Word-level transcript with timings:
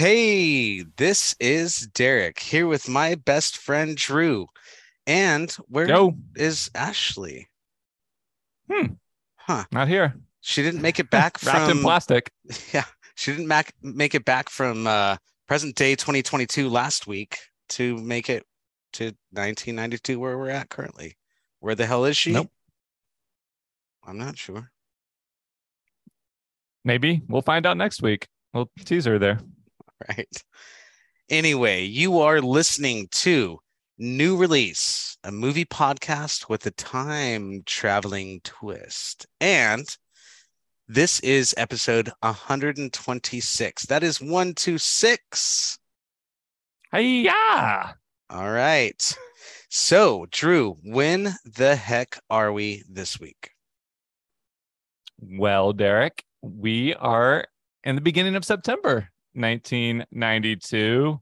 Hey, 0.00 0.80
this 0.96 1.36
is 1.38 1.86
Derek 1.88 2.38
here 2.38 2.66
with 2.66 2.88
my 2.88 3.16
best 3.16 3.58
friend 3.58 3.94
Drew. 3.98 4.46
And 5.06 5.52
where 5.68 5.84
is 6.36 6.70
Yo. 6.74 6.80
Ashley? 6.80 7.50
Hmm. 8.70 8.94
Huh. 9.36 9.66
Not 9.70 9.88
here. 9.88 10.14
She 10.40 10.62
didn't 10.62 10.80
make 10.80 11.00
it 11.00 11.10
back 11.10 11.36
Wrapped 11.44 11.68
from 11.68 11.76
in 11.76 11.84
plastic. 11.84 12.32
Yeah, 12.72 12.86
she 13.14 13.32
didn't 13.32 13.48
mac- 13.48 13.74
make 13.82 14.14
it 14.14 14.24
back 14.24 14.48
from 14.48 14.86
uh 14.86 15.18
present 15.46 15.76
day 15.76 15.94
2022 15.96 16.70
last 16.70 17.06
week 17.06 17.36
to 17.68 17.98
make 17.98 18.30
it 18.30 18.46
to 18.94 19.04
1992 19.32 20.18
where 20.18 20.38
we're 20.38 20.48
at 20.48 20.70
currently. 20.70 21.18
Where 21.58 21.74
the 21.74 21.84
hell 21.84 22.06
is 22.06 22.16
she? 22.16 22.32
Nope. 22.32 22.50
I'm 24.02 24.16
not 24.16 24.38
sure. 24.38 24.70
Maybe 26.86 27.20
we'll 27.28 27.42
find 27.42 27.66
out 27.66 27.76
next 27.76 28.00
week. 28.00 28.28
We'll 28.54 28.70
tease 28.86 29.04
her 29.04 29.18
there. 29.18 29.40
right? 30.08 30.44
Anyway, 31.28 31.82
you 31.84 32.20
are 32.20 32.40
listening 32.40 33.08
to 33.12 33.58
New 33.98 34.36
Release, 34.36 35.16
a 35.24 35.30
movie 35.30 35.64
podcast 35.64 36.48
with 36.48 36.64
a 36.66 36.70
time 36.70 37.62
traveling 37.66 38.40
twist. 38.42 39.26
And 39.40 39.86
this 40.88 41.20
is 41.20 41.54
episode 41.56 42.10
126. 42.20 43.86
That 43.86 44.02
is 44.02 44.20
126. 44.20 45.78
Hey, 46.92 47.22
yeah. 47.22 47.92
All 48.30 48.50
right. 48.50 49.16
So, 49.68 50.26
Drew, 50.30 50.78
when 50.82 51.34
the 51.44 51.76
heck 51.76 52.18
are 52.28 52.52
we 52.52 52.82
this 52.88 53.20
week? 53.20 53.50
Well, 55.20 55.72
Derek, 55.72 56.24
we 56.42 56.94
are 56.94 57.44
in 57.84 57.94
the 57.94 58.00
beginning 58.00 58.34
of 58.34 58.44
September 58.44 59.09
1992. 59.34 61.20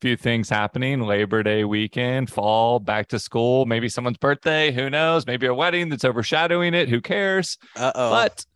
Few 0.00 0.16
things 0.16 0.48
happening 0.48 1.00
Labor 1.00 1.42
Day 1.42 1.64
weekend, 1.64 2.30
fall, 2.30 2.78
back 2.78 3.08
to 3.08 3.18
school, 3.18 3.66
maybe 3.66 3.88
someone's 3.88 4.18
birthday. 4.18 4.70
Who 4.70 4.88
knows? 4.88 5.26
Maybe 5.26 5.46
a 5.46 5.54
wedding 5.54 5.88
that's 5.88 6.04
overshadowing 6.04 6.74
it. 6.74 6.88
Who 6.88 7.00
cares? 7.00 7.58
Uh 7.74 7.90
oh. 7.94 8.10
But 8.10 8.46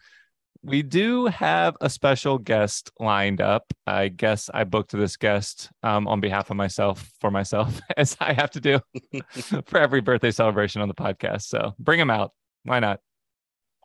we 0.63 0.83
do 0.83 1.27
have 1.27 1.77
a 1.81 1.91
special 1.91 2.39
guest 2.39 2.93
lined 3.01 3.41
up. 3.41 3.73
I 3.87 4.09
guess 4.09 4.49
I 4.53 4.65
booked 4.65 4.93
this 4.93 5.17
guest 5.17 5.71
um, 5.83 6.07
on 6.07 6.21
behalf 6.21 6.51
of 6.51 6.57
myself 6.57 7.11
for 7.21 7.31
myself, 7.31 7.81
as 7.97 8.17
I 8.21 8.33
have 8.33 8.53
to 8.53 8.61
do 8.61 8.79
for 9.67 9.79
every 9.79 10.01
birthday 10.01 10.31
celebration 10.31 10.81
on 10.81 10.89
the 10.89 10.95
podcast. 10.95 11.43
So 11.43 11.75
bring 11.79 11.99
him 11.99 12.11
out. 12.11 12.33
Why 12.63 12.79
not? 12.79 13.01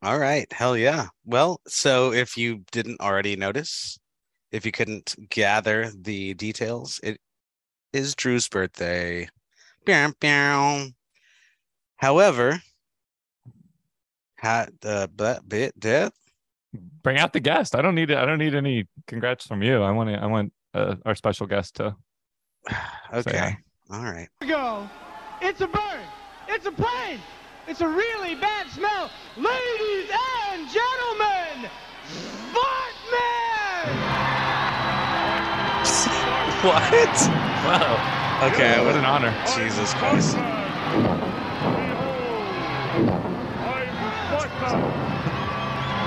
All 0.04 0.20
right. 0.20 0.52
Hell 0.54 0.78
yeah. 0.78 1.08
Well, 1.26 1.60
so 1.68 2.14
if 2.14 2.38
you 2.38 2.64
didn't 2.72 3.02
already 3.02 3.36
notice, 3.36 3.98
if 4.52 4.66
you 4.66 4.72
couldn't 4.72 5.16
gather 5.30 5.92
the 5.96 6.34
details, 6.34 7.00
it 7.04 7.20
is 7.94 8.16
Drew's 8.16 8.48
birthday. 8.48 9.28
Bow, 9.86 10.14
bow. 10.20 10.88
However, 11.98 12.62
had 14.38 14.72
the 14.82 15.10
but 15.16 15.48
bit 15.48 15.80
death. 15.80 16.14
Bring 17.02 17.18
out 17.18 17.34
the 17.34 17.40
guest. 17.40 17.76
I 17.76 17.82
don't 17.82 17.96
need 17.96 18.12
it. 18.12 18.18
I 18.18 18.26
don't 18.26 18.40
need 18.40 18.56
any 18.56 18.88
congrats 19.08 19.48
from 19.48 19.64
you. 19.64 19.82
I 19.82 19.92
want 19.92 20.10
to. 20.10 20.16
I 20.22 20.26
want 20.28 20.54
uh, 20.74 20.96
our 21.06 21.16
special 21.16 21.48
guest 21.48 21.76
to. 21.76 21.96
Okay. 23.14 23.38
hi. 23.38 23.58
All 23.90 24.04
right. 24.04 24.28
go. 24.46 24.90
It's 25.42 25.62
a 25.62 25.68
bird. 25.68 26.02
It's 26.50 26.66
a 26.66 26.72
plane. 26.72 27.20
It's 27.68 27.80
a 27.82 27.88
really 27.88 28.36
bad 28.36 28.68
smell. 28.70 29.10
Ladies 29.38 30.10
and 30.52 30.68
gentlemen, 30.70 31.47
what? 36.64 36.82
Wow. 36.82 38.50
Okay. 38.50 38.84
What 38.84 38.96
an 38.96 39.06
honor. 39.06 39.30
Jesus 39.56 39.94
Christ. 39.94 40.36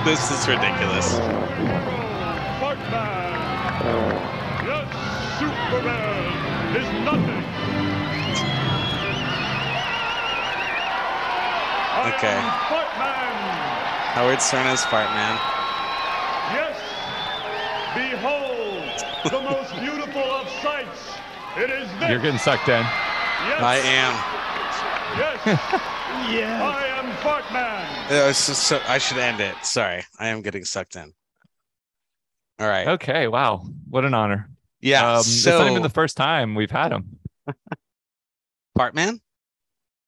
This 0.03 0.29
is 0.29 0.47
ridiculous. 0.49 1.15
Superman 5.39 6.75
is 6.75 6.87
nothing. 7.05 7.43
Okay. 12.11 12.39
Howard 14.15 14.41
Stern 14.41 14.67
as 14.67 14.81
Fartman. 14.83 15.37
Yes, 16.51 16.77
behold 17.95 18.40
the 19.29 19.41
most 19.41 19.73
beautiful 19.79 20.21
of 20.21 20.47
sights. 20.61 21.13
It 21.57 21.69
is 21.69 21.89
this. 21.99 22.09
You're 22.09 22.19
getting 22.19 22.37
sucked 22.39 22.69
in. 22.69 22.81
Yes, 22.81 23.61
I 23.61 23.75
am. 23.77 24.13
Yes, 25.17 25.41
Yeah. 26.31 26.63
I 26.63 26.85
am 26.99 27.11
Fartman. 27.17 28.11
Uh, 28.11 28.33
so, 28.33 28.53
so 28.53 28.81
I 28.87 28.97
should 28.97 29.17
end 29.17 29.39
it. 29.39 29.55
Sorry, 29.63 30.03
I 30.19 30.27
am 30.27 30.41
getting 30.41 30.63
sucked 30.65 30.95
in. 30.95 31.13
All 32.59 32.67
right. 32.67 32.87
Okay. 32.87 33.27
Wow. 33.27 33.65
What 33.89 34.05
an 34.05 34.13
honor. 34.13 34.49
Yeah. 34.79 35.15
Um, 35.17 35.23
so 35.23 35.49
it's 35.49 35.59
not 35.59 35.69
even 35.71 35.81
the 35.81 35.89
first 35.89 36.15
time 36.15 36.53
we've 36.55 36.71
had 36.71 36.91
him. 36.91 37.17
Fartman. 38.77 39.19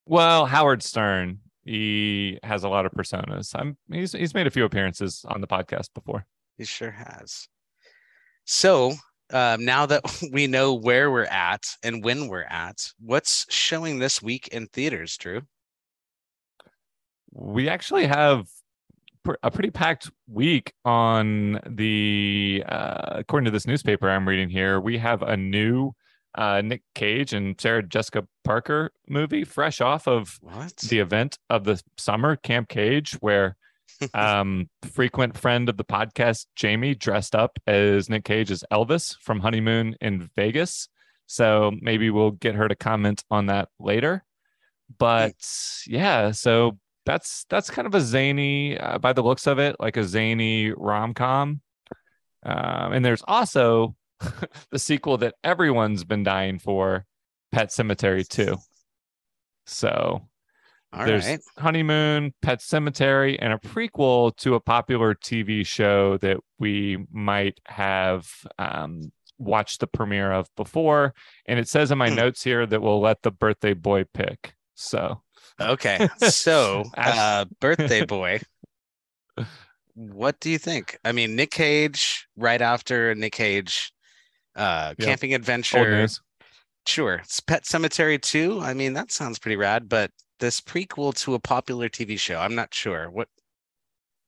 Well, 0.06 0.45
Howard 0.45 0.84
Stern. 0.84 1.40
He 1.66 2.40
has 2.44 2.63
a 2.63 2.69
lot 2.69 2.85
of 2.85 2.91
personas. 2.91 3.51
I'm. 3.56 3.78
He's 3.91 4.12
he's 4.12 4.34
made 4.34 4.47
a 4.47 4.51
few 4.51 4.66
appearances 4.66 5.25
on 5.28 5.41
the 5.41 5.47
podcast 5.47 5.94
before. 5.94 6.25
He 6.57 6.66
sure 6.66 6.91
has. 6.91 7.47
So 8.46 8.94
um, 9.31 9.66
now 9.66 9.86
that 9.86 10.04
we 10.31 10.48
know 10.48 10.74
where 10.74 11.12
we're 11.12 11.26
at 11.26 11.66
and 11.84 12.04
when 12.04 12.28
we're 12.28 12.44
at, 12.44 12.78
what's 13.00 13.46
showing 13.50 14.00
this 14.00 14.22
week 14.22 14.48
in 14.50 14.68
theaters, 14.68 15.18
Drew? 15.18 15.42
We 17.31 17.68
actually 17.68 18.06
have 18.08 18.48
a 19.42 19.50
pretty 19.50 19.72
packed 19.72 20.12
week 20.28 20.74
on 20.86 21.59
the. 21.66 22.64
Uh, 22.68 23.14
according 23.20 23.46
to 23.46 23.52
this 23.52 23.66
newspaper 23.66 24.09
I'm 24.09 24.28
reading 24.28 24.50
here, 24.50 24.80
we 24.80 24.98
have 25.00 25.24
a 25.24 25.36
new 25.36 25.94
uh, 26.36 26.62
Nick 26.64 26.84
Cage 26.94 27.34
and 27.34 27.60
Sarah 27.60 27.81
Jessica 27.84 28.28
Parker 28.44 28.92
movie, 29.08 29.44
fresh 29.44 29.81
off 29.81 30.08
of 30.08 30.38
What? 30.42 30.78
the 30.78 31.00
event 31.00 31.40
of 31.50 31.64
the 31.64 31.81
summer, 31.98 32.36
Camp 32.36 32.70
Cage, 32.70 33.14
where 33.14 33.56
um, 34.14 34.70
frequent 34.92 35.38
friend 35.38 35.70
of 35.70 35.78
the 35.78 35.84
podcast, 35.84 36.46
Jamie, 36.56 36.96
dressed 36.96 37.36
up 37.36 37.58
as 37.68 38.09
Nick 38.09 38.26
Cage 38.26 38.52
as 38.52 38.64
Elvis 38.72 39.18
from 39.20 39.40
Honeymoon 39.40 39.96
in 40.02 40.30
Vegas. 40.36 40.90
So 41.26 41.72
maybe 41.81 42.09
we'll 42.09 42.31
get 42.31 42.56
her 42.56 42.68
to 42.68 42.76
comment 42.76 43.24
on 43.31 43.48
that 43.48 43.70
later. 43.80 44.24
But 44.98 45.36
yeah, 45.88 46.31
so 46.31 46.78
that's 47.06 47.46
that's 47.50 47.70
kind 47.70 47.88
of 47.88 47.96
a 47.96 48.02
zany, 48.02 48.78
uh, 48.78 48.98
by 49.00 49.14
the 49.14 49.24
looks 49.24 49.48
of 49.48 49.59
it, 49.59 49.76
like 49.80 49.98
a 49.98 50.04
zany 50.04 50.72
rom 50.72 51.14
com. 51.14 51.62
Um, 52.46 52.94
and 52.94 53.06
there's 53.06 53.24
also 53.28 53.96
the 54.72 54.80
sequel 54.80 55.18
that 55.20 55.36
everyone's 55.44 56.04
been 56.04 56.24
dying 56.24 56.60
for, 56.60 57.06
Pet 57.52 57.70
Sematary 57.70 58.28
2. 58.28 58.58
So 59.66 60.28
All 60.94 61.06
there's 61.06 61.26
right. 61.26 61.40
honeymoon 61.58 62.34
pet 62.42 62.62
cemetery 62.62 63.40
and 63.40 63.54
a 63.54 63.58
prequel 63.58 64.36
to 64.38 64.56
a 64.56 64.59
popular 64.59 65.16
tv 65.16 65.66
show 65.66 66.18
that 66.18 66.38
we 66.59 67.06
might 67.12 67.59
have 67.66 68.28
um, 68.59 69.12
watched 69.38 69.80
the 69.80 69.88
premiere 69.88 70.31
of 70.31 70.48
before 70.56 71.14
and 71.48 71.59
it 71.59 71.68
says 71.68 71.92
in 71.92 71.98
my 71.98 72.09
Hmm. 72.09 72.16
notes 72.16 72.44
here 72.44 72.66
that 72.66 72.81
we'll 72.81 73.02
let 73.02 73.22
the 73.24 73.31
birthday 73.31 73.74
boy 73.74 74.04
pick 74.14 74.56
so 74.76 75.22
Okay. 75.60 76.10
So, 76.19 76.84
uh, 76.98 77.45
birthday 77.60 78.06
boy. 78.07 78.40
What 79.95 80.40
do 80.40 80.50
you 80.50 80.57
think? 80.57 80.98
I 81.06 81.12
mean, 81.12 81.36
Nick 81.36 81.51
Cage, 81.51 82.28
right 82.36 82.62
after 82.62 83.13
Nick 83.13 83.34
Cage, 83.34 83.94
uh, 84.56 84.95
camping 85.00 85.31
old 85.34 85.42
adventure. 85.42 86.07
Sure. 86.88 87.16
It's 87.16 87.40
Pet 87.40 87.63
Sematary 87.63 88.19
2. 88.19 88.60
I 88.62 88.74
mean, 88.74 88.94
that 88.94 89.12
sounds 89.12 89.38
pretty 89.40 89.56
rad, 89.56 89.88
but 89.88 90.10
this 90.39 90.59
prequel 90.62 91.13
to 91.24 91.33
a 91.35 91.39
popular 91.39 91.89
TV 91.89 92.18
show, 92.19 92.39
I'm 92.39 92.56
not 92.56 92.74
sure. 92.74 93.09
What 93.09 93.27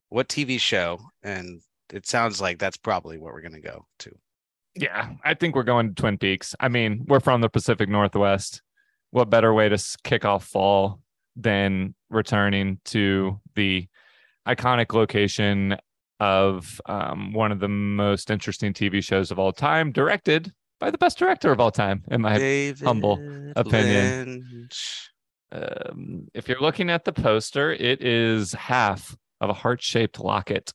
what 0.09 0.27
TV 0.29 0.59
show? 0.59 0.99
And 1.23 1.61
it 1.91 2.05
sounds 2.07 2.39
like 2.39 2.57
that's 2.59 2.77
probably 2.77 3.17
what 3.17 3.33
we're 3.33 3.41
gonna 3.41 3.59
go 3.59 3.85
to. 3.99 4.11
yeah 4.75 5.09
i 5.23 5.33
think 5.33 5.55
we're 5.55 5.63
going 5.63 5.87
to 5.89 5.93
twin 6.01 6.17
peaks 6.17 6.55
i 6.59 6.67
mean 6.67 7.05
we're 7.07 7.19
from 7.21 7.39
the 7.41 7.47
pacific 7.49 7.87
northwest 7.87 8.61
what 9.11 9.29
better 9.29 9.53
way 9.53 9.69
to 9.69 9.77
kick 10.03 10.25
off 10.25 10.45
fall 10.45 10.99
than 11.35 11.93
returning 12.09 12.79
to 12.83 13.39
the 13.55 13.87
iconic 14.47 14.93
location 14.93 15.77
of 16.19 16.81
um, 16.87 17.33
one 17.33 17.51
of 17.51 17.59
the 17.59 17.67
most 17.69 18.29
interesting 18.31 18.73
TV 18.73 19.03
shows 19.03 19.31
of 19.31 19.39
all 19.39 19.51
time, 19.51 19.91
directed 19.91 20.51
by 20.79 20.89
the 20.91 20.97
best 20.97 21.17
director 21.17 21.51
of 21.51 21.59
all 21.59 21.71
time, 21.71 22.03
in 22.09 22.21
my 22.21 22.37
David 22.37 22.83
humble 22.85 23.19
opinion. 23.55 24.43
Lynch. 24.51 25.09
Um, 25.55 26.27
if 26.33 26.47
you're 26.47 26.61
looking 26.61 26.89
at 26.89 27.05
the 27.05 27.13
poster, 27.13 27.71
it 27.71 28.01
is 28.01 28.53
half 28.53 29.15
of 29.41 29.49
a 29.49 29.53
heart 29.53 29.81
shaped 29.81 30.19
locket 30.19 30.73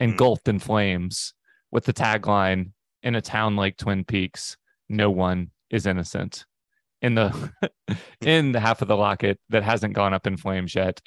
engulfed 0.00 0.48
in 0.48 0.58
flames 0.58 1.34
with 1.70 1.84
the 1.84 1.92
tagline 1.92 2.70
in 3.02 3.14
a 3.14 3.20
town 3.20 3.56
like 3.56 3.76
Twin 3.76 4.04
Peaks, 4.04 4.56
no 4.88 5.10
one 5.10 5.50
is 5.70 5.86
innocent. 5.86 6.44
In 7.00 7.14
the 7.14 7.52
in 8.20 8.52
the 8.52 8.60
half 8.60 8.82
of 8.82 8.88
the 8.88 8.96
locket 8.96 9.38
that 9.50 9.62
hasn't 9.62 9.94
gone 9.94 10.12
up 10.14 10.26
in 10.26 10.36
flames 10.36 10.74
yet 10.74 11.00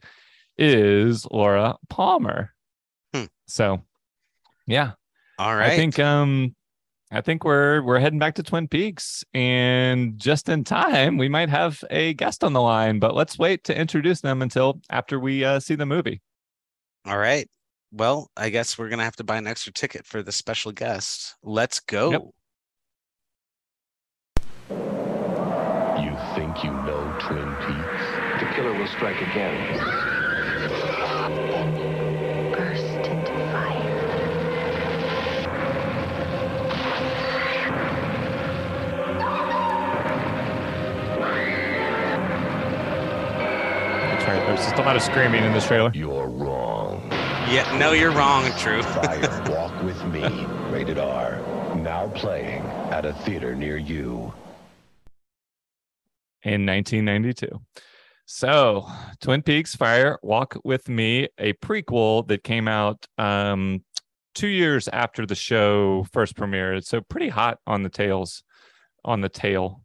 is 0.58 1.26
Laura 1.30 1.76
Palmer. 1.90 2.54
Hmm. 3.14 3.26
So, 3.48 3.82
yeah, 4.68 4.92
All 5.38 5.54
right. 5.54 5.72
I 5.72 5.76
think 5.76 6.00
um 6.00 6.56
I 7.14 7.20
think 7.20 7.44
we're 7.44 7.82
we're 7.82 8.00
heading 8.00 8.20
back 8.20 8.36
to 8.36 8.44
Twin 8.44 8.70
Peaks 8.70 9.26
and 9.34 10.18
just 10.18 10.48
in 10.48 10.64
time 10.64 11.18
we 11.18 11.28
might 11.28 11.50
have 11.50 11.84
a 11.90 12.14
guest 12.14 12.42
on 12.42 12.54
the 12.54 12.62
line, 12.62 13.00
but 13.00 13.14
let's 13.14 13.38
wait 13.38 13.66
to 13.66 13.78
introduce 13.78 14.22
them 14.22 14.42
until 14.42 14.80
after 14.90 15.20
we 15.20 15.44
uh, 15.44 15.60
see 15.60 15.76
the 15.76 15.86
movie. 15.86 16.22
All 17.06 17.18
right. 17.18 17.50
Well, 17.92 18.32
I 18.38 18.50
guess 18.50 18.78
we're 18.78 18.88
gonna 18.88 19.04
have 19.04 19.18
to 19.18 19.26
buy 19.26 19.36
an 19.36 19.46
extra 19.46 19.74
ticket 19.74 20.06
for 20.06 20.24
the 20.24 20.32
special 20.32 20.72
guest. 20.72 21.36
Let's 21.44 21.82
go. 21.82 22.12
Yep. 22.12 22.22
You 26.00 26.18
think 26.36 26.64
you 26.64 26.72
know 26.72 27.18
Twin 27.20 27.56
Peaks? 27.68 28.06
The 28.40 28.50
killer 28.56 28.74
will 28.74 28.88
strike 28.88 29.20
again. 29.20 30.01
Right. 44.32 44.46
There's 44.48 44.60
just 44.60 44.76
a 44.76 44.82
lot 44.82 44.96
of 44.96 45.02
screaming 45.02 45.44
in 45.44 45.54
this 45.54 45.68
trailer. 45.68 45.92
You're 45.94 46.28
wrong. 46.28 47.08
Yeah, 47.50 47.76
no, 47.78 47.92
you're 47.92 48.12
wrong, 48.12 48.50
True. 48.58 48.82
Fire 48.84 49.44
Walk 49.50 49.84
with 49.84 50.04
Me, 50.06 50.46
rated 50.70 50.98
R. 50.98 51.40
Now 51.76 52.08
playing 52.16 52.64
at 52.92 53.06
a 53.06 53.14
theater 53.14 53.56
near 53.56 53.78
you. 53.78 54.34
in 56.44 56.66
1992. 56.66 57.48
So, 58.26 58.88
Twin 59.20 59.42
Peaks 59.42 59.76
Fire 59.76 60.18
Walk 60.24 60.58
with 60.64 60.88
Me, 60.88 61.28
a 61.38 61.54
prequel 61.54 62.28
that 62.28 62.44
came 62.44 62.68
out 62.68 63.06
um, 63.18 63.84
two 64.34 64.48
years 64.48 64.88
after 64.88 65.26
the 65.26 65.36
show 65.36 66.06
first 66.14 66.36
premiered. 66.36 66.86
So, 66.86 67.02
pretty 67.02 67.30
hot 67.30 67.60
on 67.68 67.84
the 67.84 67.90
tails, 67.90 68.44
on 69.04 69.22
the 69.22 69.30
tail 69.30 69.84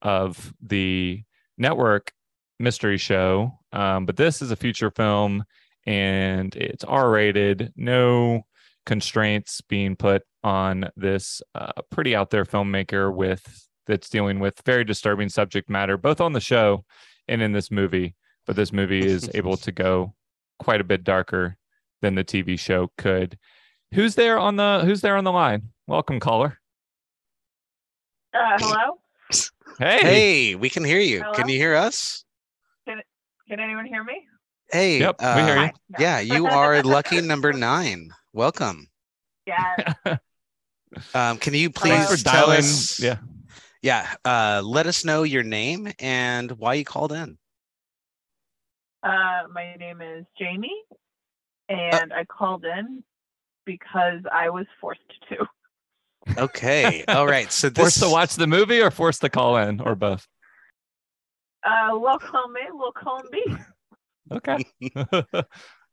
of 0.00 0.54
the 0.62 1.24
network 1.56 2.12
mystery 2.60 2.98
show. 2.98 3.57
Um, 3.72 4.06
but 4.06 4.16
this 4.16 4.40
is 4.42 4.50
a 4.50 4.56
feature 4.56 4.90
film 4.90 5.44
and 5.86 6.54
it's 6.56 6.84
R 6.84 7.10
rated, 7.10 7.72
no 7.76 8.42
constraints 8.86 9.60
being 9.62 9.96
put 9.96 10.22
on 10.42 10.90
this 10.96 11.42
uh, 11.54 11.72
pretty 11.90 12.14
out 12.14 12.30
there 12.30 12.44
filmmaker 12.44 13.14
with 13.14 13.68
that's 13.86 14.08
dealing 14.08 14.38
with 14.38 14.60
very 14.64 14.84
disturbing 14.84 15.28
subject 15.28 15.70
matter, 15.70 15.96
both 15.96 16.20
on 16.20 16.32
the 16.32 16.40
show 16.40 16.84
and 17.26 17.42
in 17.42 17.52
this 17.52 17.70
movie. 17.70 18.14
But 18.46 18.56
this 18.56 18.72
movie 18.72 19.04
is 19.04 19.30
able 19.34 19.56
to 19.58 19.72
go 19.72 20.14
quite 20.58 20.80
a 20.80 20.84
bit 20.84 21.04
darker 21.04 21.56
than 22.02 22.14
the 22.14 22.24
TV 22.24 22.58
show 22.58 22.90
could. 22.98 23.38
Who's 23.94 24.14
there 24.14 24.38
on 24.38 24.56
the 24.56 24.82
Who's 24.84 25.00
there 25.00 25.16
on 25.16 25.24
the 25.24 25.32
line? 25.32 25.70
Welcome, 25.86 26.20
caller. 26.20 26.58
Uh, 28.34 28.58
hello? 28.58 29.00
Hey, 29.78 30.00
Hey, 30.00 30.54
we 30.54 30.68
can 30.68 30.84
hear 30.84 31.00
you. 31.00 31.24
Can 31.34 31.48
you 31.48 31.56
hear 31.56 31.74
us? 31.74 32.24
Can 33.48 33.60
anyone 33.60 33.86
hear 33.86 34.04
me? 34.04 34.26
Hey, 34.70 34.98
Yep, 35.00 35.16
we 35.20 35.26
uh, 35.26 35.46
hear 35.46 35.56
you. 35.56 35.70
No. 35.88 35.96
Yeah, 35.98 36.20
you 36.20 36.46
are 36.46 36.82
lucky 36.82 37.20
number 37.20 37.52
nine. 37.52 38.10
Welcome. 38.32 38.88
Yeah. 39.46 39.94
Um, 41.14 41.36
can 41.36 41.52
you 41.52 41.68
please 41.68 41.90
thanks 41.90 42.10
for 42.22 42.24
tell 42.24 42.46
dialing. 42.46 42.60
us? 42.60 42.98
Yeah, 42.98 43.18
Yeah. 43.82 44.08
Uh, 44.24 44.62
let 44.64 44.86
us 44.86 45.04
know 45.04 45.22
your 45.22 45.42
name 45.42 45.92
and 45.98 46.50
why 46.52 46.74
you 46.74 46.84
called 46.86 47.12
in. 47.12 47.36
Uh, 49.02 49.42
my 49.52 49.74
name 49.78 50.00
is 50.00 50.24
Jamie, 50.38 50.82
and 51.68 52.10
I 52.14 52.24
called 52.24 52.64
in 52.64 53.04
because 53.66 54.22
I 54.32 54.48
was 54.48 54.64
forced 54.80 55.02
to. 55.28 55.46
Okay. 56.42 57.04
All 57.06 57.26
right. 57.26 57.52
So 57.52 57.68
this 57.68 57.78
forced 57.98 58.02
to 58.02 58.08
watch 58.08 58.34
the 58.36 58.46
movie 58.46 58.80
or 58.80 58.90
forced 58.90 59.20
to 59.20 59.28
call 59.28 59.58
in 59.58 59.80
or 59.80 59.94
both. 59.94 60.26
Uh, 61.64 61.98
welcome 61.98 62.54
A, 62.56 62.74
welcome 62.76 63.28
B. 63.30 63.44
Okay. 64.30 64.64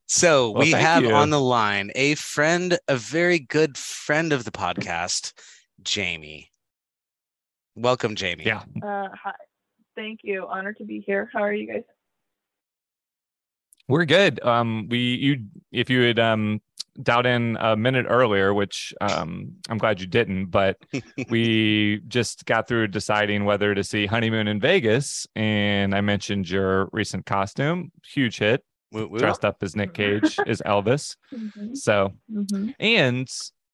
So 0.08 0.52
Well, 0.52 0.62
we 0.64 0.72
have 0.72 1.04
you. 1.04 1.12
on 1.16 1.32
the 1.32 1.40
line 1.40 1.90
a 1.96 2.14
friend, 2.16 2.78
a 2.88 2.96
very 2.96 3.40
good 3.40 3.76
friend 3.76 4.32
of 4.34 4.44
the 4.44 4.52
podcast, 4.52 5.34
Jamie. 5.82 6.52
Welcome, 7.76 8.14
Jamie. 8.16 8.44
yeah. 8.46 8.62
Uh, 8.84 9.08
hi. 9.24 9.32
Thank 9.96 10.20
you. 10.22 10.46
Honored 10.48 10.78
to 10.78 10.86
be 10.86 11.00
here. 11.00 11.30
How 11.34 11.42
are 11.42 11.54
you 11.54 11.66
guys? 11.66 11.84
We're 13.88 14.06
good. 14.06 14.44
Um, 14.44 14.88
we 14.90 15.00
you 15.00 15.46
if 15.72 15.90
you 15.90 16.02
had 16.02 16.20
um 16.20 16.62
dialed 17.02 17.26
in 17.26 17.58
a 17.60 17.76
minute 17.76 18.06
earlier, 18.10 18.54
which 18.54 18.94
um 19.02 19.54
I'm 19.70 19.78
glad 19.78 20.00
you 20.02 20.08
didn't, 20.08 20.48
but 20.48 20.78
we 21.30 22.02
just 22.08 22.46
got 22.46 22.68
through 22.68 22.88
deciding 22.88 23.46
whether 23.46 23.76
to 23.76 23.84
see 23.84 24.06
Honeymoon 24.06 24.48
in 24.48 24.60
Vegas, 24.60 25.28
and 25.36 25.94
I 25.94 26.02
mentioned 26.02 26.50
your 26.50 26.90
recent 26.92 27.26
costume, 27.26 27.92
huge 28.06 28.38
hit, 28.40 28.64
Woo, 28.92 29.08
woo. 29.08 29.20
dressed 29.20 29.44
up 29.44 29.62
as 29.62 29.76
Nick 29.76 29.94
Cage 29.94 30.38
as 30.48 30.62
Elvis. 30.62 31.16
Mm-hmm. 31.34 31.74
So 31.76 32.14
Mm-hmm. 32.32 32.70
and 32.80 33.28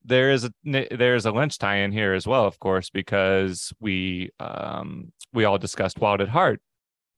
there 0.04 0.32
is 0.32 0.46
a 0.46 0.52
there's 0.66 1.28
a 1.28 1.32
Lynch 1.32 1.60
tie-in 1.60 1.92
here 1.92 2.14
as 2.14 2.26
well, 2.26 2.46
of 2.46 2.58
course, 2.60 2.90
because 2.90 3.72
we 3.80 4.32
um 4.40 5.12
we 5.32 5.46
all 5.46 5.60
discussed 5.60 6.00
Wild 6.00 6.22
at 6.22 6.30
Heart 6.30 6.60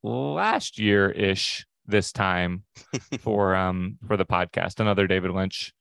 last 0.03 0.77
year 0.79 1.09
ish 1.11 1.65
this 1.85 2.11
time 2.11 2.63
for 3.19 3.55
um 3.55 3.97
for 4.05 4.17
the 4.17 4.25
podcast, 4.25 4.79
another 4.81 5.07
David 5.07 5.31
Lynch 5.31 5.71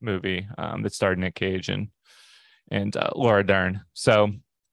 movie 0.00 0.46
um 0.58 0.82
that 0.82 0.94
starred 0.94 1.18
Nick 1.18 1.34
Cage 1.34 1.68
and 1.68 1.88
and 2.70 2.96
uh, 2.96 3.10
Laura 3.14 3.44
Dern. 3.44 3.80
So 3.94 4.30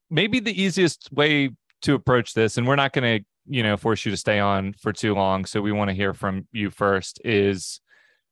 maybe 0.10 0.40
the 0.40 0.62
easiest 0.62 1.12
way 1.12 1.52
to 1.82 1.94
approach 1.94 2.34
this, 2.34 2.58
and 2.58 2.68
we're 2.68 2.76
not 2.76 2.94
going 2.94 3.20
to 3.20 3.26
you 3.48 3.64
know 3.64 3.78
force 3.78 4.06
you 4.06 4.12
to 4.12 4.18
stay 4.18 4.40
on 4.40 4.74
for 4.74 4.92
too 4.92 5.14
long, 5.14 5.46
so 5.46 5.62
we 5.62 5.72
want 5.72 5.90
to 5.90 5.96
hear 5.96 6.14
from 6.14 6.48
you 6.52 6.70
first. 6.70 7.22
Is 7.24 7.80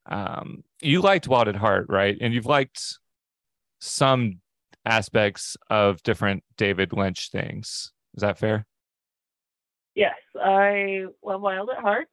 um 0.05 0.63
you 0.81 1.01
liked 1.01 1.27
Wild 1.27 1.47
at 1.47 1.55
Heart, 1.55 1.87
right? 1.89 2.17
And 2.19 2.33
you've 2.33 2.45
liked 2.45 2.97
some 3.79 4.39
aspects 4.85 5.55
of 5.69 6.03
different 6.03 6.43
David 6.57 6.93
Lynch 6.93 7.29
things. 7.31 7.91
Is 8.15 8.21
that 8.21 8.37
fair? 8.37 8.65
Yes, 9.95 10.15
I 10.35 11.05
love 11.23 11.41
Wild 11.41 11.69
at 11.69 11.81
Heart, 11.81 12.07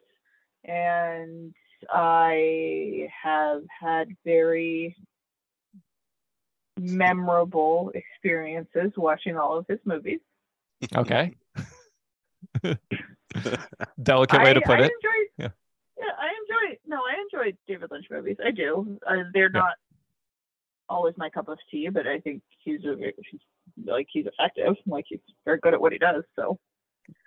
and 0.65 1.55
I 1.89 3.09
have 3.23 3.63
had 3.81 4.09
very 4.25 4.97
memorable 6.79 7.93
experiences 7.95 8.93
watching 8.97 9.37
all 9.37 9.57
of 9.59 9.67
his 9.69 9.79
movies. 9.85 10.21
Okay. 10.97 11.35
Delicate 14.03 14.43
way 14.43 14.55
to 14.55 14.61
I- 14.61 14.65
put 14.67 14.81
I 14.81 14.85
it. 14.85 14.93
Enjoy, 14.93 15.19
Yeah. 15.39 15.49
yeah, 15.99 16.13
I 16.19 16.29
enjoy. 16.41 16.79
No, 16.87 16.97
I 16.99 17.17
enjoy 17.23 17.57
David 17.69 17.91
Lynch 17.91 18.07
movies. 18.11 18.37
I 18.45 18.51
do. 18.51 18.99
Uh, 19.07 19.25
they're 19.33 19.51
Yeah. 19.53 19.61
not 19.61 19.75
always 20.89 21.15
my 21.17 21.31
cup 21.31 21.49
of 21.49 21.59
tea, 21.71 21.89
but 21.89 22.07
I 22.07 22.19
think 22.21 22.43
he's 22.59 22.85
a 22.85 22.97
he's 23.31 23.41
like 23.85 24.09
he's 24.11 24.27
effective. 24.27 24.75
Like 24.87 25.05
he's 25.09 25.21
very 25.45 25.59
good 25.59 25.75
at 25.75 25.81
what 25.81 25.93
he 25.93 25.99
does. 25.99 26.25
So 26.37 26.59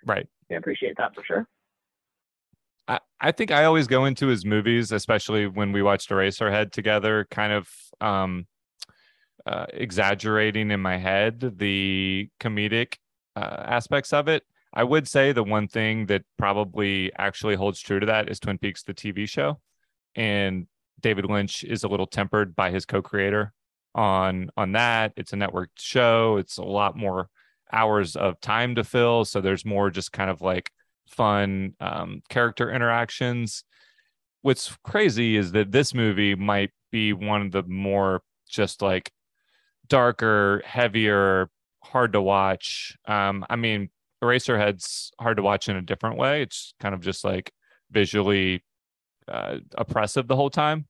Right. 0.05 0.27
I 0.51 0.55
appreciate 0.55 0.97
that 0.97 1.13
for 1.15 1.23
sure. 1.23 1.47
I, 2.87 2.99
I 3.19 3.31
think 3.31 3.51
I 3.51 3.65
always 3.65 3.87
go 3.87 4.05
into 4.05 4.27
his 4.27 4.45
movies, 4.45 4.91
especially 4.91 5.47
when 5.47 5.71
we 5.71 5.81
watched 5.81 6.09
Eraserhead 6.09 6.71
together, 6.71 7.27
kind 7.31 7.53
of 7.53 7.69
um, 8.01 8.47
uh, 9.45 9.65
exaggerating 9.73 10.71
in 10.71 10.79
my 10.79 10.97
head 10.97 11.57
the 11.57 12.29
comedic 12.39 12.95
uh, 13.35 13.63
aspects 13.65 14.13
of 14.13 14.27
it. 14.27 14.43
I 14.73 14.83
would 14.83 15.07
say 15.07 15.31
the 15.31 15.43
one 15.43 15.67
thing 15.67 16.07
that 16.07 16.23
probably 16.37 17.11
actually 17.17 17.55
holds 17.55 17.79
true 17.79 17.99
to 17.99 18.07
that 18.07 18.29
is 18.29 18.39
Twin 18.39 18.57
Peaks, 18.57 18.83
the 18.83 18.93
TV 18.93 19.29
show. 19.29 19.59
And 20.15 20.67
David 20.99 21.25
Lynch 21.25 21.63
is 21.63 21.83
a 21.83 21.87
little 21.87 22.07
tempered 22.07 22.55
by 22.55 22.71
his 22.71 22.85
co-creator 22.85 23.53
on 23.93 24.49
on 24.57 24.71
that. 24.71 25.13
It's 25.15 25.33
a 25.33 25.35
network 25.35 25.69
show. 25.77 26.37
It's 26.37 26.57
a 26.57 26.63
lot 26.63 26.97
more 26.97 27.29
hours 27.71 28.15
of 28.15 28.39
time 28.41 28.75
to 28.75 28.83
fill. 28.83 29.25
So 29.25 29.41
there's 29.41 29.65
more 29.65 29.89
just 29.89 30.11
kind 30.11 30.29
of 30.29 30.41
like 30.41 30.71
fun 31.13 31.73
um, 31.79 32.21
character 32.29 32.71
interactions. 32.71 33.63
What's 34.41 34.75
crazy 34.83 35.37
is 35.37 35.51
that 35.53 35.71
this 35.71 35.93
movie 35.93 36.35
might 36.35 36.71
be 36.91 37.13
one 37.13 37.41
of 37.41 37.51
the 37.51 37.63
more 37.63 38.21
just 38.49 38.81
like 38.81 39.11
darker, 39.87 40.61
heavier, 40.65 41.49
hard 41.83 42.13
to 42.13 42.21
watch. 42.21 42.97
Um, 43.07 43.45
I 43.49 43.55
mean, 43.55 43.89
Eraserhead's 44.21 45.11
hard 45.19 45.37
to 45.37 45.43
watch 45.43 45.69
in 45.69 45.75
a 45.75 45.81
different 45.81 46.17
way. 46.17 46.41
It's 46.41 46.73
kind 46.79 46.95
of 46.95 47.01
just 47.01 47.23
like 47.23 47.51
visually 47.91 48.63
uh, 49.27 49.57
oppressive 49.77 50.27
the 50.27 50.35
whole 50.35 50.49
time. 50.49 50.87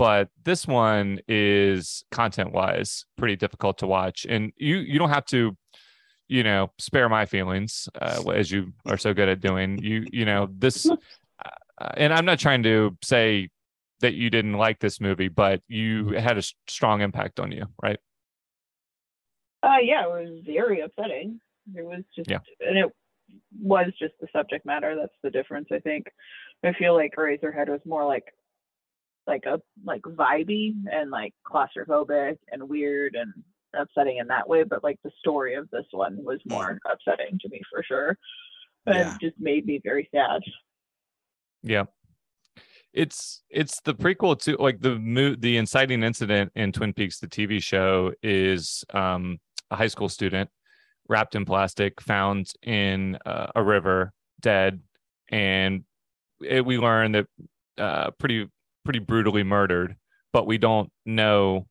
but 0.00 0.30
this 0.44 0.66
one 0.66 1.20
is 1.28 2.04
content 2.10 2.52
wise 2.52 3.04
pretty 3.18 3.36
difficult 3.36 3.76
to 3.76 3.86
watch, 3.86 4.24
and 4.26 4.50
you 4.56 4.78
you 4.78 4.98
don't 4.98 5.10
have 5.10 5.26
to, 5.26 5.54
you 6.30 6.44
know, 6.44 6.70
spare 6.78 7.08
my 7.08 7.26
feelings 7.26 7.88
uh, 8.00 8.22
as 8.32 8.52
you 8.52 8.72
are 8.86 8.96
so 8.96 9.12
good 9.12 9.28
at 9.28 9.40
doing. 9.40 9.78
You 9.82 10.06
you 10.12 10.24
know 10.24 10.48
this, 10.48 10.88
uh, 10.88 11.90
and 11.96 12.14
I'm 12.14 12.24
not 12.24 12.38
trying 12.38 12.62
to 12.62 12.96
say 13.02 13.48
that 13.98 14.14
you 14.14 14.30
didn't 14.30 14.52
like 14.54 14.78
this 14.78 15.00
movie, 15.00 15.26
but 15.26 15.60
you 15.66 16.10
had 16.10 16.38
a 16.38 16.42
strong 16.68 17.00
impact 17.02 17.40
on 17.40 17.50
you, 17.50 17.66
right? 17.82 17.98
Uh, 19.62 19.76
yeah, 19.82 20.04
it 20.04 20.08
was 20.08 20.40
very 20.46 20.80
upsetting. 20.80 21.40
It 21.74 21.84
was 21.84 22.02
just, 22.16 22.30
Yeah. 22.30 22.38
and 22.60 22.78
it 22.78 22.90
was 23.60 23.92
just 23.98 24.14
the 24.20 24.28
subject 24.32 24.64
matter. 24.64 24.96
That's 24.98 25.12
the 25.22 25.30
difference, 25.30 25.68
I 25.70 25.80
think. 25.80 26.06
I 26.64 26.72
feel 26.72 26.94
like 26.94 27.14
Eraserhead 27.18 27.68
was 27.68 27.80
more 27.84 28.06
like, 28.06 28.24
like 29.26 29.44
a 29.46 29.60
like 29.84 30.00
vibey 30.02 30.74
and 30.90 31.10
like 31.10 31.34
claustrophobic 31.46 32.38
and 32.50 32.68
weird 32.70 33.16
and 33.16 33.34
upsetting 33.74 34.18
in 34.18 34.26
that 34.28 34.48
way. 34.48 34.64
But 34.64 34.82
like 34.84 34.98
the 35.04 35.10
story 35.18 35.54
of 35.54 35.68
this 35.70 35.86
one 35.90 36.16
was 36.22 36.40
more 36.46 36.78
upsetting 36.90 37.38
to 37.40 37.48
me 37.48 37.60
for 37.70 37.82
sure, 37.82 38.18
and 38.86 38.96
Yeah. 38.96 39.16
just 39.20 39.38
made 39.38 39.66
me 39.66 39.80
very 39.82 40.08
sad. 40.14 40.40
Yeah. 41.62 41.84
It's 42.92 43.42
it's 43.48 43.80
the 43.82 43.94
prequel 43.94 44.40
to 44.42 44.56
like 44.56 44.80
the 44.80 44.98
mo- 44.98 45.36
the 45.38 45.56
inciting 45.58 46.02
incident 46.02 46.50
in 46.56 46.72
Twin 46.72 46.92
Peaks 46.92 47.20
the 47.20 47.28
TV 47.28 47.62
show 47.62 48.12
is 48.22 48.84
um 48.92 49.38
a 49.70 49.76
high 49.76 49.86
school 49.86 50.08
student 50.08 50.50
wrapped 51.08 51.36
in 51.36 51.44
plastic 51.44 52.00
found 52.00 52.52
in 52.62 53.16
uh, 53.26 53.46
a 53.54 53.62
river 53.62 54.12
dead 54.40 54.80
and 55.30 55.84
it, 56.40 56.64
we 56.64 56.78
learn 56.78 57.12
that 57.12 57.26
uh 57.78 58.10
pretty 58.18 58.48
pretty 58.84 58.98
brutally 58.98 59.44
murdered 59.44 59.94
but 60.32 60.46
we 60.46 60.58
don't 60.58 60.90
know 61.06 61.66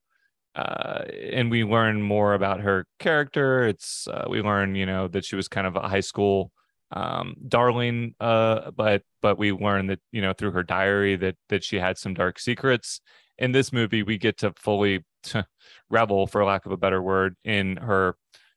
uh 0.60 1.04
and 1.32 1.50
we 1.50 1.64
learn 1.64 2.02
more 2.02 2.34
about 2.34 2.60
her 2.60 2.86
character. 3.00 3.64
It's 3.64 4.08
uh, 4.08 4.26
we 4.30 4.42
learn 4.42 4.76
you 4.76 4.86
know 4.86 5.08
that 5.08 5.26
she 5.26 5.36
was 5.36 5.48
kind 5.48 5.66
of 5.68 5.76
a 5.76 5.88
high 5.88 6.02
school 6.02 6.52
um 6.92 7.36
darling 7.48 8.16
uh 8.20 8.72
but 8.72 9.04
but 9.22 9.38
we 9.38 9.52
learn 9.52 9.86
that 9.88 10.00
you 10.12 10.22
know 10.24 10.34
through 10.34 10.50
her 10.52 10.64
diary 10.64 11.16
that 11.16 11.36
that 11.50 11.64
she 11.64 11.78
had 11.78 11.98
some 11.98 12.14
dark 12.14 12.40
secrets. 12.40 13.02
In 13.38 13.52
this 13.54 13.72
movie 13.72 14.04
we 14.04 14.18
get 14.18 14.38
to 14.40 14.54
fully 14.58 15.06
revel 15.90 16.28
for 16.28 16.44
lack 16.44 16.66
of 16.66 16.72
a 16.72 16.78
better 16.78 17.02
word 17.02 17.36
in 17.44 17.78
her 17.78 18.16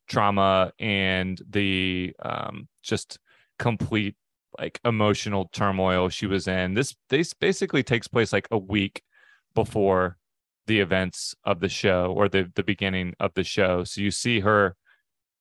trauma 0.09 0.73
and 0.79 1.41
the 1.49 2.15
um 2.21 2.69
just 2.83 3.19
complete 3.59 4.17
like 4.59 4.81
emotional 4.85 5.49
turmoil 5.53 6.09
she 6.09 6.27
was 6.27 6.49
in. 6.49 6.75
This 6.75 6.95
this 7.11 7.33
basically 7.33 7.83
takes 7.83 8.09
place 8.09 8.33
like 8.33 8.49
a 8.51 8.59
week 8.59 9.03
before 9.55 10.17
the 10.67 10.81
events 10.81 11.35
of 11.45 11.61
the 11.61 11.69
show 11.69 12.13
or 12.17 12.29
the 12.29 12.51
the 12.55 12.63
beginning 12.63 13.15
of 13.21 13.33
the 13.35 13.45
show 13.45 13.85
so 13.85 14.01
you 14.01 14.11
see 14.11 14.41
her 14.41 14.77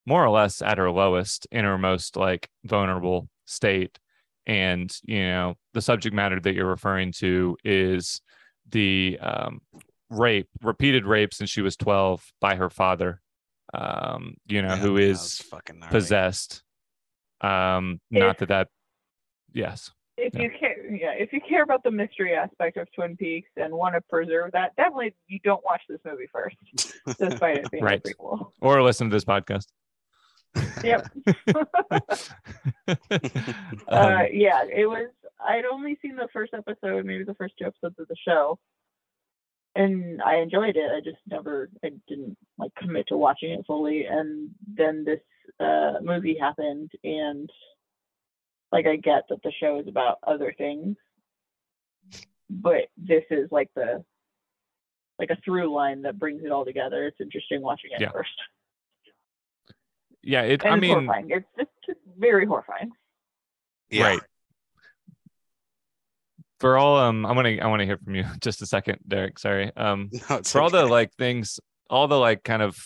more 0.06 0.24
or 0.24 0.30
less 0.30 0.60
at 0.62 0.78
her 0.78 0.90
lowest 0.90 1.46
in 1.50 1.64
her 1.64 1.78
most 1.78 2.16
like 2.16 2.48
vulnerable 2.64 3.28
state 3.44 3.98
and 4.46 4.96
you 5.04 5.20
know 5.22 5.54
the 5.74 5.80
subject 5.80 6.14
matter 6.14 6.40
that 6.40 6.54
you're 6.54 6.66
referring 6.66 7.12
to 7.12 7.56
is 7.64 8.20
the 8.70 9.18
um, 9.20 9.60
rape 10.10 10.48
repeated 10.62 11.06
rape 11.06 11.32
since 11.32 11.50
she 11.50 11.62
was 11.62 11.76
12 11.76 12.24
by 12.40 12.56
her 12.56 12.68
father 12.70 13.20
um 13.74 14.34
you 14.46 14.60
know 14.60 14.70
Yeah, 14.70 14.76
who 14.76 14.96
that 14.96 15.02
is 15.02 15.18
was 15.20 15.36
fucking 15.50 15.78
gnarly. 15.78 15.92
possessed 15.92 16.62
um 17.40 18.00
not 18.10 18.38
that 18.38 18.48
that 18.48 18.68
yes 19.52 19.90
If 20.16 20.34
Yeah. 20.34 20.42
you 20.42 20.50
care, 20.58 20.71
yeah, 21.00 21.12
if 21.12 21.32
you 21.32 21.40
care 21.40 21.62
about 21.62 21.82
the 21.82 21.90
mystery 21.90 22.34
aspect 22.34 22.76
of 22.76 22.86
Twin 22.92 23.16
Peaks 23.16 23.48
and 23.56 23.72
want 23.72 23.94
to 23.94 24.00
preserve 24.02 24.52
that, 24.52 24.74
definitely 24.76 25.14
you 25.28 25.38
don't 25.44 25.62
watch 25.64 25.80
this 25.88 26.00
movie 26.04 26.28
first, 26.32 26.56
despite 27.18 27.58
it 27.58 27.70
being 27.70 27.82
Right. 27.84 28.00
a 28.04 28.08
prequel. 28.08 28.50
or 28.60 28.82
listen 28.82 29.08
to 29.10 29.14
this 29.16 29.24
podcast 29.24 29.66
Yep. 30.84 31.08
Um, 32.88 32.96
uh, 33.88 34.22
yeah, 34.32 34.62
it 34.64 34.86
was. 34.86 35.08
I'd 35.40 35.64
only 35.64 35.98
seen 36.02 36.16
the 36.16 36.28
first 36.32 36.52
episode, 36.54 37.04
maybe 37.04 37.24
the 37.24 37.34
first 37.34 37.54
two 37.58 37.64
episodes 37.66 37.96
of 37.98 38.08
the 38.08 38.16
show, 38.26 38.58
and 39.74 40.20
I 40.22 40.36
enjoyed 40.36 40.76
it. 40.76 40.90
I 40.94 41.00
just 41.00 41.18
never, 41.28 41.68
I 41.84 41.90
didn't 42.08 42.36
like 42.58 42.74
commit 42.76 43.08
to 43.08 43.16
watching 43.16 43.50
it 43.52 43.64
fully. 43.66 44.04
And 44.04 44.50
then 44.76 45.04
this 45.04 45.20
uh, 45.58 45.94
movie 46.02 46.36
happened, 46.38 46.92
and 47.02 47.50
like 48.72 48.86
I 48.86 48.96
get 48.96 49.24
that 49.28 49.42
the 49.44 49.52
show 49.60 49.78
is 49.78 49.86
about 49.86 50.18
other 50.26 50.54
things, 50.56 50.96
but 52.50 52.88
this 52.96 53.22
is 53.30 53.48
like 53.52 53.70
the 53.76 54.04
like 55.18 55.30
a 55.30 55.36
through 55.44 55.72
line 55.72 56.02
that 56.02 56.18
brings 56.18 56.42
it 56.44 56.50
all 56.50 56.64
together. 56.64 57.04
It's 57.06 57.20
interesting 57.20 57.60
watching 57.62 57.90
it 57.92 58.00
Yeah. 58.00 58.10
first, 58.10 58.30
yeah 60.22 60.42
it 60.42 60.62
and 60.64 60.74
i 60.74 60.76
it's 60.76 60.80
mean 60.80 60.92
horrifying. 61.06 61.30
It's 61.30 61.46
just, 61.58 61.70
just 61.86 61.98
very 62.18 62.46
horrifying. 62.46 62.90
Yeah. 63.90 64.04
Right. 64.04 64.22
for 66.60 66.78
all 66.78 66.96
um 66.96 67.26
i 67.26 67.32
want 67.32 67.46
to 67.46 67.58
i 67.60 67.66
want 67.66 67.80
to 67.80 67.86
hear 67.86 67.98
from 67.98 68.14
you 68.14 68.24
just 68.40 68.62
a 68.62 68.66
second 68.66 68.98
derek 69.06 69.38
sorry 69.38 69.70
um 69.76 70.10
No, 70.30 70.36
it's 70.36 70.52
for 70.52 70.60
all 70.62 70.70
the 70.70 70.86
like 70.86 71.12
things 71.18 71.60
all 71.90 72.08
the 72.08 72.18
like 72.18 72.42
kind 72.44 72.62
of 72.62 72.78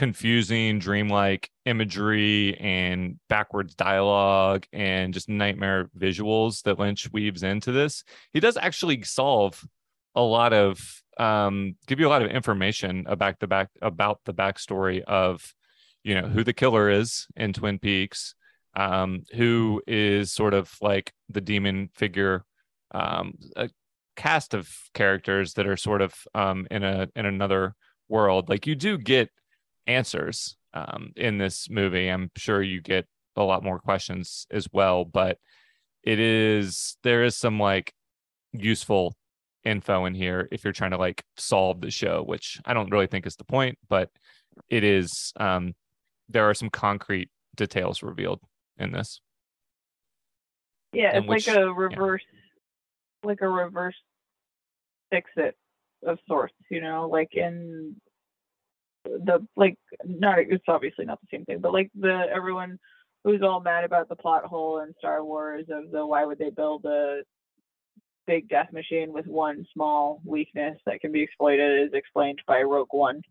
confusing 0.00 0.78
dreamlike 0.78 1.50
imagery 1.66 2.56
and 2.58 3.18
backwards 3.28 3.74
dialogue 3.74 4.64
and 4.72 5.12
just 5.12 5.28
nightmare 5.28 5.90
visuals 5.94 6.62
that 6.62 6.78
lynch 6.78 7.12
weaves 7.12 7.42
into 7.42 7.70
this. 7.70 8.02
He 8.32 8.40
does 8.40 8.56
actually 8.56 9.02
solve 9.02 9.62
a 10.14 10.22
lot 10.22 10.54
of 10.54 10.80
um 11.18 11.76
give 11.86 12.00
you 12.00 12.08
a 12.08 12.08
lot 12.08 12.22
of 12.22 12.30
information 12.30 13.04
about 13.08 13.38
the 13.40 13.46
back 13.46 13.68
about 13.82 14.20
the 14.24 14.32
backstory 14.32 15.02
of 15.02 15.52
you 16.02 16.14
know 16.14 16.28
who 16.28 16.44
the 16.44 16.54
killer 16.54 16.88
is 16.88 17.26
in 17.36 17.52
twin 17.52 17.78
peaks 17.78 18.34
um 18.76 19.22
who 19.34 19.82
is 19.86 20.32
sort 20.32 20.54
of 20.54 20.72
like 20.80 21.12
the 21.28 21.42
demon 21.42 21.90
figure 21.94 22.42
um 22.92 23.34
a 23.54 23.68
cast 24.16 24.54
of 24.54 24.66
characters 24.94 25.52
that 25.54 25.66
are 25.66 25.76
sort 25.76 26.00
of 26.00 26.14
um 26.34 26.66
in 26.70 26.82
a 26.84 27.06
in 27.14 27.26
another 27.26 27.74
world. 28.10 28.48
Like 28.48 28.66
you 28.66 28.74
do 28.74 28.98
get 28.98 29.30
answers 29.90 30.56
um 30.74 31.12
in 31.16 31.38
this 31.38 31.68
movie 31.68 32.08
i'm 32.08 32.30
sure 32.36 32.62
you 32.62 32.80
get 32.80 33.06
a 33.36 33.42
lot 33.42 33.62
more 33.64 33.78
questions 33.78 34.46
as 34.50 34.66
well 34.72 35.04
but 35.04 35.38
it 36.02 36.18
is 36.18 36.96
there 37.02 37.22
is 37.24 37.36
some 37.36 37.58
like 37.58 37.92
useful 38.52 39.14
info 39.64 40.04
in 40.06 40.14
here 40.14 40.48
if 40.52 40.64
you're 40.64 40.72
trying 40.72 40.90
to 40.92 40.96
like 40.96 41.22
solve 41.36 41.80
the 41.80 41.90
show 41.90 42.22
which 42.22 42.60
i 42.64 42.72
don't 42.72 42.90
really 42.90 43.06
think 43.06 43.26
is 43.26 43.36
the 43.36 43.44
point 43.44 43.76
but 43.88 44.10
it 44.68 44.84
is 44.84 45.32
um 45.36 45.74
there 46.28 46.48
are 46.48 46.54
some 46.54 46.70
concrete 46.70 47.28
details 47.56 48.02
revealed 48.02 48.40
in 48.78 48.92
this 48.92 49.20
Yeah, 50.92 51.18
it's 51.18 51.26
which- 51.26 51.46
like 51.48 51.56
a 51.56 51.72
reverse, 51.72 52.22
like 53.22 53.40
a 53.42 53.48
reverse 53.48 53.96
fix 55.10 55.30
it 55.36 55.56
of 56.06 56.18
sorts. 56.26 56.54
You 56.70 56.80
know, 56.80 57.08
like 57.08 57.34
in 57.34 57.96
the 59.04 59.46
like 59.56 59.76
not 60.04 60.38
it's 60.38 60.64
obviously 60.68 61.04
not 61.04 61.20
the 61.20 61.28
same 61.36 61.44
thing, 61.44 61.60
but 61.60 61.72
like 61.72 61.90
the 61.98 62.26
everyone 62.34 62.78
who's 63.24 63.42
all 63.42 63.60
mad 63.60 63.84
about 63.84 64.08
the 64.08 64.16
plot 64.16 64.44
hole 64.44 64.80
in 64.80 64.94
Star 64.98 65.24
Wars 65.24 65.66
of 65.70 65.90
the 65.90 66.04
why 66.06 66.24
would 66.24 66.38
they 66.38 66.50
build 66.50 66.84
a 66.84 67.20
big 68.26 68.48
death 68.48 68.72
machine 68.72 69.12
with 69.12 69.26
one 69.26 69.66
small 69.72 70.20
weakness 70.24 70.78
that 70.86 71.00
can 71.00 71.12
be 71.12 71.22
exploited 71.22 71.88
is 71.88 71.94
explained 71.94 72.40
by 72.46 72.62
Rogue 72.62 72.92
One. 72.92 73.22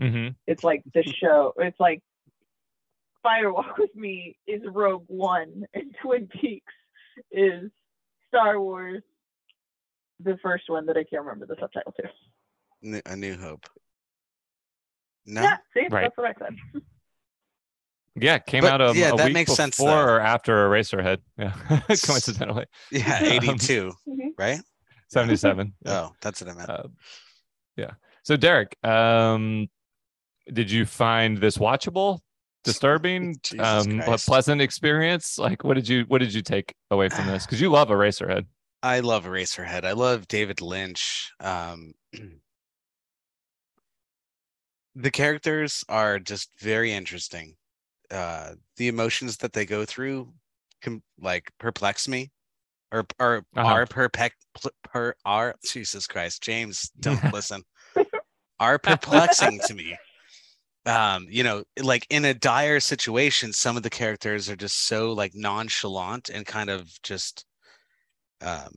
mm-hmm. 0.00 0.28
It's 0.46 0.64
like 0.64 0.82
the 0.94 1.02
show. 1.02 1.54
It's 1.58 1.78
like 1.78 2.02
Firewalk 3.24 3.78
with 3.78 3.94
Me 3.94 4.36
is 4.46 4.62
Rogue 4.72 5.04
One, 5.06 5.64
and 5.74 5.94
Twin 6.02 6.26
Peaks 6.26 6.72
is 7.30 7.70
Star 8.28 8.60
Wars, 8.60 9.02
the 10.20 10.38
first 10.42 10.64
one 10.68 10.86
that 10.86 10.96
I 10.96 11.04
can't 11.04 11.22
remember 11.22 11.46
the 11.46 11.56
subtitle 11.60 11.92
to. 11.92 13.02
A 13.06 13.16
new 13.16 13.36
hope. 13.36 13.66
No, 15.26 15.42
Yeah, 15.42 15.56
see, 15.74 15.86
Right. 15.90 16.02
that's 16.02 16.16
what 16.16 16.26
I 16.28 16.34
said. 16.44 16.56
yeah 18.16 18.38
came 18.38 18.62
But, 18.62 18.72
out 18.72 18.80
of 18.80 18.96
yeah, 18.96 19.12
a 19.12 19.16
that 19.16 19.26
week 19.26 19.34
makes 19.34 19.50
before 19.50 19.56
sense, 19.56 19.76
though. 19.76 19.86
or 19.86 20.20
after 20.20 20.68
eraserhead 20.68 21.18
yeah 21.38 21.52
coincidentally 22.04 22.66
yeah, 22.90 23.18
Um, 23.20 23.24
eighty-two, 23.26 23.92
Mhm. 24.08 24.30
right? 24.36 24.60
77 25.08 25.72
yeah. 25.84 25.92
Oh, 25.92 26.12
that's 26.20 26.40
what 26.40 26.50
I 26.50 26.54
meant. 26.54 26.70
Uh, 26.70 26.82
yeah. 27.76 27.90
So 28.24 28.36
Derek, 28.36 28.76
um, 28.84 29.68
did 30.52 30.70
you 30.70 30.84
find 30.86 31.38
this 31.38 31.56
watchable, 31.58 32.20
disturbing, 32.64 33.36
Jesus 33.42 33.86
um, 33.86 34.00
a 34.00 34.18
pleasant 34.18 34.60
experience? 34.60 35.38
Like, 35.38 35.64
what 35.64 35.74
did 35.74 35.88
you 35.88 36.04
what 36.08 36.18
did 36.18 36.32
you 36.34 36.42
take 36.42 36.74
away 36.90 37.08
from 37.08 37.26
this? 37.26 37.44
Because 37.46 37.60
you 37.60 37.70
love 37.70 37.88
Eraserhead. 37.88 38.46
I 38.82 39.00
love 39.00 39.24
Eraserhead. 39.24 39.84
I 39.84 39.92
love 39.92 40.26
David 40.28 40.60
Lynch. 40.60 41.32
Um, 41.40 41.92
the 44.94 45.10
characters 45.10 45.84
are 45.88 46.18
just 46.18 46.50
very 46.60 46.92
interesting. 46.92 47.56
Uh, 48.10 48.54
the 48.76 48.88
emotions 48.88 49.36
that 49.38 49.52
they 49.52 49.64
go 49.64 49.84
through, 49.84 50.32
com- 50.82 51.02
like 51.20 51.50
perplex 51.58 52.08
me. 52.08 52.30
or 52.92 53.04
or 53.20 53.44
Uh-huh. 53.56 53.66
are 53.68 53.86
perpec 53.86 54.32
per 54.82 55.14
are 55.24 55.54
Jesus 55.64 56.06
Christ, 56.08 56.42
James, 56.42 56.90
don't 56.98 57.22
listen. 57.32 57.62
Are 58.58 58.78
perplexing 58.78 59.60
to 59.66 59.74
me. 59.74 59.96
Um, 60.86 61.26
you 61.30 61.44
know, 61.44 61.62
like 61.80 62.06
in 62.10 62.24
a 62.24 62.34
dire 62.34 62.80
situation, 62.80 63.52
some 63.52 63.76
of 63.76 63.82
the 63.84 63.90
characters 63.90 64.50
are 64.50 64.56
just 64.56 64.86
so 64.86 65.12
like 65.12 65.32
nonchalant 65.34 66.30
and 66.30 66.44
kind 66.44 66.68
of 66.68 66.90
just 67.02 67.46
um 68.40 68.74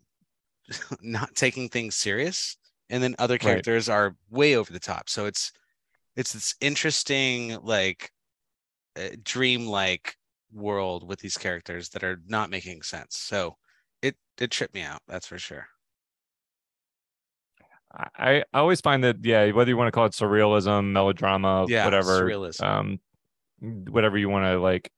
not 1.01 1.33
taking 1.35 1.69
things 1.69 1.95
serious. 1.95 2.55
And 2.89 3.01
then 3.01 3.15
other 3.17 3.37
characters 3.39 3.89
are 3.89 4.15
way 4.29 4.55
over 4.55 4.71
the 4.71 4.79
top. 4.79 5.09
So 5.09 5.25
it's 5.25 5.51
it's 6.15 6.33
this 6.33 6.55
interesting 6.61 7.57
like 7.63 8.11
uh, 8.97 9.09
dream-like 9.23 10.17
world 10.53 11.07
with 11.07 11.19
these 11.19 11.37
characters 11.37 11.89
that 11.89 12.03
are 12.03 12.21
not 12.27 12.49
making 12.49 12.83
sense. 12.83 13.17
So 13.17 13.57
it 14.01 14.17
it 14.39 14.51
tripped 14.51 14.73
me 14.75 14.81
out, 14.83 15.01
that's 15.07 15.27
for 15.27 15.39
sure. 15.39 15.67
I, 17.95 18.43
I 18.53 18.59
always 18.59 18.81
find 18.81 19.03
that 19.03 19.17
yeah, 19.23 19.51
whether 19.51 19.69
you 19.69 19.77
want 19.77 19.87
to 19.87 19.91
call 19.91 20.05
it 20.05 20.13
surrealism, 20.13 20.91
melodrama, 20.91 21.67
Yeah, 21.67 21.85
whatever, 21.85 22.01
surrealism. 22.01 22.65
um, 22.65 22.99
whatever 23.61 24.17
you 24.17 24.29
want 24.29 24.45
to 24.45 24.59
like 24.59 24.91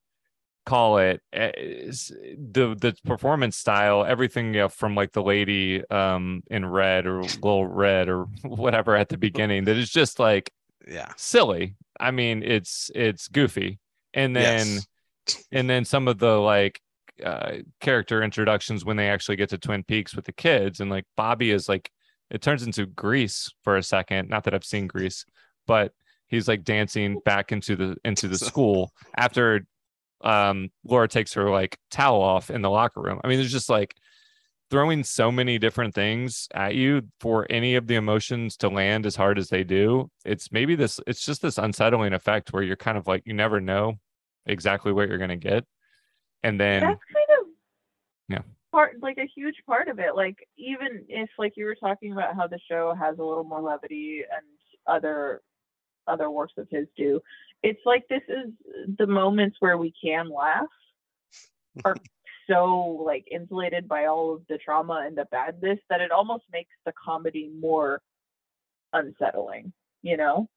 call 0.66 0.98
it, 0.98 1.22
eh, 1.32 1.52
the 1.52 2.76
the 2.80 2.96
performance 3.04 3.56
style, 3.56 4.04
everything 4.04 4.54
you 4.54 4.60
know, 4.62 4.68
from 4.68 4.94
like 4.94 5.12
the 5.12 5.22
lady 5.22 5.88
um 5.90 6.42
in 6.50 6.66
red 6.66 7.06
or 7.06 7.22
little 7.22 7.66
red 7.66 8.08
or 8.08 8.24
whatever 8.44 8.96
at 8.96 9.08
the 9.10 9.18
beginning 9.18 9.64
that 9.64 9.76
is 9.76 9.90
just 9.90 10.18
like 10.18 10.52
Yeah. 10.86 11.12
silly. 11.16 11.76
I 11.98 12.10
mean, 12.10 12.42
it's 12.42 12.90
it's 12.94 13.28
goofy, 13.28 13.78
and 14.14 14.34
then 14.36 14.66
Yes. 14.66 15.44
and 15.52 15.68
then 15.68 15.84
some 15.84 16.08
of 16.08 16.18
the 16.18 16.36
like 16.38 16.80
uh 17.24 17.56
character 17.80 18.22
introductions 18.22 18.84
when 18.84 18.96
they 18.96 19.08
actually 19.08 19.36
get 19.36 19.48
to 19.50 19.58
Twin 19.58 19.82
Peaks 19.84 20.14
with 20.14 20.26
the 20.26 20.32
kids, 20.32 20.80
and 20.80 20.90
like 20.90 21.04
Bobby 21.16 21.50
is 21.50 21.68
like 21.68 21.90
it 22.30 22.42
turns 22.42 22.62
into 22.64 22.86
Grease 22.86 23.50
for 23.62 23.76
a 23.76 23.82
second. 23.82 24.28
Not 24.28 24.44
that 24.44 24.54
I've 24.54 24.64
seen 24.64 24.86
Grease, 24.86 25.24
but 25.66 25.92
he's 26.26 26.48
like 26.48 26.64
dancing 26.64 27.20
back 27.24 27.52
into 27.52 27.76
the 27.76 27.96
into 28.04 28.28
the 28.28 28.38
school 28.50 28.92
after 29.16 29.66
um 30.22 30.70
Laura 30.84 31.08
takes 31.08 31.32
her 31.34 31.50
like 31.50 31.78
towel 31.90 32.20
off 32.20 32.50
in 32.50 32.62
the 32.62 32.70
locker 32.70 33.00
room. 33.00 33.20
I 33.24 33.28
mean, 33.28 33.38
there's 33.38 33.52
just 33.52 33.70
like 33.70 33.94
throwing 34.70 35.04
so 35.04 35.30
many 35.30 35.58
different 35.58 35.94
things 35.94 36.48
at 36.54 36.74
you 36.74 37.02
for 37.20 37.46
any 37.50 37.76
of 37.76 37.86
the 37.86 37.94
emotions 37.94 38.56
to 38.58 38.68
land 38.68 39.06
as 39.06 39.14
hard 39.14 39.38
as 39.38 39.48
they 39.48 39.64
do. 39.64 40.10
It's 40.24 40.50
maybe 40.50 40.74
this 40.74 41.00
it's 41.06 41.24
just 41.24 41.42
this 41.42 41.58
unsettling 41.58 42.12
effect 42.12 42.52
where 42.52 42.62
you're 42.62 42.76
kind 42.76 42.98
of 42.98 43.06
like 43.06 43.22
you 43.26 43.34
never 43.34 43.60
know 43.60 43.94
exactly 44.46 44.92
what 44.92 45.08
you're 45.08 45.18
gonna 45.18 45.36
get. 45.36 45.64
And 46.42 46.60
then 46.60 46.82
that's 46.82 47.00
kind 47.12 47.40
of 47.40 47.46
Yeah. 48.28 48.42
part 48.72 48.96
like 49.00 49.18
a 49.18 49.30
huge 49.34 49.56
part 49.66 49.88
of 49.88 49.98
it 49.98 50.14
like 50.14 50.36
even 50.56 51.04
if 51.08 51.30
like 51.38 51.52
you 51.56 51.64
were 51.64 51.76
talking 51.76 52.12
about 52.12 52.34
how 52.34 52.46
the 52.46 52.58
show 52.68 52.94
has 52.94 53.18
a 53.18 53.24
little 53.24 53.44
more 53.44 53.60
levity 53.60 54.22
and 54.30 54.44
other 54.86 55.42
other 56.06 56.30
works 56.30 56.52
of 56.56 56.68
his 56.70 56.86
do 56.96 57.20
it's 57.62 57.80
like 57.84 58.04
this 58.08 58.22
is 58.28 58.52
the 58.98 59.06
moments 59.06 59.56
where 59.60 59.76
we 59.78 59.92
can 60.00 60.28
laugh 60.28 60.66
are 61.84 61.96
so 62.48 63.02
like 63.04 63.26
insulated 63.30 63.88
by 63.88 64.06
all 64.06 64.34
of 64.34 64.42
the 64.48 64.58
trauma 64.58 65.04
and 65.06 65.16
the 65.16 65.26
badness 65.30 65.78
that 65.90 66.00
it 66.00 66.10
almost 66.12 66.44
makes 66.52 66.74
the 66.84 66.92
comedy 66.92 67.50
more 67.60 68.00
unsettling 68.92 69.72
you 70.02 70.16
know 70.16 70.48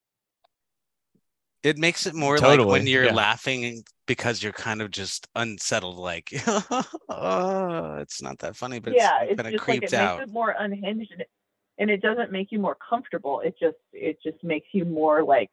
It 1.63 1.77
makes 1.77 2.05
it 2.05 2.13
more 2.15 2.38
like 2.39 2.63
when 2.65 2.88
you're 2.88 3.05
yeah. 3.05 3.13
laughing 3.13 3.84
because 4.08 4.41
you're 4.41 4.53
kind 4.53 4.81
of 4.81 4.91
just 4.91 5.27
unsettled, 5.36 5.98
like 5.98 6.31
oh, 7.10 7.96
it's 7.98 8.22
not 8.22 8.39
that 8.39 8.55
funny, 8.55 8.79
but 8.79 8.93
yeah 8.93 9.22
it's 9.24 9.34
it's 9.34 9.41
kind 9.41 9.48
of 9.48 9.53
just 9.53 9.67
like 9.67 9.79
creeped 9.79 9.93
it 9.93 9.93
out. 9.93 10.19
makes 10.19 10.29
it 10.29 10.34
more 10.34 10.55
unhinged 10.58 11.12
and 11.12 11.22
it, 11.22 11.29
and 11.77 11.89
it 11.89 12.02
doesn't 12.02 12.32
make 12.32 12.52
you 12.52 12.60
more 12.60 12.78
comfortable 12.89 13.41
it 13.41 13.56
just 13.60 13.78
it 13.93 14.17
just 14.23 14.41
makes 14.43 14.67
you 14.73 14.86
more 14.86 15.23
like 15.23 15.52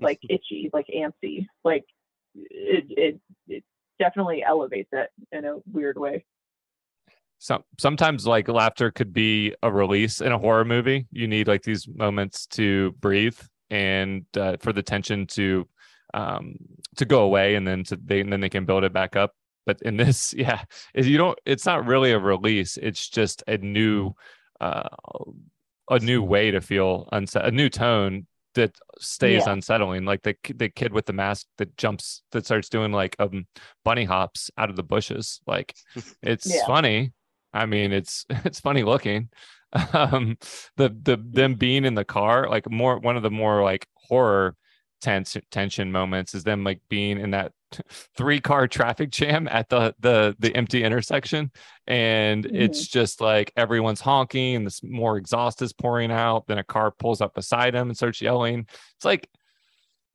like 0.00 0.20
itchy 0.28 0.70
like 0.72 0.86
antsy 0.94 1.46
like 1.64 1.84
it 2.34 2.84
it, 2.90 3.20
it 3.48 3.64
definitely 4.02 4.42
elevates 4.42 4.90
it 4.92 5.10
in 5.30 5.44
a 5.44 5.58
weird 5.72 5.96
way 5.96 6.24
some 7.42 7.64
sometimes 7.76 8.24
like 8.24 8.46
laughter 8.46 8.92
could 8.92 9.12
be 9.12 9.52
a 9.64 9.72
release 9.72 10.20
in 10.20 10.30
a 10.30 10.38
horror 10.38 10.64
movie. 10.64 11.08
You 11.10 11.26
need 11.26 11.48
like 11.48 11.62
these 11.64 11.88
moments 11.88 12.46
to 12.58 12.92
breathe 13.00 13.36
and 13.68 14.24
uh, 14.36 14.58
for 14.60 14.72
the 14.72 14.82
tension 14.82 15.26
to 15.38 15.66
um 16.14 16.54
to 16.98 17.04
go 17.04 17.22
away 17.22 17.56
and 17.56 17.66
then 17.66 17.82
to 17.82 17.96
they 17.96 18.20
and 18.20 18.32
then 18.32 18.40
they 18.40 18.48
can 18.48 18.64
build 18.64 18.84
it 18.84 18.92
back 18.92 19.16
up. 19.16 19.32
But 19.66 19.82
in 19.82 19.96
this, 19.96 20.32
yeah, 20.38 20.62
is 20.94 21.08
you 21.08 21.18
don't 21.18 21.36
it's 21.44 21.66
not 21.66 21.84
really 21.84 22.12
a 22.12 22.18
release. 22.20 22.76
It's 22.76 23.08
just 23.08 23.42
a 23.48 23.58
new 23.58 24.12
uh 24.60 24.88
a 25.90 25.98
new 25.98 26.22
way 26.22 26.52
to 26.52 26.60
feel 26.60 27.08
unset 27.10 27.44
a 27.44 27.50
new 27.50 27.68
tone 27.68 28.28
that 28.54 28.76
stays 28.98 29.46
Yeah. 29.46 29.52
unsettling 29.52 30.04
like 30.04 30.22
the 30.22 30.36
the 30.54 30.68
kid 30.68 30.92
with 30.92 31.06
the 31.06 31.12
mask 31.12 31.46
that 31.58 31.76
jumps 31.76 32.22
that 32.32 32.44
starts 32.44 32.68
doing 32.68 32.92
like 32.92 33.16
um 33.18 33.46
bunny 33.84 34.04
hops 34.04 34.50
out 34.58 34.70
of 34.70 34.76
the 34.76 34.82
bushes 34.82 35.40
like 35.46 35.74
it's 36.22 36.60
Yeah. 36.60 36.62
funny 36.62 37.12
i 37.52 37.66
mean 37.66 37.92
it's 37.92 38.24
it's 38.30 38.60
funny 38.60 38.82
looking 38.82 39.28
um 39.94 40.36
the 40.76 40.88
the 41.02 41.16
them 41.32 41.54
being 41.54 41.84
in 41.84 41.94
the 41.94 42.04
car 42.04 42.48
like 42.48 42.70
more 42.70 42.98
one 42.98 43.16
of 43.16 43.22
the 43.22 43.30
more 43.30 43.62
like 43.62 43.86
horror 43.94 44.54
tense 45.02 45.36
tension 45.50 45.92
moments 45.92 46.34
is 46.34 46.44
them 46.44 46.64
like 46.64 46.80
being 46.88 47.18
in 47.18 47.32
that 47.32 47.52
three 48.16 48.40
car 48.40 48.66
traffic 48.66 49.10
jam 49.10 49.48
at 49.48 49.68
the 49.68 49.94
the 50.00 50.34
the 50.38 50.54
empty 50.56 50.82
intersection. 50.84 51.50
And 51.86 52.46
it's 52.46 52.86
mm-hmm. 52.86 52.98
just 52.98 53.20
like 53.20 53.52
everyone's 53.56 54.00
honking 54.00 54.56
and 54.56 54.66
this 54.66 54.82
more 54.82 55.18
exhaust 55.18 55.60
is 55.60 55.72
pouring 55.72 56.10
out. 56.10 56.46
Then 56.46 56.58
a 56.58 56.64
car 56.64 56.90
pulls 56.90 57.20
up 57.20 57.34
beside 57.34 57.74
him 57.74 57.88
and 57.88 57.96
starts 57.96 58.22
yelling. 58.22 58.66
It's 58.96 59.04
like 59.04 59.28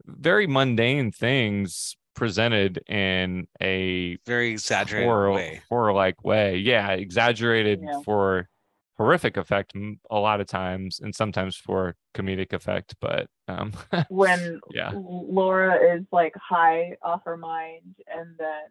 very 0.06 0.48
mundane 0.48 1.12
things 1.12 1.98
presented 2.16 2.80
in 2.88 3.48
a 3.62 4.18
Very 4.26 4.52
exaggerated 4.52 5.08
horror 5.08 5.34
way. 5.34 5.62
horror 5.70 5.94
like 5.94 6.24
way. 6.24 6.58
Yeah 6.58 6.90
exaggerated 6.92 7.82
Yeah. 7.84 8.02
for 8.04 8.50
horrific 8.98 9.38
effect 9.38 9.74
a 10.10 10.20
lot 10.20 10.42
of 10.42 10.48
times 10.48 11.00
and 11.00 11.14
sometimes 11.16 11.56
for 11.56 11.96
comedic 12.16 12.54
effect 12.54 12.96
but 13.00 13.28
um 13.48 13.72
when 14.08 14.60
Yeah. 14.74 14.92
laura 14.94 15.96
is 15.96 16.04
like 16.12 16.34
high 16.36 16.96
off 17.04 17.22
her 17.26 17.38
mind 17.38 17.96
and 18.08 18.36
then 18.38 18.70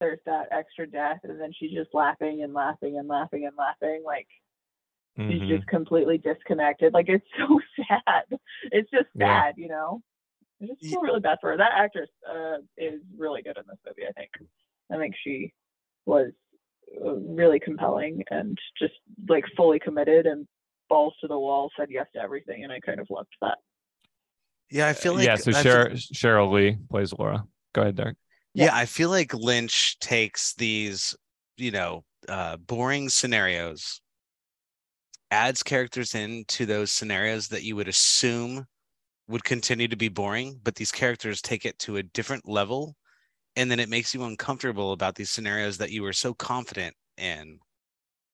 there's 0.00 0.18
that 0.26 0.48
extra 0.50 0.86
death 0.86 1.20
and 1.24 1.40
then 1.40 1.52
she's 1.52 1.72
just 1.72 1.94
laughing 1.94 2.42
and 2.42 2.52
laughing 2.52 2.98
and 2.98 3.08
laughing 3.08 3.46
and 3.46 3.56
laughing 3.56 4.02
like 4.04 4.28
she's 5.28 5.42
mhm. 5.42 5.48
just 5.48 5.66
completely 5.66 6.18
disconnected. 6.18 6.92
Like 6.92 7.08
it's 7.08 7.24
so 7.38 7.60
sad. 7.88 8.24
It's 8.72 8.90
just 8.90 9.06
Yeah. 9.14 9.42
sad, 9.44 9.54
you 9.56 9.68
know. 9.68 10.02
I 10.62 10.66
just 10.66 10.80
feel 10.82 11.00
really 11.00 11.20
bad 11.20 11.38
for 11.40 11.50
her. 11.50 11.56
That 11.56 11.72
actress 11.76 12.10
uh, 12.28 12.58
is 12.76 13.00
really 13.16 13.42
good 13.42 13.56
in 13.56 13.64
this 13.68 13.78
movie. 13.86 14.08
I 14.08 14.12
think. 14.12 14.30
I 14.92 14.96
think 14.96 15.14
she 15.22 15.52
was 16.06 16.32
really 17.00 17.60
compelling 17.60 18.22
and 18.30 18.58
just 18.78 18.94
like 19.28 19.44
fully 19.56 19.78
committed 19.78 20.26
and 20.26 20.46
balls 20.88 21.14
to 21.20 21.28
the 21.28 21.38
wall, 21.38 21.70
said 21.78 21.88
yes 21.90 22.06
to 22.14 22.20
everything, 22.20 22.64
and 22.64 22.72
I 22.72 22.80
kind 22.80 23.00
of 23.00 23.06
loved 23.10 23.34
that. 23.40 23.58
Yeah, 24.70 24.88
I 24.88 24.92
feel 24.92 25.14
like 25.14 25.26
yeah 25.26 25.36
so 25.36 25.50
I 25.50 25.62
Sheryl, 25.62 25.92
sheryl 26.12 26.52
lee 26.52 26.78
plays 26.90 27.12
laura 27.18 27.44
go 27.74 27.82
ahead 27.82 27.96
derek 27.96 28.16
yeah 28.54 28.74
i 28.74 28.86
feel 28.86 29.10
like 29.10 29.34
lynch 29.34 29.98
takes 29.98 30.54
these 30.54 31.14
you 31.56 31.70
know 31.70 32.04
uh 32.28 32.56
boring 32.56 33.08
scenarios 33.08 34.00
adds 35.30 35.62
characters 35.62 36.14
into 36.14 36.64
those 36.64 36.90
scenarios 36.90 37.48
that 37.48 37.64
you 37.64 37.76
would 37.76 37.88
assume 37.88 38.64
would 39.28 39.44
continue 39.44 39.88
to 39.88 39.96
be 39.96 40.08
boring 40.08 40.58
but 40.62 40.74
these 40.76 40.92
characters 40.92 41.42
take 41.42 41.66
it 41.66 41.78
to 41.78 41.96
a 41.96 42.02
different 42.02 42.48
level 42.48 42.94
and 43.56 43.70
then 43.70 43.78
it 43.80 43.88
makes 43.88 44.12
you 44.14 44.22
uncomfortable 44.24 44.92
about 44.92 45.14
these 45.14 45.30
scenarios 45.30 45.78
that 45.78 45.90
you 45.90 46.02
were 46.02 46.12
so 46.12 46.34
confident 46.34 46.94
in 47.16 47.58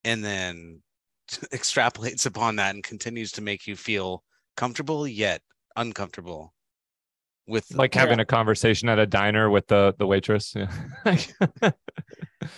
and 0.05 0.25
then 0.25 0.81
extrapolates 1.53 2.27
upon 2.27 2.57
that 2.57 2.75
and 2.75 2.83
continues 2.85 3.31
to 3.33 3.43
make 3.43 3.67
you 3.67 3.77
feel 3.77 4.23
comfortable 4.57 5.07
yet 5.07 5.43
uncomfortable 5.77 6.53
with 7.47 7.75
like 7.75 7.95
having 7.95 8.21
a 8.21 8.25
conversation 8.25 8.89
at 8.89 8.99
a 8.99 9.07
diner 9.07 9.51
with 9.51 9.67
the 9.69 9.95
the 9.99 10.07
waitress 10.07 10.55
yeah 10.57 10.71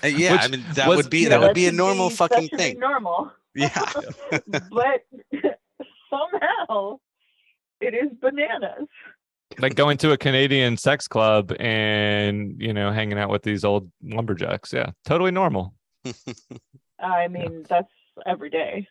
Uh, 0.04 0.06
yeah, 0.06 0.38
I 0.40 0.48
mean 0.48 0.64
that 0.74 0.88
was- 0.88 0.96
would 0.98 1.10
be 1.10 1.20
you 1.20 1.28
that 1.28 1.40
know, 1.40 1.46
would 1.48 1.54
be 1.54 1.66
a 1.66 1.72
normal 1.72 2.08
that 2.08 2.16
fucking 2.16 2.48
thing. 2.56 2.78
normal. 2.78 3.30
Yeah. 3.54 3.68
but 4.70 5.02
somehow 6.08 6.98
it 7.80 7.92
is 7.94 8.10
bananas. 8.20 8.86
Like 9.58 9.74
going 9.74 9.96
to 9.96 10.12
a 10.12 10.16
canadian 10.16 10.76
sex 10.76 11.08
club 11.08 11.52
and 11.60 12.54
you 12.58 12.72
know 12.72 12.90
hanging 12.90 13.18
out 13.18 13.30
with 13.30 13.42
these 13.42 13.64
old 13.64 13.90
lumberjacks 14.02 14.72
yeah 14.72 14.90
totally 15.04 15.30
normal 15.30 15.74
I 17.02 17.28
mean, 17.28 17.64
that's 17.68 17.92
every 18.26 18.50
day. 18.50 18.86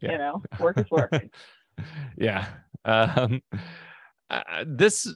Yeah. 0.00 0.12
You 0.12 0.18
know, 0.18 0.42
work 0.58 0.78
is 0.78 0.90
work. 0.90 1.12
yeah 2.18 2.48
um 2.84 3.40
uh, 4.28 4.64
this 4.66 5.14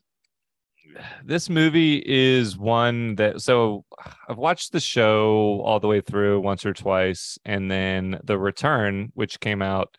this 1.24 1.50
movie 1.50 2.02
is 2.06 2.56
one 2.56 3.16
that 3.16 3.42
so 3.42 3.84
I've 4.28 4.38
watched 4.38 4.72
the 4.72 4.80
show 4.80 5.60
all 5.64 5.80
the 5.80 5.88
way 5.88 6.00
through 6.00 6.40
once 6.40 6.64
or 6.64 6.72
twice, 6.72 7.38
and 7.44 7.70
then 7.70 8.18
the 8.24 8.38
return, 8.38 9.10
which 9.14 9.40
came 9.40 9.60
out 9.60 9.96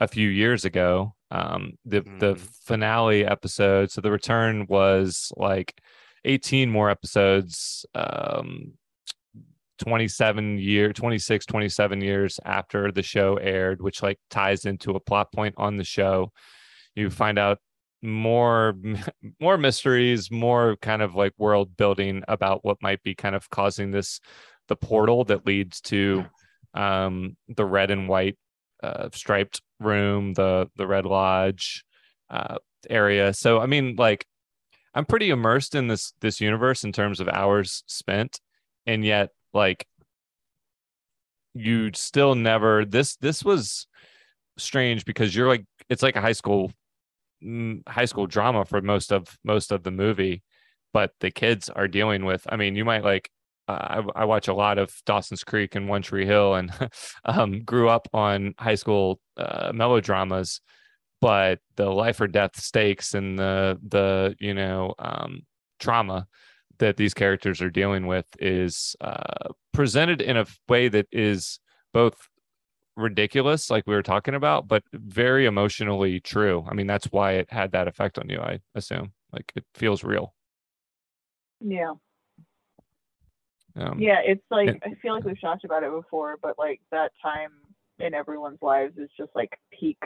a 0.00 0.08
few 0.08 0.28
years 0.28 0.64
ago. 0.64 1.14
Um, 1.34 1.72
the 1.84 2.00
the 2.20 2.34
Mhm. 2.34 2.38
finale 2.64 3.24
episode. 3.26 3.90
So 3.90 4.00
the 4.00 4.10
return 4.10 4.66
was 4.68 5.32
like 5.36 5.80
18 6.24 6.70
more 6.70 6.88
episodes. 6.90 7.84
Um, 7.94 8.74
27 9.78 10.58
year 10.58 10.92
26 10.92 11.46
27 11.46 12.00
years 12.00 12.38
after 12.44 12.92
the 12.92 13.02
show 13.02 13.34
aired 13.38 13.82
which 13.82 14.04
like 14.04 14.18
ties 14.30 14.64
into 14.66 14.92
a 14.92 15.00
plot 15.00 15.32
point 15.32 15.52
on 15.58 15.76
the 15.76 15.82
show 15.84 16.30
you 16.94 17.10
find 17.10 17.40
out 17.40 17.58
more 18.00 18.74
more 19.40 19.58
mysteries 19.58 20.30
more 20.30 20.76
kind 20.80 21.02
of 21.02 21.16
like 21.16 21.32
world 21.38 21.76
building 21.76 22.22
about 22.28 22.64
what 22.64 22.76
might 22.82 23.02
be 23.02 23.16
kind 23.16 23.34
of 23.34 23.50
causing 23.50 23.90
this 23.90 24.20
the 24.68 24.76
portal 24.76 25.24
that 25.24 25.44
leads 25.44 25.80
to 25.80 26.24
um 26.74 27.36
the 27.48 27.64
red 27.64 27.90
and 27.90 28.08
white 28.08 28.38
uh 28.84 29.08
striped 29.12 29.62
room 29.80 30.34
the 30.34 30.68
the 30.76 30.86
red 30.86 31.06
lodge 31.06 31.84
uh 32.30 32.56
area. 32.90 33.32
So 33.32 33.60
i 33.60 33.66
mean 33.66 33.96
like 33.96 34.26
i'm 34.94 35.06
pretty 35.06 35.30
immersed 35.30 35.74
in 35.74 35.88
this 35.88 36.12
this 36.20 36.40
universe 36.40 36.84
in 36.84 36.92
terms 36.92 37.20
of 37.20 37.28
hours 37.28 37.82
spent. 37.86 38.40
And 38.86 39.04
yet 39.04 39.30
like 39.54 39.86
you 41.54 41.90
still 41.94 42.34
never 42.34 42.84
this 42.84 43.16
this 43.16 43.44
was 43.44 43.86
strange 44.58 45.04
because 45.04 45.34
you're 45.34 45.48
like 45.48 45.64
it's 45.88 46.02
like 46.02 46.16
a 46.16 46.20
high 46.20 46.32
school 46.32 46.72
mm, 47.42 47.80
high 47.88 48.04
school 48.04 48.26
drama 48.26 48.64
for 48.64 48.82
most 48.82 49.12
of 49.12 49.38
most 49.44 49.72
of 49.72 49.84
the 49.84 49.90
movie 49.90 50.42
but 50.92 51.12
the 51.20 51.30
kids 51.30 51.68
are 51.70 51.88
dealing 51.88 52.24
with 52.24 52.44
i 52.50 52.56
mean 52.56 52.74
you 52.74 52.84
might 52.84 53.04
like 53.04 53.30
I, 53.68 54.02
I 54.14 54.24
watch 54.24 54.48
a 54.48 54.54
lot 54.54 54.78
of 54.78 54.94
dawson's 55.06 55.44
creek 55.44 55.74
and 55.74 55.88
one 55.88 56.02
tree 56.02 56.26
hill 56.26 56.54
and 56.54 56.72
um, 57.24 57.62
grew 57.62 57.88
up 57.88 58.08
on 58.12 58.54
high 58.58 58.74
school 58.74 59.20
uh, 59.36 59.72
melodramas 59.74 60.60
but 61.20 61.58
the 61.76 61.88
life 61.88 62.20
or 62.20 62.26
death 62.26 62.60
stakes 62.60 63.14
and 63.14 63.38
the 63.38 63.78
the 63.88 64.36
you 64.38 64.52
know 64.52 64.94
um, 64.98 65.40
trauma 65.78 66.26
that 66.78 66.96
these 66.96 67.14
characters 67.14 67.62
are 67.62 67.70
dealing 67.70 68.06
with 68.06 68.26
is 68.38 68.96
uh, 69.00 69.48
presented 69.72 70.20
in 70.20 70.36
a 70.36 70.46
way 70.68 70.88
that 70.88 71.06
is 71.12 71.60
both 71.92 72.28
ridiculous, 72.96 73.70
like 73.70 73.86
we 73.86 73.94
were 73.94 74.02
talking 74.02 74.34
about, 74.34 74.68
but 74.68 74.82
very 74.92 75.46
emotionally 75.46 76.20
true. 76.20 76.64
I 76.68 76.74
mean, 76.74 76.86
that's 76.86 77.06
why 77.06 77.32
it 77.32 77.50
had 77.50 77.72
that 77.72 77.88
effect 77.88 78.18
on 78.18 78.28
you, 78.28 78.40
I 78.40 78.60
assume. 78.74 79.12
Like 79.32 79.52
it 79.56 79.64
feels 79.74 80.04
real. 80.04 80.34
Yeah. 81.60 81.94
Um, 83.76 83.98
Yeah, 83.98 84.20
it's 84.24 84.44
like 84.50 84.68
and- 84.68 84.82
I 84.84 84.94
feel 85.00 85.14
like 85.14 85.24
we've 85.24 85.40
talked 85.40 85.64
about 85.64 85.82
it 85.82 85.90
before, 85.90 86.38
but 86.42 86.58
like 86.58 86.80
that 86.90 87.12
time 87.22 87.50
in 87.98 88.14
everyone's 88.14 88.60
lives 88.62 88.96
is 88.98 89.10
just 89.16 89.30
like 89.34 89.56
peak 89.72 89.98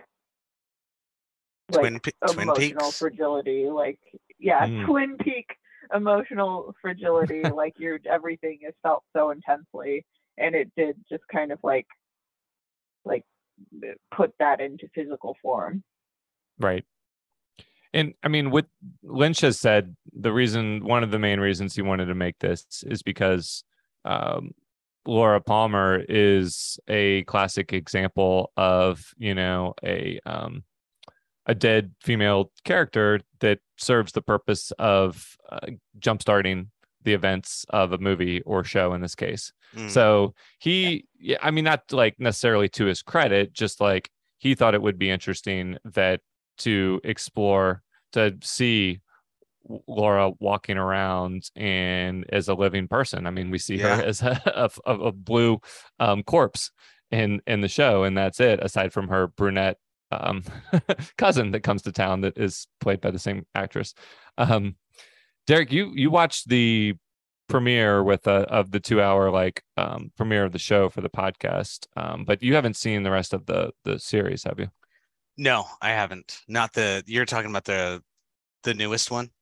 like 1.70 1.80
Twin 1.82 2.00
Pe- 2.00 2.10
Twin 2.26 2.42
emotional 2.44 2.86
Peaks. 2.86 2.98
fragility. 2.98 3.66
Like 3.68 3.98
yeah, 4.38 4.66
Mm. 4.66 4.86
twin 4.86 5.16
peak 5.18 5.46
emotional 5.94 6.74
fragility. 6.80 7.42
like 7.42 7.78
your 7.78 7.98
everything 8.10 8.60
is 8.66 8.74
felt 8.82 9.04
so 9.14 9.30
intensely 9.30 10.04
and 10.38 10.54
it 10.54 10.70
did 10.76 10.96
just 11.10 11.24
kind 11.30 11.52
of 11.52 11.58
like 11.62 11.86
like 13.04 13.24
put 14.12 14.32
that 14.38 14.60
into 14.60 14.88
physical 14.94 15.36
form. 15.42 15.82
Right. 16.58 16.84
And 17.92 18.14
I 18.22 18.28
mean, 18.28 18.50
what 18.50 18.66
Lynch 19.02 19.40
has 19.40 19.58
said, 19.58 19.96
the 20.12 20.32
reason, 20.32 20.84
one 20.84 21.02
of 21.02 21.10
the 21.10 21.18
main 21.18 21.40
reasons 21.40 21.74
he 21.74 21.82
wanted 21.82 22.06
to 22.06 22.14
make 22.14 22.38
this 22.38 22.84
is 22.86 23.02
because 23.02 23.64
um, 24.04 24.52
Laura 25.06 25.40
Palmer 25.40 26.04
is 26.08 26.78
a 26.88 27.22
classic 27.24 27.72
example 27.72 28.52
of, 28.56 29.12
you 29.16 29.34
know, 29.34 29.74
a 29.82 30.20
um, 30.26 30.64
a 31.46 31.54
dead 31.54 31.94
female 32.02 32.52
character 32.64 33.20
that 33.40 33.58
serves 33.78 34.12
the 34.12 34.20
purpose 34.20 34.70
of 34.78 35.36
uh, 35.50 35.66
jumpstarting 35.98 36.66
the 37.04 37.14
events 37.14 37.64
of 37.70 37.92
a 37.92 37.98
movie 37.98 38.42
or 38.42 38.62
show 38.62 38.92
in 38.92 39.00
this 39.00 39.14
case. 39.14 39.50
Mm. 39.74 39.90
So 39.90 40.34
he, 40.58 41.06
yeah, 41.18 41.38
I 41.40 41.50
mean, 41.50 41.64
not 41.64 41.90
like 41.90 42.16
necessarily 42.20 42.68
to 42.70 42.84
his 42.84 43.02
credit, 43.02 43.54
just 43.54 43.80
like 43.80 44.10
he 44.36 44.54
thought 44.54 44.74
it 44.74 44.82
would 44.82 44.98
be 44.98 45.10
interesting 45.10 45.78
that 45.84 46.20
to 46.58 47.00
explore, 47.04 47.82
to 48.12 48.36
see 48.42 49.00
Laura 49.86 50.30
walking 50.40 50.78
around 50.78 51.50
and 51.54 52.24
as 52.32 52.48
a 52.48 52.54
living 52.54 52.88
person. 52.88 53.26
I 53.26 53.30
mean, 53.30 53.50
we 53.50 53.58
see 53.58 53.76
Yeah. 53.76 53.96
her 53.96 54.02
as 54.02 54.22
a, 54.22 54.70
a, 54.86 54.92
a- 54.94 55.12
blue 55.12 55.60
um, 56.00 56.22
corpse 56.22 56.70
in 57.10 57.40
in 57.46 57.60
the 57.60 57.68
show, 57.68 58.04
and 58.04 58.16
that's 58.16 58.40
it. 58.40 58.60
Aside 58.62 58.92
from 58.92 59.08
her 59.08 59.26
brunette 59.28 59.78
um, 60.10 60.42
cousin 61.18 61.50
that 61.50 61.60
comes 61.60 61.82
to 61.82 61.92
town 61.92 62.22
that 62.22 62.38
is 62.38 62.66
played 62.80 63.00
by 63.00 63.10
the 63.10 63.18
same 63.18 63.46
actress. 63.54 63.94
Um, 64.38 64.76
Derek, 65.46 65.72
you 65.72 65.92
you 65.94 66.10
watched 66.10 66.48
the 66.48 66.94
premiere 67.48 68.02
with 68.02 68.26
a, 68.26 68.40
of 68.50 68.70
the 68.70 68.80
two 68.80 69.00
hour 69.00 69.30
like 69.30 69.62
um, 69.78 70.12
premiere 70.16 70.44
of 70.44 70.52
the 70.52 70.58
show 70.58 70.88
for 70.90 71.00
the 71.00 71.10
podcast, 71.10 71.86
um, 71.96 72.24
but 72.26 72.42
you 72.42 72.54
haven't 72.54 72.76
seen 72.76 73.02
the 73.02 73.10
rest 73.10 73.32
of 73.34 73.46
the 73.46 73.72
the 73.84 73.98
series, 73.98 74.44
have 74.44 74.58
you? 74.58 74.68
No, 75.38 75.66
I 75.80 75.90
haven't. 75.92 76.42
Not 76.48 76.74
the 76.74 77.02
you're 77.06 77.24
talking 77.24 77.48
about 77.50 77.64
the 77.64 78.04
the 78.64 78.74
newest 78.74 79.10
one. 79.10 79.32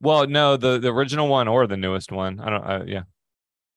Well, 0.00 0.26
no, 0.26 0.56
the 0.56 0.78
the 0.78 0.88
original 0.92 1.28
one 1.28 1.48
or 1.48 1.66
the 1.66 1.76
newest 1.76 2.12
one. 2.12 2.40
I 2.40 2.50
don't. 2.50 2.64
Uh, 2.64 2.84
yeah. 2.86 3.02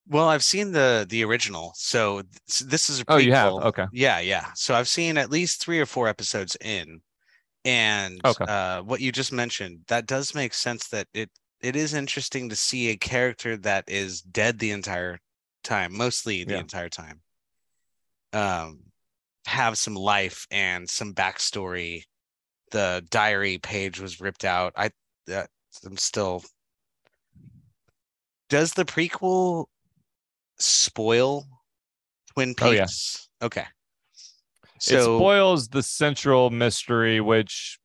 Well, 0.08 0.28
I've 0.28 0.44
seen 0.44 0.72
the 0.72 1.06
the 1.10 1.24
original, 1.24 1.74
so 1.76 2.22
th- 2.22 2.60
this 2.70 2.90
is 2.90 3.02
a 3.02 3.06
Oh, 3.08 3.18
you 3.18 3.32
have? 3.34 3.54
Okay. 3.54 3.86
Yeah, 3.92 4.20
yeah. 4.20 4.52
So 4.54 4.76
I've 4.76 4.88
seen 4.88 5.18
at 5.18 5.30
least 5.30 5.62
three 5.62 5.80
or 5.80 5.86
four 5.86 6.08
episodes 6.08 6.58
in, 6.62 7.02
and 7.66 8.22
Okay. 8.26 8.46
uh, 8.46 8.82
what 8.84 9.02
you 9.02 9.12
just 9.12 9.32
mentioned 9.34 9.82
that 9.88 10.08
does 10.08 10.36
make 10.36 10.54
sense. 10.56 10.90
That 10.90 11.08
it 11.14 11.32
it 11.62 11.76
is 11.78 11.94
interesting 11.96 12.50
to 12.50 12.56
see 12.58 12.90
a 12.90 12.98
character 12.98 13.58
that 13.58 13.86
is 13.90 14.22
dead 14.22 14.60
the 14.60 14.72
entire 14.72 15.20
time, 15.64 15.96
mostly 15.98 16.44
the 16.46 16.54
Yeah. 16.54 16.60
entire 16.60 16.90
time, 16.90 17.22
um, 18.34 18.80
have 19.46 19.78
some 19.78 19.96
life 19.96 20.46
and 20.52 20.90
some 20.90 21.14
backstory. 21.14 22.04
The 22.72 23.06
diary 23.10 23.58
page 23.60 24.00
was 24.00 24.20
ripped 24.20 24.46
out. 24.46 24.74
I 24.76 24.90
that 25.28 25.50
I'm 25.86 25.98
still. 25.98 26.44
Does 28.50 28.74
the 28.74 28.86
prequel 28.86 29.66
spoil 30.60 31.46
Twin 32.34 32.50
Peaks? 32.56 32.62
Oh, 32.64 32.72
yes. 32.72 33.28
Okay. 33.42 33.66
it 34.76 35.02
spoils 35.02 35.68
the 35.70 35.84
central 35.84 36.50
mystery, 36.50 37.20
which 37.22 37.80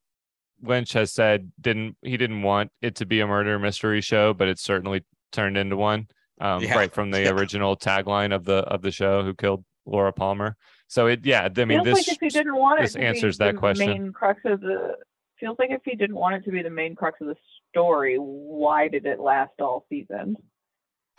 Lynch 0.63 0.93
has 0.93 1.13
said 1.13 1.51
didn't 1.61 1.97
he 2.03 2.17
didn't 2.17 2.43
want 2.43 2.71
it 2.83 2.97
to 2.97 3.07
be 3.07 3.21
a 3.21 3.27
murder 3.27 3.59
mystery 3.59 4.01
show, 4.01 4.35
but 4.35 4.49
it 4.49 4.59
certainly 4.59 5.05
turned 5.33 5.57
into 5.57 5.77
one. 5.77 6.07
Um, 6.41 6.63
Yeah. 6.63 6.77
right 6.77 6.93
from 6.93 7.11
the 7.11 7.23
Yeah. 7.23 7.31
original 7.31 7.77
tagline 7.77 8.35
of 8.35 8.45
the 8.45 8.59
of 8.59 8.83
the 8.83 8.91
show, 8.91 9.23
"Who 9.23 9.35
killed 9.35 9.65
Laura 9.87 10.13
Palmer?" 10.13 10.57
So 10.89 11.07
it, 11.07 11.25
yeah, 11.25 11.49
I 11.55 11.65
mean, 11.65 11.85
feels 11.85 11.85
this 11.85 12.09
like 12.09 12.17
if 12.17 12.19
he 12.21 12.29
didn't 12.29 12.57
want 12.57 12.81
this 12.81 12.95
to 12.95 13.01
answers 13.01 13.39
that 13.39 13.53
the 13.53 13.59
question. 13.59 13.89
main 13.89 14.13
crux 14.13 14.41
of 14.45 14.61
the 14.61 14.97
feels 15.39 15.57
like 15.59 15.71
if 15.71 15.83
he 15.85 15.95
didn't 15.95 16.17
want 16.17 16.35
it 16.35 16.45
to 16.45 16.51
be 16.51 16.63
the 16.63 16.71
main 16.71 16.95
crux 16.95 17.21
of 17.21 17.29
the 17.29 17.37
story, 17.71 18.17
why 18.17 18.89
did 18.89 19.07
it 19.07 19.21
last 19.21 19.53
all 19.61 19.85
season? 19.89 20.37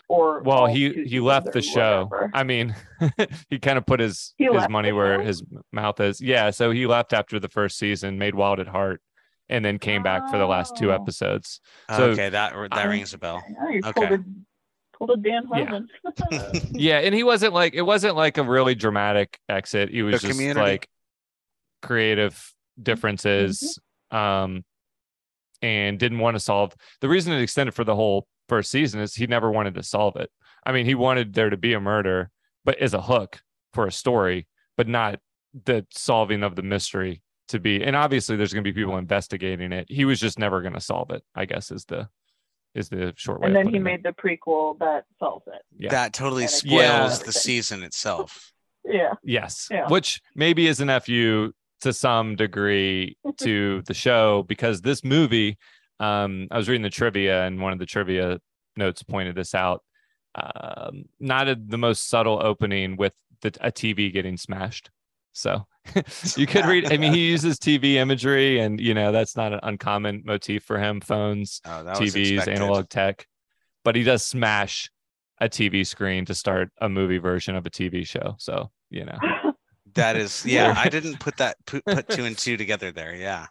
Or 0.08 0.42
well, 0.42 0.66
he 0.66 1.04
he 1.06 1.20
left 1.20 1.52
the 1.52 1.62
show. 1.62 2.08
whatever? 2.10 2.32
I 2.34 2.44
mean, 2.44 2.76
he 3.50 3.60
kind 3.60 3.78
of 3.78 3.86
put 3.86 4.00
his 4.00 4.34
He 4.40 4.46
his 4.46 4.68
money 4.68 4.92
where 4.92 5.20
show? 5.20 5.26
his 5.26 5.44
mouth 5.72 6.00
is. 6.00 6.20
Yeah, 6.20 6.50
so 6.50 6.72
he 6.72 6.88
left 6.88 7.14
after 7.14 7.40
the 7.40 7.48
first 7.50 7.78
season, 7.78 8.18
made 8.18 8.34
Wild 8.34 8.60
at 8.60 8.68
Heart, 8.68 9.02
and 9.50 9.64
then 9.64 9.78
came 9.78 10.02
back 10.02 10.28
for 10.32 10.40
the 10.40 10.48
last 10.48 10.76
two 10.76 10.92
oh. 10.92 10.96
episodes. 10.96 11.62
So- 11.96 12.06
okay, 12.06 12.30
that 12.30 12.54
that 12.54 12.74
I- 12.74 12.86
rings 12.86 13.14
a 13.14 13.20
bell. 13.20 13.44
Okay. 13.86 14.18
Pulled 15.00 15.12
a 15.12 15.18
Dan 15.18 15.44
Yeah. 15.56 15.66
Harmon. 15.66 15.90
yeah 16.72 17.00
and 17.00 17.16
he 17.16 17.24
wasn't 17.24 17.54
like 17.54 17.74
it 17.74 17.82
wasn't 17.82 18.16
like 18.16 18.38
a 18.38 18.44
really 18.44 18.76
dramatic 18.76 19.40
exit 19.50 19.90
he 19.90 20.04
was 20.04 20.22
The 20.22 20.28
just 20.28 20.32
community. 20.38 20.60
like 20.60 20.88
creative 21.82 22.54
differences 22.82 23.80
um 24.12 24.64
and 25.62 26.00
didn't 26.00 26.20
want 26.20 26.36
to 26.36 26.40
solve 26.40 26.74
the 27.02 27.10
reason 27.10 27.34
it 27.34 27.42
extended 27.42 27.74
for 27.74 27.84
the 27.84 27.96
whole 27.96 28.28
first 28.48 28.72
season 28.72 29.00
is 29.02 29.16
he 29.16 29.28
never 29.28 29.52
wanted 29.52 29.76
to 29.76 29.84
solve 29.84 30.16
it 30.16 30.30
i 30.66 30.72
mean 30.72 30.86
he 30.86 30.96
wanted 30.96 31.34
there 31.34 31.50
to 31.50 31.58
be 31.58 31.74
a 31.74 31.80
murder 31.80 32.30
but 32.66 32.78
as 32.80 32.94
a 32.94 33.02
hook 33.02 33.40
for 33.74 33.86
a 33.88 33.92
story 33.92 34.48
but 34.78 34.88
not 34.88 35.20
the 35.66 35.86
solving 35.92 36.44
of 36.44 36.56
the 36.56 36.62
mystery 36.64 37.22
to 37.48 37.60
be 37.60 37.84
and 37.84 37.96
obviously 37.96 38.36
there's 38.36 38.54
going 38.54 38.64
to 38.64 38.72
be 38.72 38.80
people 38.80 38.98
investigating 38.98 39.72
it 39.72 39.86
he 39.90 40.06
was 40.06 40.20
just 40.20 40.40
never 40.40 40.62
going 40.62 40.74
to 40.74 40.80
solve 40.82 41.10
it 41.12 41.24
i 41.36 41.46
guess 41.46 41.72
is 41.72 41.86
the 41.86 42.08
is 42.76 42.90
the 42.90 43.14
short 43.16 43.42
way 43.42 43.48
and 43.48 43.56
then 43.56 43.66
he 43.66 43.72
putting 43.80 43.82
it. 43.82 43.84
made 43.84 44.04
the 44.04 44.12
prequel 44.14 44.78
that 44.80 45.06
solves 45.20 45.46
it. 45.48 45.62
Yeah. 45.78 45.90
That 45.92 46.14
totally 46.14 46.44
And 46.44 46.52
spoils 46.52 47.20
Yeah. 47.20 47.26
the 47.26 47.34
season 47.34 47.84
itself. 47.84 48.52
Yeah. 48.86 49.14
Yes. 49.24 49.68
Yeah. 49.70 49.88
Which 49.90 50.22
maybe 50.36 50.66
is 50.66 50.80
an 50.80 50.88
FU 51.02 51.52
to 51.82 51.94
some 51.94 52.36
degree 52.38 53.18
to 53.40 53.82
the 53.86 53.94
show 53.94 54.44
because 54.44 54.82
this 54.82 55.04
movie 55.04 55.58
um, 56.00 56.48
I 56.50 56.58
was 56.58 56.70
reading 56.70 56.82
the 56.82 56.90
trivia, 56.90 57.44
and 57.46 57.62
one 57.62 57.74
of 57.74 57.78
the 57.80 57.86
trivia 57.86 58.40
notes 58.78 59.04
pointed 59.04 59.36
this 59.36 59.54
out. 59.54 59.84
Um, 60.34 61.06
not 61.20 61.50
a, 61.50 61.56
the 61.56 61.78
most 61.78 62.08
subtle 62.10 62.40
opening 62.42 62.96
with 62.96 63.14
the, 63.42 63.50
a 63.60 63.70
TV 63.72 64.12
getting 64.12 64.38
smashed. 64.38 64.90
So 65.34 65.68
you 66.38 66.46
could 66.46 66.66
read. 66.66 66.92
I 66.92 66.98
mean, 66.98 67.14
he 67.14 67.28
uses 67.30 67.58
TV 67.60 67.96
imagery, 67.96 68.60
and 68.60 68.80
you 68.80 68.94
know 68.94 69.12
that's 69.12 69.36
not 69.36 69.54
an 69.54 69.60
uncommon 69.64 70.24
motif 70.26 70.64
for 70.64 70.78
him. 70.78 71.02
Phones, 71.02 71.62
Oh, 71.66 71.84
TVs, 71.86 72.48
analog 72.48 72.90
tech, 72.90 73.26
but 73.84 73.96
he 73.96 74.04
does 74.04 74.24
smash 74.26 74.90
a 75.42 75.48
TV 75.50 75.86
screen 75.88 76.26
to 76.26 76.36
start 76.36 76.70
a 76.82 76.90
movie 76.90 77.18
version 77.18 77.56
of 77.56 77.66
a 77.66 77.70
TV 77.70 78.06
show. 78.06 78.36
So 78.38 78.72
you 78.90 79.06
know, 79.06 79.18
That 79.96 80.16
is, 80.18 80.46
yeah. 80.46 80.74
I 80.78 80.90
didn't 80.90 81.20
put 81.20 81.38
that 81.38 81.58
put, 81.66 81.84
put 81.86 82.08
two 82.10 82.26
and 82.26 82.38
two 82.38 82.58
together 82.58 82.92
there. 82.92 83.16
Yeah. 83.16 83.48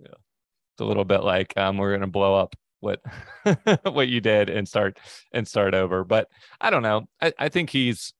it's 0.00 0.80
a 0.80 0.84
little 0.84 1.04
bit 1.04 1.22
like 1.22 1.56
um, 1.56 1.76
we're 1.78 1.92
gonna 1.92 2.06
blow 2.06 2.34
up 2.34 2.54
what 2.80 3.00
what 3.82 4.08
you 4.08 4.20
did 4.20 4.50
and 4.50 4.66
start 4.68 4.98
and 5.32 5.46
start 5.46 5.74
over. 5.74 6.04
But 6.04 6.28
I 6.60 6.70
don't 6.70 6.82
know. 6.82 7.08
I, 7.20 7.32
I 7.38 7.48
think 7.48 7.70
he's 7.70 8.12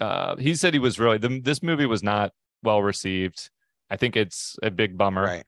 uh, 0.00 0.36
he 0.36 0.54
said 0.54 0.72
he 0.72 0.80
was 0.80 0.98
really 0.98 1.18
the, 1.18 1.40
this 1.40 1.62
movie 1.62 1.86
was 1.86 2.02
not 2.02 2.32
well 2.62 2.82
received. 2.82 3.50
I 3.90 3.96
think 3.96 4.16
it's 4.16 4.56
a 4.62 4.70
big 4.70 4.96
bummer. 4.96 5.24
Right. 5.24 5.44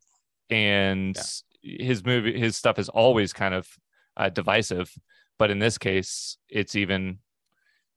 and 0.50 1.16
his 1.62 2.04
movie 2.04 2.38
his 2.38 2.56
stuff 2.56 2.78
is 2.78 2.88
always 2.88 3.32
kind 3.32 3.54
of 3.54 3.68
uh, 4.16 4.28
divisive 4.28 4.92
but 5.38 5.50
in 5.50 5.58
this 5.58 5.78
case 5.78 6.36
it's 6.48 6.74
even 6.74 7.18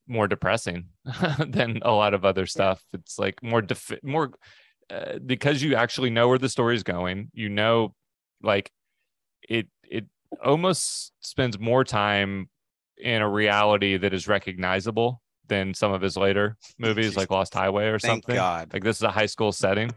more 0.06 0.28
depressing 0.28 0.86
than 1.46 1.80
a 1.82 1.90
lot 1.90 2.14
of 2.14 2.24
other 2.24 2.46
stuff 2.46 2.82
it's 2.92 3.18
like 3.18 3.42
more 3.42 3.62
more 4.02 4.30
uh, 4.90 5.18
because 5.24 5.62
you 5.62 5.74
actually 5.74 6.10
know 6.10 6.28
where 6.28 6.38
the 6.38 6.48
story's 6.48 6.84
going 6.84 7.28
you 7.34 7.48
know 7.48 7.94
like 8.42 8.70
it 9.48 9.66
it 9.82 10.06
almost 10.44 11.12
spends 11.20 11.58
more 11.58 11.84
time 11.84 12.48
in 12.96 13.20
a 13.20 13.28
reality 13.28 13.96
that 13.96 14.14
is 14.14 14.28
recognizable 14.28 15.20
than 15.48 15.74
some 15.74 15.92
of 15.92 16.00
his 16.02 16.16
later 16.16 16.56
movies 16.78 17.16
like 17.16 17.30
lost 17.30 17.54
highway 17.62 17.86
or 17.86 17.98
Thank 17.98 18.24
something 18.24 18.34
God. 18.36 18.72
like 18.72 18.82
this 18.84 18.96
is 18.96 19.02
a 19.02 19.10
high 19.10 19.26
school 19.26 19.52
setting 19.52 19.90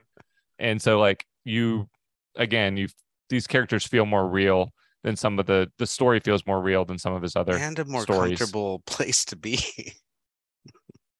and 0.59 0.81
so 0.81 0.99
like 0.99 1.25
you 1.45 1.87
again 2.35 2.77
you 2.77 2.87
these 3.29 3.47
characters 3.47 3.85
feel 3.85 4.05
more 4.05 4.27
real 4.27 4.71
than 5.03 5.15
some 5.15 5.39
of 5.39 5.45
the 5.45 5.71
the 5.77 5.87
story 5.87 6.19
feels 6.19 6.45
more 6.45 6.61
real 6.61 6.85
than 6.85 6.97
some 6.97 7.13
of 7.13 7.21
his 7.21 7.35
other 7.35 7.55
and 7.57 7.79
a 7.79 7.85
more 7.85 8.01
stories. 8.03 8.37
comfortable 8.37 8.83
place 8.85 9.23
to 9.25 9.35
be. 9.35 9.59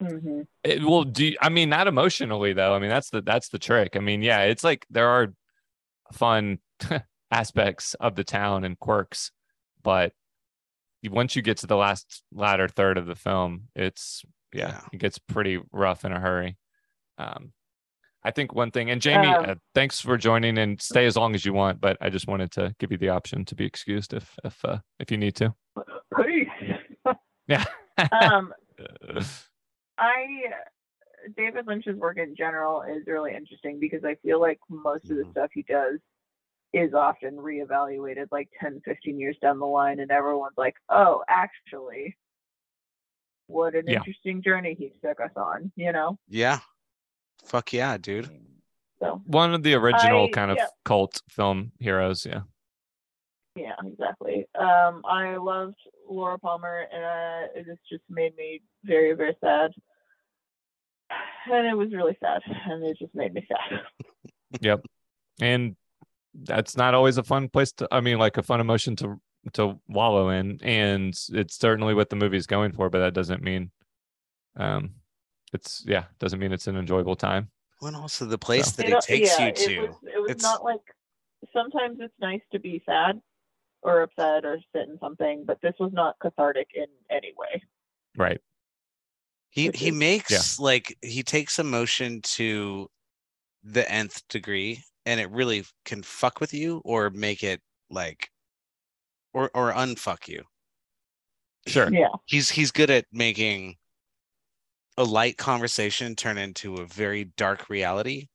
hmm 0.02 0.42
it 0.64 0.82
will 0.82 1.04
do 1.04 1.34
i 1.42 1.50
mean 1.50 1.70
not 1.70 1.88
emotionally 1.88 2.54
though 2.54 2.74
i 2.74 2.80
mean 2.80 2.90
that's 2.90 3.10
the 3.10 3.22
that's 3.22 3.50
the 3.50 3.60
trick 3.60 3.96
i 3.98 4.00
mean 4.00 4.22
yeah 4.22 4.42
it's 4.42 4.64
like 4.64 4.86
there 4.90 5.10
are 5.10 5.34
fun 6.14 6.58
aspects 7.32 7.96
of 7.96 8.16
the 8.16 8.24
town 8.24 8.64
and 8.64 8.80
quirks 8.80 9.32
but 9.84 10.14
you- 10.14 10.16
once 11.10 11.36
you 11.36 11.42
get 11.42 11.58
to 11.58 11.68
the 11.68 11.76
last 11.78 12.24
latter 12.32 12.68
third 12.68 12.98
of 12.98 13.06
the 13.06 13.16
film 13.16 13.64
it's 13.76 14.24
yeah, 14.54 14.70
Yeah. 14.70 14.82
it 14.94 14.98
gets 14.98 15.18
pretty 15.20 15.60
rough 15.72 16.04
in 16.06 16.12
a 16.12 16.20
hurry 16.20 16.58
um 17.18 17.54
i 18.24 18.32
think 18.32 18.54
one 18.54 18.72
thing 18.72 18.90
and 18.90 19.02
jamie 19.02 19.28
Um, 19.34 19.46
uh, 19.52 19.56
thanks 19.74 20.02
for 20.02 20.18
joining 20.18 20.58
and 20.58 20.82
stay 20.82 21.06
as 21.06 21.16
long 21.16 21.36
as 21.36 21.46
you 21.46 21.54
want 21.54 21.80
but 21.80 21.98
i 22.02 22.10
just 22.10 22.28
wanted 22.28 22.52
to 22.54 22.76
give 22.80 22.92
you 22.92 22.98
the 22.98 23.10
option 23.10 23.46
to 23.46 23.56
be 23.56 23.66
excused 23.66 24.14
if 24.14 24.36
if 24.44 24.64
uh, 24.66 24.80
if 25.00 25.12
you 25.12 25.18
need 25.18 25.36
to 25.36 25.54
Please. 26.16 26.48
yeah 27.48 27.64
um, 28.12 28.54
I 29.98 30.26
David 31.36 31.68
Lynch's 31.68 31.96
work 31.98 32.18
in 32.18 32.36
general 32.36 32.82
is 32.84 33.06
really 33.06 33.34
interesting 33.36 33.80
because 33.80 34.04
I 34.06 34.16
feel 34.24 34.40
like 34.40 34.60
most 34.70 35.04
of 35.12 35.18
the 35.18 35.24
Mhm. 35.24 35.32
stuff 35.32 35.50
he 35.54 35.64
does 35.64 36.00
is 36.74 36.94
often 36.94 37.36
reevaluated 37.38 38.28
like 38.32 38.50
10, 38.62 38.82
15 38.86 39.20
years 39.20 39.38
down 39.42 39.60
the 39.60 39.66
line, 39.66 40.00
and 40.00 40.12
everyone's 40.12 40.58
like, 40.58 40.76
oh, 40.90 41.24
actually, 41.28 42.16
what 43.48 43.74
an 43.76 43.86
Yeah. 43.88 43.98
interesting 43.98 44.42
journey 44.44 44.76
he 44.78 44.92
took 45.04 45.20
us 45.20 45.32
on, 45.36 45.72
you 45.76 45.92
know? 45.92 46.18
yeah. 46.28 46.60
Fuck 47.46 47.72
yeah, 47.74 47.98
dude. 47.98 48.30
So, 49.00 49.22
one 49.26 49.54
of 49.54 49.64
the 49.64 49.74
original 49.76 50.26
I- 50.26 50.32
kind 50.32 50.52
of 50.52 50.58
yeah. 50.58 50.68
cult 50.84 51.22
film 51.30 51.72
heroes 51.80 52.26
yeah 52.26 52.42
yeah, 53.56 53.76
exactly. 53.86 54.46
Um, 54.58 55.02
I 55.06 55.36
loved 55.36 55.76
Laura 56.10 56.38
Palmer, 56.40 56.86
and 56.94 57.04
uh, 57.04 57.64
this 57.66 57.78
just 57.90 58.04
made 58.10 58.34
me 58.38 58.62
very, 58.86 59.14
very 59.14 59.36
sad. 59.42 59.72
And 61.52 61.66
it 61.68 61.76
was 61.76 61.92
really 61.92 62.16
sad, 62.22 62.42
and 62.46 62.84
it 62.86 62.98
just 63.00 63.14
made 63.16 63.34
me 63.34 63.46
sad. 63.48 63.82
Yep. 64.62 64.86
And 65.42 65.76
that's 66.44 66.78
not 66.78 66.94
always 66.94 67.18
a 67.18 67.24
fun 67.24 67.50
place 67.50 67.72
to 67.74 67.88
I 67.92 68.02
mean 68.02 68.18
like 68.18 68.38
a 68.38 68.44
fun 68.44 68.60
emotion 68.60 68.96
to 68.98 69.20
to 69.54 69.80
wallow 69.88 70.30
in 70.30 70.60
and 70.64 71.14
it's 71.30 71.58
certainly 71.58 71.94
what 71.94 72.10
the 72.10 72.16
movie's 72.16 72.46
going 72.46 72.72
for 72.74 72.90
but 72.90 73.00
that 73.00 73.14
doesn't 73.14 73.42
mean 73.42 73.72
um 74.58 74.92
it's 75.54 75.84
yeah 75.88 76.06
doesn't 76.20 76.40
mean 76.40 76.52
it's 76.52 76.68
an 76.68 76.76
enjoyable 76.78 77.16
time. 77.16 77.50
Well, 77.82 77.88
and 77.90 77.98
also 77.98 78.26
the 78.26 78.38
place 78.38 78.74
So- 78.74 78.82
that 78.82 78.86
You 78.88 78.92
know, 78.92 78.98
it 78.98 79.04
takes 79.04 79.40
yeah, 79.40 79.46
you 79.48 79.52
to. 79.54 79.74
It 79.74 79.80
was, 79.90 79.96
it 80.16 80.22
was 80.22 80.32
It's- 80.32 80.44
not 80.44 80.64
like 80.64 80.82
sometimes 81.54 81.98
it's 82.02 82.14
nice 82.20 82.42
to 82.52 82.60
be 82.60 82.84
sad 82.86 83.22
or 83.82 84.02
upset 84.02 84.44
or 84.46 84.60
sit 84.76 84.90
in 84.90 85.00
something, 85.00 85.46
but 85.46 85.60
this 85.62 85.74
was 85.80 85.92
not 85.94 86.20
cathartic 86.20 86.68
in 86.76 86.88
any 87.10 87.34
way. 87.38 87.64
Right. 88.18 88.42
he 89.50 89.72
he 89.74 89.88
is- 89.90 89.96
makes 89.96 90.60
like 90.60 90.98
he 91.02 91.24
takes 91.24 91.58
emotion 91.58 92.22
to 92.22 92.90
the 93.64 93.90
nth 93.92 94.28
degree 94.28 94.84
and 95.10 95.20
it 95.20 95.30
really 95.32 95.66
can 95.86 96.04
fuck 96.04 96.40
with 96.40 96.54
you 96.54 96.82
or 96.86 97.10
make 97.10 97.42
it 97.44 97.60
like 97.90 98.30
or 99.34 99.50
or 99.56 99.74
unfuck 99.74 100.28
you 100.28 100.44
Sure. 101.68 101.92
Yeah. 101.92 102.10
he's 102.26 102.50
he's 102.52 102.72
good 102.72 102.90
at 102.90 103.06
making 103.12 103.76
a 104.98 105.04
light 105.04 105.38
conversation 105.38 106.16
turn 106.16 106.38
into 106.38 106.76
a 106.78 106.86
very 106.86 107.26
dark 107.38 107.70
reality 107.70 108.28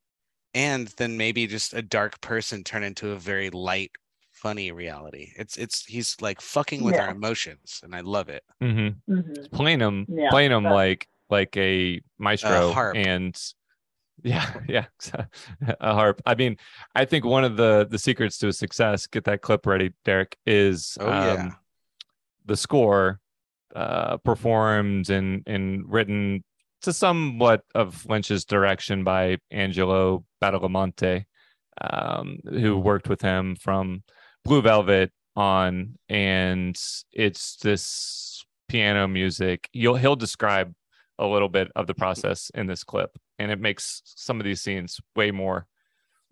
and 0.52 0.88
then 0.98 1.16
maybe 1.16 1.46
just 1.46 1.74
a 1.74 1.82
dark 1.82 2.20
person 2.20 2.64
turn 2.64 2.82
into 2.82 3.10
a 3.12 3.16
very 3.16 3.50
light 3.50 3.92
funny 4.32 4.72
reality 4.72 5.32
it's 5.36 5.56
it's 5.56 5.84
he's 5.86 6.16
like 6.20 6.40
fucking 6.40 6.82
with 6.84 6.98
our 6.98 7.10
emotions 7.10 7.80
and 7.82 7.94
i 7.94 8.00
love 8.00 8.28
it 8.28 8.42
Mhm. 8.62 8.96
hmm 9.06 9.32
Playing 9.52 9.80
him 9.80 10.06
Yeah, 10.08 10.30
playing 10.30 10.50
him 10.52 10.64
that- 10.64 10.72
like 10.74 11.08
like 11.30 11.56
a 11.56 12.00
maestro 12.18 12.72
harp. 12.72 12.96
and 12.96 13.34
yeah, 14.22 14.54
yeah, 14.68 14.86
a 15.80 15.94
harp. 15.94 16.22
I 16.26 16.34
mean, 16.34 16.56
I 16.94 17.04
think 17.04 17.24
one 17.24 17.44
of 17.44 17.56
the 17.56 17.86
the 17.88 17.98
secrets 17.98 18.38
to 18.38 18.52
success, 18.52 19.06
get 19.06 19.24
that 19.24 19.42
clip 19.42 19.66
ready, 19.66 19.92
Derek, 20.04 20.36
is 20.46 20.96
Oh, 21.00 21.08
yeah. 21.08 21.32
um, 21.32 21.56
the 22.46 22.56
score 22.56 23.20
uh, 23.74 24.18
performed 24.18 25.10
and 25.10 25.42
and 25.46 25.84
written 25.90 26.44
to 26.82 26.92
somewhat 26.92 27.62
of 27.74 28.04
Lynch's 28.06 28.44
direction 28.44 29.04
by 29.04 29.38
Angelo 29.50 30.24
Badalamenti, 30.42 31.24
um, 31.80 32.38
who 32.44 32.76
worked 32.78 33.08
with 33.08 33.22
him 33.22 33.56
from 33.56 34.02
Blue 34.44 34.60
Velvet 34.60 35.10
on, 35.34 35.98
and 36.08 36.78
it's 37.12 37.56
this 37.56 38.44
piano 38.68 39.08
music. 39.08 39.68
You'll 39.72 39.96
he'll 39.96 40.14
describe 40.16 40.74
a 41.18 41.26
little 41.26 41.48
bit 41.48 41.70
of 41.74 41.86
the 41.86 41.94
process 41.94 42.50
in 42.54 42.66
this 42.66 42.84
clip, 42.84 43.16
and 43.38 43.50
it 43.50 43.60
makes 43.60 44.02
some 44.04 44.40
of 44.40 44.44
these 44.44 44.62
scenes 44.62 45.00
way 45.16 45.30
more 45.30 45.66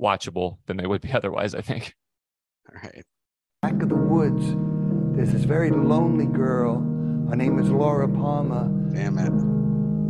watchable 0.01 0.59
than 0.67 0.77
they 0.77 0.87
would 0.87 1.01
be 1.01 1.13
otherwise. 1.13 1.55
I 1.55 1.61
think. 1.61 1.95
all 2.69 2.81
right 2.83 3.05
back 3.63 3.81
of 3.81 3.89
the 3.89 3.95
woods, 3.95 4.45
there's 5.17 5.33
this 5.33 5.45
very 5.45 5.71
lonely 5.71 6.27
girl. 6.27 6.81
Her 7.31 7.37
name 7.37 7.61
is 7.61 7.71
Laura 7.71 8.09
Palmer, 8.09 8.69
damn 8.93 9.19
it 9.19 9.33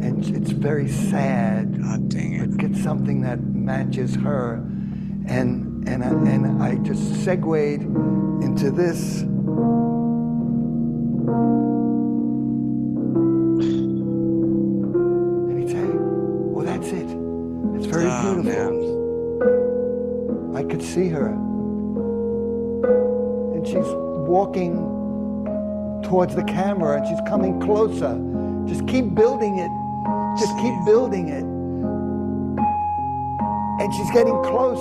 and 0.02 0.36
it's 0.36 0.50
very 0.50 0.88
sad. 0.88 1.80
god 1.80 2.08
dang 2.08 2.32
it 2.34 2.50
But 2.50 2.58
get 2.58 2.76
something 2.76 3.20
that 3.22 3.40
matches 3.40 4.16
her, 4.16 4.54
and 5.26 5.88
and 5.88 6.04
I, 6.04 6.08
and 6.08 6.62
I 6.62 6.74
just 6.76 7.24
segued 7.24 7.82
into 8.42 8.70
this. 8.70 9.24
Very 17.92 18.08
Oh, 18.10 18.34
beautiful." 18.34 18.72
I 20.56 20.62
could 20.64 20.82
see 20.82 21.08
her. 21.08 21.28
And 23.54 23.66
she's 23.66 23.86
walking 24.28 24.74
towards 26.02 26.34
the 26.34 26.44
camera 26.44 26.98
and 26.98 27.06
she's 27.06 27.20
coming 27.28 27.60
closer. 27.60 28.18
Just 28.66 28.86
keep 28.86 29.14
building 29.14 29.58
it. 29.58 29.70
Just 30.38 30.56
keep 30.58 30.74
building 30.84 31.28
it. 31.28 31.44
And 33.82 33.92
she's 33.94 34.10
getting 34.10 34.40
close. 34.44 34.80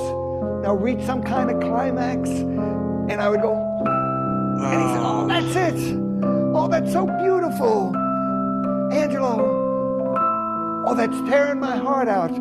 Now 0.63 0.75
reach 0.75 1.01
some 1.05 1.23
kind 1.23 1.49
of 1.49 1.59
climax. 1.61 2.29
And 2.29 3.21
I 3.21 3.29
would 3.29 3.41
go, 3.41 3.53
and 3.53 4.81
he 4.81 4.87
said, 4.93 5.01
Oh, 5.03 5.27
that's 5.27 5.55
it. 5.55 5.97
Oh, 6.53 6.67
that's 6.67 6.91
so 6.93 7.05
beautiful. 7.05 7.95
Angelo. 8.91 9.35
Oh, 10.87 10.93
that's 10.95 11.17
tearing 11.29 11.59
my 11.59 11.77
heart 11.77 12.07
out. 12.07 12.31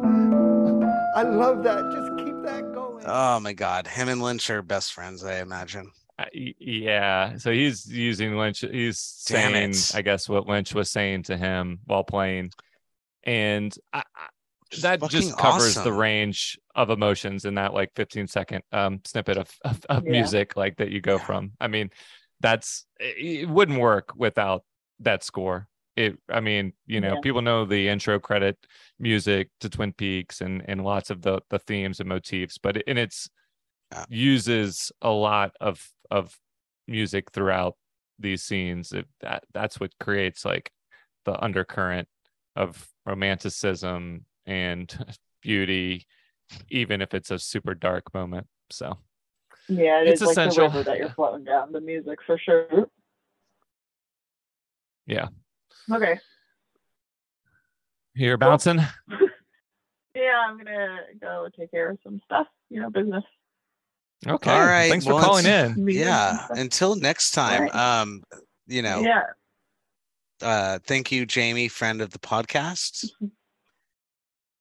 I 1.14 1.22
love 1.22 1.62
that. 1.64 1.90
Just 1.92 2.24
keep 2.24 2.42
that 2.44 2.72
going. 2.72 3.04
Oh 3.06 3.40
my 3.40 3.52
God, 3.52 3.86
him 3.86 4.08
and 4.08 4.22
Lynch 4.22 4.48
are 4.50 4.62
best 4.62 4.92
friends. 4.92 5.24
I 5.24 5.40
imagine. 5.40 5.90
Uh, 6.18 6.24
yeah, 6.34 7.36
so 7.38 7.50
he's 7.50 7.86
using 7.86 8.36
Lynch. 8.36 8.60
He's 8.60 9.24
Damn 9.26 9.52
saying, 9.52 9.70
it. 9.70 9.92
I 9.94 10.02
guess, 10.02 10.28
what 10.28 10.46
Lynch 10.46 10.74
was 10.74 10.90
saying 10.90 11.24
to 11.24 11.36
him 11.36 11.80
while 11.86 12.04
playing, 12.04 12.50
and 13.24 13.74
I, 13.92 14.00
I, 14.14 14.26
that 14.82 15.02
just 15.08 15.36
covers 15.36 15.74
the 15.74 15.92
range 15.92 16.58
of 16.74 16.90
emotions 16.90 17.44
in 17.44 17.54
that 17.54 17.74
like 17.74 17.90
15 17.96 18.28
second 18.28 18.62
um 18.70 19.00
snippet 19.04 19.36
of 19.38 19.50
of, 19.64 19.80
of 19.88 20.04
Yeah. 20.04 20.12
music 20.12 20.56
like 20.56 20.76
that 20.76 20.90
you 20.90 21.00
go 21.00 21.16
Yeah. 21.16 21.24
from. 21.24 21.52
I 21.60 21.68
mean, 21.68 21.90
that's 22.40 22.86
it 23.00 23.40
it 23.44 23.48
wouldn't 23.48 23.80
work 23.80 24.12
without 24.14 24.62
that 25.00 25.24
score. 25.24 25.66
It, 25.96 26.16
I 26.28 26.40
mean, 26.40 26.72
you 26.86 27.00
know, 27.00 27.14
Yeah. 27.14 27.20
people 27.20 27.42
know 27.42 27.64
the 27.64 27.88
intro 27.88 28.18
credit 28.18 28.56
music 28.98 29.50
to 29.60 29.68
Twin 29.68 29.92
Peaks 29.92 30.40
and 30.40 30.62
and 30.68 30.84
lots 30.84 31.10
of 31.10 31.22
the 31.22 31.40
the 31.50 31.58
themes 31.58 32.00
and 32.00 32.08
motifs, 32.08 32.58
but 32.58 32.76
it, 32.78 32.84
and 32.86 32.98
it's 32.98 33.28
Yeah. 33.92 34.04
uses 34.08 34.92
a 35.02 35.10
lot 35.10 35.52
of 35.60 35.90
of 36.10 36.38
music 36.86 37.30
throughout 37.32 37.76
these 38.18 38.42
scenes. 38.42 38.92
It, 38.92 39.06
that 39.20 39.44
that's 39.52 39.80
what 39.80 39.92
creates 39.98 40.44
like 40.44 40.70
the 41.24 41.42
undercurrent 41.42 42.08
of 42.56 42.88
romanticism 43.04 44.24
and 44.46 45.16
beauty, 45.42 46.06
even 46.68 47.00
if 47.00 47.14
it's 47.14 47.30
a 47.30 47.38
super 47.38 47.74
dark 47.74 48.14
moment. 48.14 48.46
So 48.70 48.96
Yeah, 49.68 50.00
it 50.02 50.08
It's 50.08 50.22
is 50.22 50.28
like 50.28 50.32
essential. 50.34 50.68
the 50.68 50.78
river 50.78 50.84
that 50.90 50.98
you're 50.98 51.10
floating 51.10 51.44
down. 51.44 51.72
The 51.72 51.80
music 51.80 52.18
for 52.26 52.38
sure. 52.38 52.88
Yeah. 55.06 55.28
Okay. 55.92 56.18
you're 58.14 58.36
bouncing. 58.38 58.80
Yeah, 60.12 60.44
I'm 60.48 60.58
gonna 60.58 60.98
go 61.20 61.48
take 61.56 61.70
care 61.70 61.88
of 61.90 61.98
some 62.02 62.20
stuff. 62.24 62.48
You 62.68 62.82
know, 62.82 62.90
business. 62.90 63.22
Okay. 64.26 64.50
All 64.50 64.58
right, 64.66 64.90
Thanks 64.90 65.06
for 65.06 65.20
calling 65.20 65.46
in. 65.46 65.86
Yeah. 65.88 66.46
Until 66.50 66.96
next 66.96 67.30
time. 67.30 67.62
Right. 67.62 67.74
Um, 67.74 68.22
you 68.66 68.82
know, 68.82 69.00
Yeah. 69.02 69.22
uh, 70.42 70.78
thank 70.84 71.12
you, 71.12 71.24
Jamie, 71.26 71.68
friend 71.68 72.02
of 72.02 72.10
the 72.10 72.18
podcast. 72.18 73.08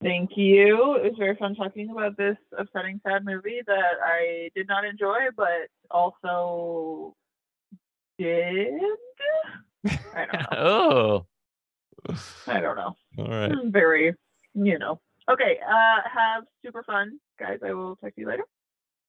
Thank 0.02 0.36
you. 0.36 0.94
It 0.96 1.02
was 1.10 1.14
very 1.18 1.34
fun 1.36 1.56
talking 1.56 1.90
about 1.90 2.16
this 2.16 2.36
upsetting, 2.56 3.00
sad 3.06 3.24
movie 3.24 3.60
that 3.66 3.94
I 4.02 4.50
did 4.54 4.68
not 4.68 4.84
enjoy, 4.84 5.18
but 5.36 5.68
also 5.90 7.16
did. 8.18 8.80
I 10.14 10.26
don't 10.26 10.52
know. 10.52 10.58
oh. 10.58 11.26
I 12.46 12.60
don't 12.60 12.76
know. 12.76 12.94
All 13.18 13.28
right. 13.28 13.52
I'm 13.52 13.72
very, 13.72 14.14
you 14.54 14.78
know. 14.78 15.00
Okay. 15.30 15.58
Uh, 15.66 15.96
have 16.12 16.44
super 16.64 16.82
fun, 16.82 17.18
guys. 17.38 17.58
I 17.64 17.72
will 17.72 17.96
talk 17.96 18.14
to 18.14 18.20
you 18.20 18.26
later. 18.28 18.44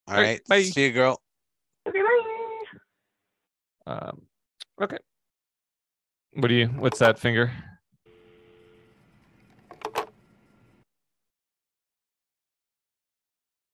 All 0.08 0.16
right, 0.16 0.22
right. 0.22 0.42
bye. 0.48 0.64
See 0.64 0.86
you, 0.86 0.92
girl. 0.92 1.22
Okay. 1.88 2.00
Bye. 2.00 3.94
Um, 3.94 4.22
okay. 4.82 4.98
What 6.34 6.48
do 6.48 6.54
you? 6.54 6.68
What's 6.68 7.00
that 7.00 7.20
finger? 7.20 7.52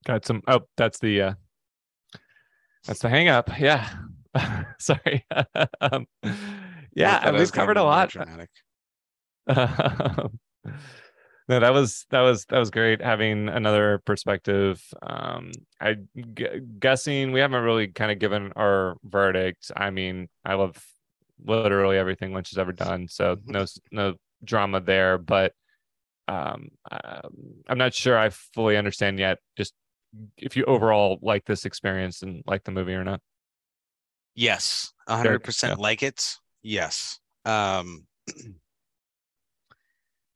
Got 0.05 0.25
some. 0.25 0.41
Oh, 0.47 0.61
that's 0.77 0.99
the. 0.99 1.21
uh 1.21 1.33
That's 2.85 2.99
the 3.01 3.09
hang 3.09 3.27
up. 3.27 3.49
Yeah. 3.59 3.89
Sorry. 4.79 5.25
um, 5.81 6.07
yeah, 6.97 7.31
we've 7.31 7.51
covered 7.51 7.77
a 7.77 7.83
lot. 7.83 8.09
dramatic. 8.09 8.49
No, 11.49 11.61
that 11.61 11.71
was 11.71 12.05
that 12.09 12.21
was 12.21 12.45
that 12.45 12.59
was 12.59 12.71
great 12.71 13.01
having 13.01 13.47
another 13.47 14.01
perspective. 14.05 14.83
Um, 15.01 15.51
I 15.79 15.95
g- 16.33 16.59
guessing 16.77 17.31
we 17.31 17.39
haven't 17.39 17.63
really 17.63 17.87
kind 17.87 18.11
of 18.11 18.19
given 18.19 18.51
our 18.57 18.97
verdict. 19.03 19.71
I 19.75 19.89
mean, 19.89 20.27
I 20.43 20.55
love 20.55 20.83
literally 21.43 21.97
everything 21.97 22.33
Lynch 22.33 22.49
has 22.49 22.57
ever 22.57 22.73
done, 22.73 23.07
so 23.07 23.37
no 23.45 23.65
no 23.91 24.15
drama 24.43 24.81
there. 24.81 25.17
But 25.17 25.53
um, 26.27 26.67
um, 26.91 27.63
I'm 27.67 27.77
not 27.77 27.93
sure 27.93 28.17
I 28.17 28.29
fully 28.29 28.75
understand 28.75 29.17
yet. 29.17 29.37
Just 29.55 29.73
if 30.37 30.57
you 30.57 30.65
overall 30.65 31.17
like 31.21 31.45
this 31.45 31.63
experience 31.63 32.23
and 32.23 32.43
like 32.45 32.65
the 32.65 32.71
movie 32.71 32.93
or 32.93 33.05
not. 33.05 33.21
Yes, 34.35 34.91
hundred 35.07 35.45
percent 35.45 35.77
yeah. 35.77 35.81
like 35.81 36.03
it. 36.03 36.35
Yes. 36.67 37.19
Um 37.45 38.07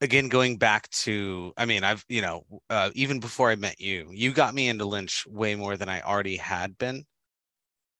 again 0.01 0.29
going 0.29 0.57
back 0.57 0.89
to 0.89 1.53
I 1.57 1.65
mean, 1.65 1.83
I've 1.83 2.05
you 2.09 2.21
know, 2.21 2.43
uh 2.69 2.91
even 2.95 3.19
before 3.19 3.51
I 3.51 3.55
met 3.55 3.79
you, 3.79 4.09
you 4.11 4.33
got 4.33 4.53
me 4.53 4.67
into 4.69 4.85
Lynch 4.85 5.25
way 5.27 5.55
more 5.55 5.77
than 5.77 5.89
I 5.89 6.01
already 6.01 6.37
had 6.37 6.77
been. 6.77 7.05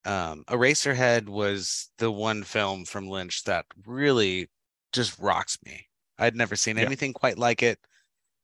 Um 0.06 0.44
Eraserhead 0.48 1.28
was 1.30 1.91
the 1.98 2.12
one 2.12 2.44
film 2.44 2.86
from 2.86 3.08
Lynch 3.10 3.44
that 3.46 3.65
really 3.86 4.50
just 4.94 5.17
rocks 5.20 5.58
me. 5.65 5.88
I'd 6.17 6.36
never 6.36 6.56
seen 6.56 6.78
Yeah. 6.78 6.80
anything 6.80 7.13
quite 7.13 7.38
like 7.38 7.62
it. 7.63 7.80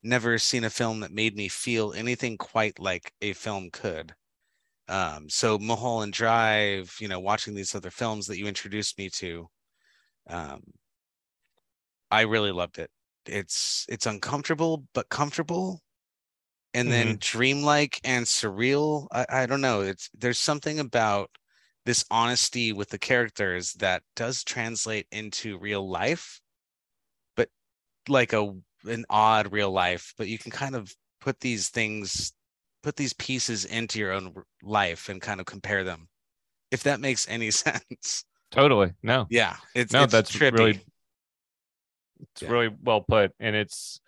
Never 0.04 0.38
seen 0.39 0.63
a 0.65 0.69
film 0.71 1.02
that 1.02 1.12
made 1.12 1.36
me 1.36 1.47
feel 1.50 1.93
anything 1.93 2.38
quite 2.38 2.80
like 2.80 3.13
a 3.21 3.34
film 3.34 3.69
could. 3.71 4.15
Um, 4.89 5.30
so 5.30 5.60
Mulholland 5.60 6.13
Drive, 6.13 6.95
you 7.02 7.08
know, 7.10 7.19
watching 7.19 7.56
these 7.56 7.76
other 7.76 7.91
films 7.91 8.28
that 8.28 8.38
you 8.39 8.47
introduced 8.47 8.97
me 8.97 9.10
to, 9.12 9.50
um, 10.29 10.61
I 12.11 12.21
really 12.21 12.51
loved 12.51 12.79
it. 12.79 12.89
It's 13.25 13.85
it's 13.89 14.05
uncomfortable 14.05 14.85
but 14.93 15.09
comfortable, 15.09 15.81
and 16.73 16.91
then 16.91 17.17
dreamlike 17.19 17.99
and 18.03 18.25
surreal. 18.25 19.07
I, 19.11 19.25
I 19.29 19.45
don't 19.45 19.61
know. 19.61 19.81
It's 19.81 20.09
there's 20.17 20.39
something 20.39 20.79
about 20.79 21.29
this 21.85 22.05
honesty 22.11 22.73
with 22.73 22.89
the 22.89 22.99
characters 22.99 23.73
that 23.73 24.03
does 24.15 24.43
translate 24.43 25.07
into 25.11 25.57
real 25.57 25.89
life, 25.89 26.41
but 27.35 27.49
like 28.09 28.33
a 28.33 28.53
an 28.85 29.05
odd 29.09 29.51
real 29.51 29.71
life. 29.71 30.13
But 30.17 30.27
you 30.27 30.37
can 30.37 30.51
kind 30.51 30.75
of 30.75 30.93
put 31.21 31.39
these 31.41 31.69
things 31.69 32.33
put 32.83 32.95
these 32.95 33.13
pieces 33.13 33.65
into 33.65 33.99
your 33.99 34.13
own 34.13 34.33
life 34.63 35.09
and 35.09 35.21
kind 35.21 35.39
of 35.41 35.45
compare 35.45 35.83
them 35.83 36.07
if 36.71 36.83
that 36.83 36.99
makes 37.01 37.27
any 37.27 37.51
sense 37.65 38.25
Totally. 38.51 38.93
No. 39.03 39.25
yeah 39.29 39.55
it's 39.75 39.91
no, 39.93 40.03
it's 40.03 40.12
that's 40.13 40.31
trippy. 40.31 40.51
really 40.57 40.81
it's 42.21 42.41
Yeah. 42.41 42.49
really 42.49 42.69
well 42.83 43.01
put. 43.01 43.31
And 43.39 43.55
it's 43.55 43.99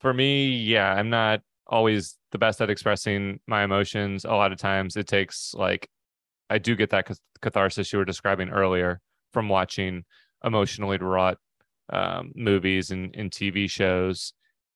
for 0.00 0.14
me, 0.14 0.56
yeah, 0.56 0.92
I'm 0.94 1.10
not 1.10 1.40
always 1.66 2.16
the 2.32 2.38
best 2.38 2.60
at 2.62 2.70
expressing 2.70 3.40
my 3.46 3.64
emotions. 3.64 4.24
A 4.24 4.30
lot 4.30 4.52
of 4.52 4.58
times 4.58 4.96
it 4.96 5.06
takes 5.06 5.52
like 5.54 5.88
I 6.48 6.58
do 6.58 6.74
get 6.74 6.90
that 6.90 7.06
cath- 7.06 7.20
catharsis 7.42 7.92
you 7.92 7.98
were 7.98 8.04
describing 8.04 8.48
earlier 8.50 9.00
from 9.32 9.48
watching 9.48 10.04
emotionally 10.44 10.98
wrought 10.98 11.38
um, 11.92 12.32
movies 12.34 12.90
and, 12.90 13.14
and 13.14 13.30
TV 13.30 13.68
shows. 13.68 14.32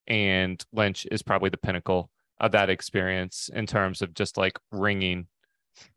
And 0.06 0.62
Lynch 0.72 1.06
is 1.10 1.22
probably 1.22 1.48
the 1.50 1.56
pinnacle 1.56 2.10
of 2.38 2.52
that 2.52 2.68
experience 2.68 3.48
in 3.52 3.66
terms 3.66 4.02
of 4.02 4.12
just 4.14 4.36
like 4.36 4.58
wringing 4.70 5.26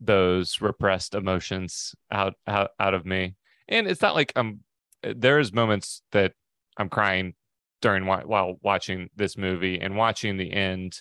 those 0.00 0.60
repressed 0.60 1.14
emotions 1.14 1.94
out 2.10 2.34
out, 2.46 2.70
out 2.78 2.94
of 2.94 3.06
me. 3.06 3.36
And 3.68 3.86
it's 3.86 4.02
not 4.02 4.14
like 4.14 4.32
I'm 4.36 4.60
there's 5.02 5.52
moments 5.52 6.02
that 6.12 6.32
I'm 6.76 6.88
crying 6.88 7.34
during 7.80 8.06
while 8.06 8.56
watching 8.62 9.08
this 9.14 9.36
movie 9.36 9.80
and 9.80 9.96
watching 9.96 10.36
the 10.36 10.52
end 10.52 11.00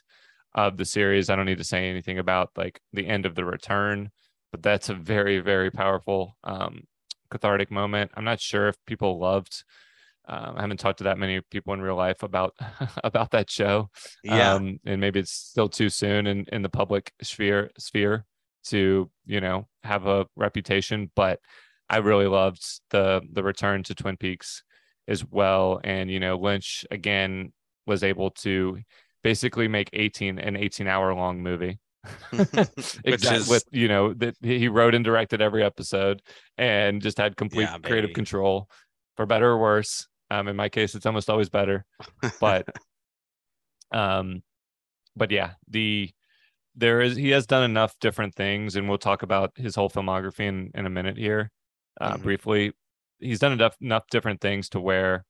of 0.53 0.77
the 0.77 0.85
series. 0.85 1.29
I 1.29 1.35
don't 1.35 1.45
need 1.45 1.57
to 1.57 1.63
say 1.63 1.89
anything 1.89 2.19
about 2.19 2.51
like 2.55 2.79
the 2.93 3.07
end 3.07 3.25
of 3.25 3.35
the 3.35 3.45
return, 3.45 4.09
but 4.51 4.61
that's 4.61 4.89
a 4.89 4.93
very 4.95 5.39
very 5.39 5.71
powerful 5.71 6.37
um, 6.43 6.81
cathartic 7.29 7.71
moment. 7.71 8.11
I'm 8.15 8.23
not 8.23 8.39
sure 8.39 8.67
if 8.67 8.75
people 8.85 9.19
loved. 9.19 9.63
Um, 10.29 10.55
I 10.57 10.61
haven't 10.61 10.81
talked 10.81 10.97
to 10.97 11.05
that 11.05 11.17
many 11.17 11.39
people 11.51 11.73
in 11.73 11.81
real 11.81 11.95
life 11.95 12.21
about 12.21 12.53
about 13.03 13.31
that 13.31 13.49
show. 13.49 13.89
yeah 14.23 14.55
Um, 14.55 14.79
and 14.85 14.99
maybe 14.99 15.19
it's 15.19 15.31
still 15.31 15.69
too 15.69 15.89
soon 15.89 16.27
in 16.27 16.45
in 16.51 16.61
the 16.61 16.69
public 16.69 17.13
sphere 17.21 17.71
sphere 17.77 18.25
to 18.69 19.09
you 19.25 19.41
know 19.41 19.67
have 19.83 20.05
a 20.07 20.25
reputation, 20.35 21.11
but 21.15 21.39
I 21.89 21.97
really 21.97 22.27
loved 22.27 22.63
the 22.89 23.21
the 23.31 23.43
return 23.43 23.83
to 23.83 23.95
Twin 23.95 24.17
Peaks 24.17 24.63
as 25.07 25.25
well. 25.25 25.79
And 25.83 26.09
you 26.11 26.19
know, 26.19 26.37
Lynch 26.37 26.85
again 26.91 27.53
was 27.85 28.03
able 28.03 28.31
to 28.31 28.79
basically 29.23 29.67
make 29.67 29.89
18 29.93 30.39
an 30.39 30.55
18 30.55 30.87
hour 30.87 31.13
long 31.13 31.41
movie. 31.41 31.79
Which 32.31 32.53
exactly 33.05 33.37
is- 33.37 33.49
with 33.49 33.65
you 33.71 33.87
know 33.87 34.13
that 34.15 34.35
he 34.41 34.67
wrote 34.67 34.95
and 34.95 35.03
directed 35.03 35.41
every 35.41 35.63
episode 35.63 36.21
and 36.57 37.01
just 37.01 37.17
had 37.17 37.35
complete 37.35 37.69
Yeah, 37.69 37.77
creative 37.79 38.13
control 38.13 38.69
for 39.15 39.25
better 39.25 39.49
or 39.51 39.57
worse. 39.57 40.07
Um, 40.29 40.47
in 40.49 40.55
my 40.57 40.67
case, 40.69 40.93
it's 40.93 41.05
almost 41.05 41.29
always 41.29 41.49
better, 41.49 41.85
but 42.41 42.65
um, 43.91 44.43
but 45.15 45.31
yeah, 45.31 45.51
the 45.69 46.09
there 46.77 47.01
is 47.01 47.17
he 47.17 47.29
has 47.31 47.45
done 47.45 47.63
enough 47.63 47.95
different 47.99 48.35
things, 48.35 48.75
and 48.75 48.87
we'll 48.87 48.97
talk 48.97 49.23
about 49.23 49.51
his 49.57 49.75
whole 49.75 49.89
filmography 49.89 50.41
in 50.41 50.71
in 50.75 50.85
a 50.85 50.89
minute 50.89 51.17
here, 51.17 51.51
uh, 51.99 52.15
Mhm. 52.15 52.21
briefly. 52.23 52.73
He's 53.19 53.39
done 53.39 53.51
enough 53.51 53.75
enough 53.81 54.07
different 54.09 54.39
things 54.41 54.69
to 54.69 54.79
where 54.79 55.25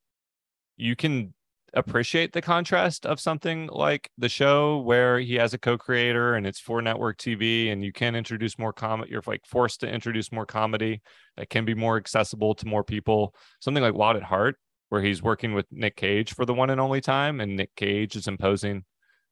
you 0.75 0.95
can 0.95 1.33
appreciate 1.73 2.31
the 2.33 2.41
contrast 2.41 3.05
of 3.05 3.19
something 3.19 3.67
like 3.67 4.09
the 4.17 4.29
show 4.29 4.79
where 4.79 5.19
he 5.19 5.35
has 5.35 5.53
a 5.53 5.57
co-creator 5.57 6.33
and 6.35 6.47
it's 6.47 6.59
for 6.61 6.81
network 6.81 7.17
TV 7.17 7.69
and 7.71 7.83
you 7.83 7.91
can 7.91 8.15
introduce 8.15 8.57
more 8.57 8.71
comedy 8.71 9.11
you're 9.11 9.21
like 9.27 9.45
forced 9.45 9.81
to 9.81 9.87
introduce 9.87 10.31
more 10.31 10.45
comedy 10.45 11.01
that 11.35 11.49
can 11.49 11.65
be 11.65 11.75
more 11.75 11.97
accessible 11.97 12.55
to 12.55 12.65
more 12.65 12.85
people 12.85 13.35
something 13.59 13.83
like 13.83 13.93
Wild 13.93 14.15
at 14.15 14.23
Heart 14.23 14.57
where 14.89 15.01
he's 15.01 15.21
working 15.21 15.53
with 15.53 15.65
Nick 15.69 15.97
Cage 15.97 16.33
for 16.33 16.45
the 16.45 16.53
one 16.53 16.69
and 16.69 16.79
only 16.79 17.01
time 17.01 17.41
and 17.41 17.57
Nick 17.57 17.75
Cage 17.75 18.15
is 18.15 18.27
imposing 18.29 18.85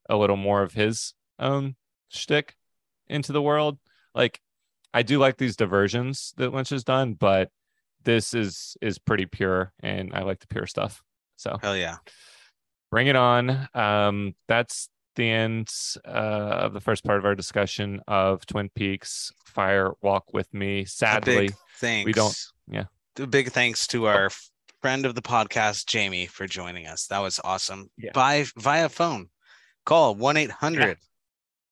a 0.09 0.18
little 0.18 0.38
more 0.38 0.61
of 0.61 0.74
his 0.74 1.13
own 1.39 1.76
shtick 2.10 2.56
into 3.08 3.32
the 3.32 3.41
world 3.41 3.78
like 4.14 4.39
I 4.93 5.03
do 5.03 5.20
like 5.20 5.38
these 5.38 5.56
diversions 5.56 6.34
that 6.38 6.53
Lynch 6.53 6.70
has 6.70 6.84
done 6.84 7.14
but 7.14 7.49
this 8.03 8.34
is 8.34 8.78
is 8.82 8.97
pretty 8.99 9.26
pure 9.26 9.74
and 9.82 10.14
I 10.14 10.22
like 10.24 10.39
the 10.39 10.47
pure 10.47 10.68
stuff 10.68 11.01
so 11.36 11.58
Hell 11.62 11.76
yeah. 11.76 11.97
bring 12.91 13.08
it 13.08 13.16
on. 13.16 13.68
Um, 13.74 14.36
that's 14.47 14.89
the 15.16 15.30
end 15.30 15.70
uh, 16.06 16.10
of 16.10 16.74
the 16.74 16.80
first 16.82 17.03
part 17.03 17.18
of 17.20 17.26
our 17.26 17.36
discussion 17.36 18.01
of 18.08 18.45
Twin 18.45 18.70
Peaks 18.74 19.32
Fire 19.43 19.91
Walk 20.01 20.34
with 20.34 20.53
Me. 20.53 20.86
Sadly, 20.86 21.49
thanks. 21.80 22.06
we 22.06 22.14
don't- 22.14 22.38
yeah. 22.70 22.86
A 23.18 23.28
big 23.28 23.51
thanks 23.51 23.88
to 23.88 24.08
our 24.08 24.26
f- 24.26 24.49
friend 24.82 25.06
of 25.06 25.16
the 25.16 25.22
podcast, 25.22 25.86
Jamie, 25.88 26.26
for 26.26 26.47
joining 26.47 26.86
us. 26.88 27.08
That 27.08 27.20
was 27.20 27.39
awesome. 27.43 27.89
Yeah. 27.97 28.12
By 28.14 28.45
via 28.58 28.89
phone. 28.89 29.30
Call 29.86 30.16
1 30.16 30.36
800 30.38 30.97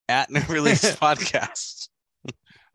at 0.09 0.29
New 0.29 0.41
Release 0.49 0.95
Podcast. 0.95 1.89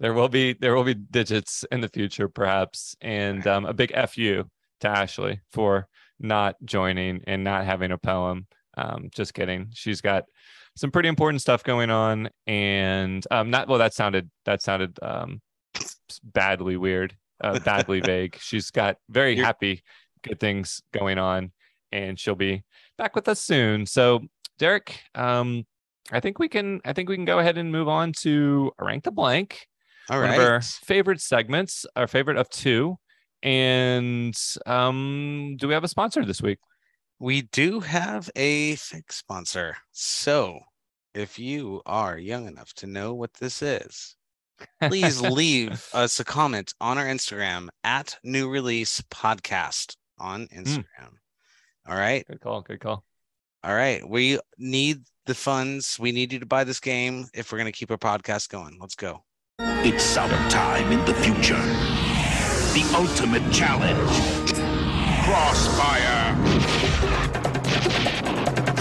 there 0.01 0.15
will 0.15 0.29
be 0.29 0.55
there 0.55 0.75
will 0.75 0.85
be 0.85 0.95
digits 0.95 1.65
in 1.71 1.81
the 1.81 1.89
future, 1.89 2.29
perhaps, 2.29 2.97
and 3.01 3.47
um, 3.47 3.67
a 3.67 3.73
big 3.73 3.93
fu 4.09 4.45
to 4.81 4.89
Ashley 4.89 5.41
for 5.53 5.89
not 6.21 6.57
joining 6.65 7.23
and 7.27 7.45
not 7.45 7.65
having 7.65 7.93
a 7.93 7.99
poem. 7.99 8.47
Um, 8.77 9.09
just 9.15 9.35
kidding. 9.35 9.69
She's 9.75 10.01
got 10.01 10.25
some 10.77 10.91
pretty 10.93 11.09
important 11.09 11.41
stuff 11.43 11.65
going 11.65 11.91
on, 11.91 12.29
and 12.47 13.27
um, 13.31 13.51
not 13.51 13.69
well. 13.69 13.79
That 13.79 13.95
sounded 13.95 14.31
that 14.45 14.63
sounded 14.63 14.99
um, 15.03 15.41
badly 16.23 16.77
weird, 16.77 17.17
uh, 17.43 17.59
badly 17.61 18.01
vague. 18.05 18.37
She's 18.41 18.71
got 18.71 18.97
very 19.09 19.35
You're- 19.35 19.45
happy, 19.45 19.83
good 20.23 20.39
things 20.39 20.81
going 20.93 21.19
on, 21.19 21.53
and 21.91 22.19
she'll 22.19 22.37
be 22.37 22.63
back 22.97 23.17
with 23.17 23.29
us 23.29 23.41
soon. 23.41 23.87
So, 23.87 24.21
Derek, 24.59 25.01
um, 25.17 25.67
I 26.11 26.21
think 26.21 26.39
we 26.39 26.49
can. 26.49 26.81
I 26.85 26.93
think 26.93 27.09
we 27.09 27.17
can 27.17 27.25
go 27.25 27.39
ahead 27.39 27.59
and 27.59 27.71
move 27.71 27.89
on 27.89 28.13
to 28.21 28.73
rank 28.79 29.05
the 29.05 29.11
blank 29.11 29.67
All 30.09 30.21
one 30.21 30.31
of 30.31 30.39
our 30.39 30.61
favorite 30.61 31.21
segments, 31.21 31.85
our 31.97 32.07
favorite 32.07 32.39
of 32.39 32.49
two. 32.49 32.97
And 33.43 34.37
um, 34.67 35.57
do 35.59 35.69
we 35.69 35.75
have 35.75 35.85
a 35.85 35.89
sponsor 35.89 36.25
this 36.25 36.43
week? 36.43 36.59
We 37.19 37.43
do 37.43 37.81
have 37.81 38.31
a 38.37 38.77
fake 38.77 39.13
sponsor. 39.13 39.77
So 39.93 40.61
if 41.15 41.39
you 41.39 41.83
are 41.85 42.19
young 42.19 42.47
enough 42.47 42.73
to 42.75 42.87
know 42.87 43.15
what 43.15 43.35
this 43.35 43.63
is, 43.63 44.17
please 44.83 45.21
leave 45.31 45.89
us 45.93 46.21
a 46.21 46.25
comment 46.25 46.75
on 46.81 46.99
our 46.99 47.07
Instagram 47.07 47.69
at 47.85 48.19
New 48.23 48.49
Release 48.49 49.01
Podcast 49.11 49.97
on 50.19 50.49
Instagram. 50.49 51.15
All 51.89 51.97
right. 51.97 52.27
Good 52.27 52.41
call. 52.41 52.63
Good 52.63 52.81
call. 52.81 53.05
All 53.69 53.75
right. 53.75 54.09
We 54.09 54.39
need 54.57 55.03
the 55.27 55.35
funds. 55.35 55.99
We 56.01 56.11
need 56.11 56.33
you 56.33 56.39
to 56.39 56.47
buy 56.47 56.65
this 56.65 56.81
game 56.81 57.29
if 57.35 57.53
we're 57.53 57.59
going 57.59 57.71
to 57.71 57.79
keep 57.79 57.91
our 57.91 57.99
podcast 57.99 58.49
going. 58.49 58.79
Let's 58.81 58.95
go. 58.95 59.25
It's 59.59 60.03
summertime 60.03 60.91
in 60.91 61.05
the 61.05 61.13
future. 61.13 61.61
The 62.73 62.91
ultimate 62.97 63.53
challenge. 63.53 64.09
Crossfire. 65.23 66.35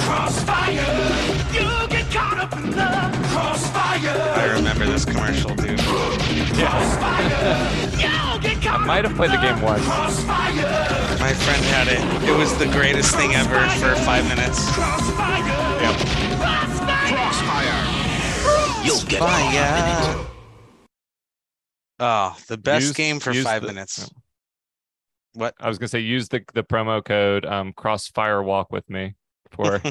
Crossfire. 0.06 0.72
You 1.52 1.88
get 1.90 2.10
caught 2.10 2.38
up 2.38 2.56
in 2.56 2.72
the 2.72 3.28
crossfire. 3.28 4.34
I 4.38 4.54
remember 4.54 4.86
this 4.86 5.04
commercial, 5.04 5.54
dude. 5.54 5.82
Crossfire. 5.82 7.60
you 7.92 8.40
get 8.40 8.57
I 8.70 8.78
might 8.86 9.06
have 9.06 9.16
played 9.16 9.32
the 9.32 9.38
game 9.38 9.62
once. 9.62 9.86
My 9.86 11.34
friend 11.34 11.64
had 11.66 11.88
it. 11.88 12.30
It 12.30 12.36
was 12.38 12.56
the 12.58 12.66
greatest 12.68 13.16
thing 13.16 13.34
ever 13.34 13.60
for 13.80 13.96
five 14.04 14.28
minutes. 14.28 14.72
Crossfire. 14.72 15.82
Yep. 15.82 15.96
Crossfire. 17.16 18.86
You'll 18.86 19.02
get 19.08 19.20
Fire. 19.20 20.26
Oh, 22.00 22.38
the 22.48 22.58
best 22.58 22.88
Use- 22.88 22.96
game 22.96 23.20
for 23.20 23.34
five 23.34 23.62
the- 23.64 23.68
minutes. 23.68 24.10
What? 25.34 25.54
I 25.60 25.68
was 25.68 25.78
gonna 25.78 25.88
say 25.90 26.00
use 26.00 26.30
the 26.30 26.42
the 26.54 26.64
promo 26.64 27.04
code 27.04 27.46
um, 27.46 27.72
Crossfire 27.74 28.42
Walk 28.42 28.72
with 28.72 28.90
me 28.90 29.16
for 29.52 29.82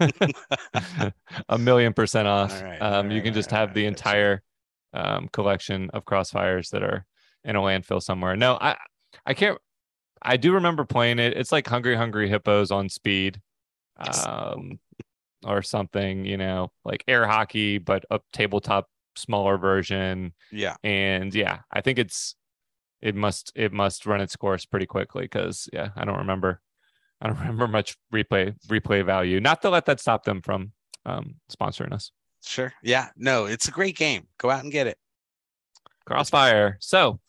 a 1.48 1.58
million 1.58 1.92
percent 1.92 2.28
off. 2.28 2.56
All 2.56 2.64
right, 2.68 2.80
um, 2.80 3.06
all 3.06 3.12
you 3.12 3.18
right, 3.18 3.24
can 3.24 3.34
just 3.34 3.52
all 3.52 3.58
have 3.58 3.68
right, 3.70 3.74
the 3.74 3.86
entire 3.86 4.42
um, 4.92 5.28
collection 5.32 5.90
of 5.92 6.04
Crossfires 6.04 6.70
that 6.70 6.82
are 6.84 7.04
in 7.44 7.56
a 7.56 7.60
landfill 7.60 8.02
somewhere. 8.02 8.36
No, 8.36 8.58
I 8.60 8.76
I 9.26 9.34
can't. 9.34 9.58
I 10.22 10.36
do 10.36 10.52
remember 10.54 10.84
playing 10.84 11.18
it. 11.18 11.36
It's 11.36 11.52
like 11.52 11.66
Hungry 11.66 11.96
Hungry 11.96 12.28
Hippos 12.28 12.70
on 12.70 12.88
speed, 12.88 13.40
um, 14.26 14.78
or 15.44 15.62
something. 15.62 16.24
You 16.24 16.36
know, 16.36 16.70
like 16.84 17.04
air 17.08 17.26
hockey, 17.26 17.78
but 17.78 18.04
a 18.10 18.20
tabletop 18.32 18.88
smaller 19.16 19.56
version 19.56 20.32
Yeah. 20.50 20.74
and 20.82 21.32
yeah 21.32 21.60
i 21.70 21.80
think 21.80 22.00
it's 22.00 22.34
it 23.00 23.14
must 23.14 23.52
it 23.54 23.72
must 23.72 24.06
run 24.06 24.20
its 24.20 24.34
course 24.34 24.66
pretty 24.66 24.86
quickly 24.86 25.22
because 25.22 25.68
yeah 25.72 25.90
i 25.94 26.04
don't 26.04 26.18
remember 26.18 26.60
i 27.20 27.28
don't 27.28 27.38
remember 27.38 27.68
much 27.68 27.96
replay 28.12 28.56
replay 28.66 29.06
value 29.06 29.38
not 29.38 29.62
to 29.62 29.70
let 29.70 29.86
that 29.86 30.00
stop 30.00 30.24
them 30.24 30.42
from 30.42 30.72
um 31.06 31.36
sponsoring 31.48 31.92
us 31.92 32.10
Sure. 32.44 32.72
Yeah. 32.82 33.10
No, 33.16 33.44
it's 33.46 33.68
a 33.68 33.70
great 33.70 33.96
game. 33.96 34.26
Go 34.36 34.50
out 34.50 34.64
and 34.64 34.72
get 34.72 34.88
it. 34.88 34.98
crossfire 36.04 36.76
so 36.80 37.20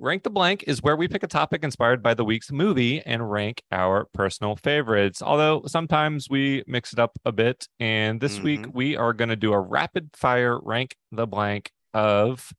rank 0.00 0.22
the 0.22 0.30
blank 0.30 0.64
is 0.66 0.82
where 0.82 0.96
we 0.96 1.08
pick 1.08 1.22
a 1.22 1.26
topic 1.26 1.64
inspired 1.64 2.02
by 2.02 2.14
the 2.14 2.24
week's 2.24 2.52
movie 2.52 3.00
and 3.04 3.30
rank 3.30 3.62
our 3.72 4.06
personal 4.14 4.54
favorites. 4.56 5.20
Although 5.20 5.62
sometimes 5.66 6.28
we 6.30 6.62
mix 6.66 6.92
it 6.92 6.98
up 6.98 7.18
a 7.24 7.32
bit 7.32 7.66
and 7.80 8.20
this 8.20 8.38
week 8.40 8.66
we 8.72 8.96
are 8.96 9.12
going 9.12 9.28
to 9.30 9.36
do 9.36 9.52
a 9.52 9.60
rapid 9.60 10.10
fire 10.14 10.58
rank 10.62 10.94
the 11.10 11.26
blank 11.26 11.72
of 11.92 12.52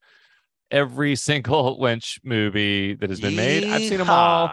every 0.72 1.16
single 1.30 1.80
lynch 1.80 2.20
movie 2.24 2.96
that 2.96 3.10
has 3.10 3.22
been 3.22 3.36
made. 3.36 3.64
I've 3.64 3.82
seen 3.88 4.00
them 4.00 4.10
all. 4.10 4.52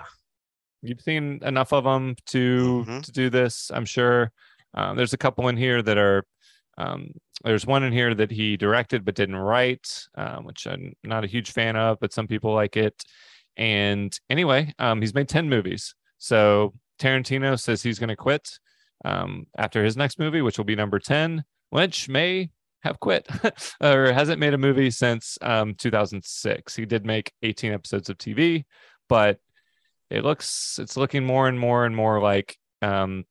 You've 0.83 1.01
seen 1.01 1.41
enough 1.43 1.73
of 1.73 1.85
them 1.85 2.15
to 2.27 2.85
Mhm. 2.87 3.03
to 3.03 3.13
do 3.13 3.31
this 3.31 3.71
i'm 3.75 3.85
sure. 3.87 4.31
Um, 4.75 4.97
there's 4.97 5.15
a 5.15 5.19
couple 5.19 5.49
in 5.49 5.57
here 5.57 5.83
that 5.83 5.97
are 5.99 6.23
um, 6.79 7.11
there's 7.45 7.67
one 7.67 7.83
in 7.83 7.93
here 7.93 8.15
that 8.15 8.31
he 8.31 8.57
directed 8.57 9.05
but 9.05 9.15
didn't 9.15 9.37
write 9.37 9.89
um, 10.17 10.45
which 10.45 10.67
i'm 10.67 10.93
not 11.05 11.25
a 11.25 11.29
huge 11.29 11.53
fan 11.53 11.77
of 11.77 11.99
but 12.01 12.13
some 12.13 12.27
people 12.27 12.55
like 12.55 12.77
it. 12.77 13.03
And 13.57 14.19
anyway 14.29 14.73
um, 14.79 15.01
he's 15.01 15.15
made 15.15 15.29
10 15.29 15.49
movies. 15.49 15.95
So 16.19 16.75
tarantino 17.01 17.59
says 17.59 17.83
he's 17.83 17.99
going 17.99 18.09
to 18.09 18.17
quit 18.17 18.59
um, 19.05 19.47
after 19.57 19.85
his 19.85 19.97
next 19.97 20.19
movie 20.19 20.43
which 20.43 20.59
will 20.59 20.65
be 20.65 20.77
number 20.77 20.99
10 20.99 21.45
lynch 21.73 22.09
may 22.09 22.51
have 22.83 23.01
quit 23.01 23.27
or 23.83 24.13
hasn't 24.13 24.41
made 24.41 24.55
a 24.55 24.59
movie 24.59 24.91
since 24.91 25.39
um, 25.43 25.75
2006 25.75 26.75
he 26.75 26.87
did 26.87 27.05
make 27.05 27.33
18 27.43 27.73
episodes 27.73 28.09
of 28.09 28.17
tv 28.17 28.65
but 29.09 29.39
it 30.09 30.25
looks 30.25 30.79
it's 30.81 30.97
looking 30.97 31.25
more 31.25 31.49
and 31.49 31.59
more 31.59 31.85
and 31.85 31.95
more 31.97 32.21
like 32.21 32.57
um 32.83 33.25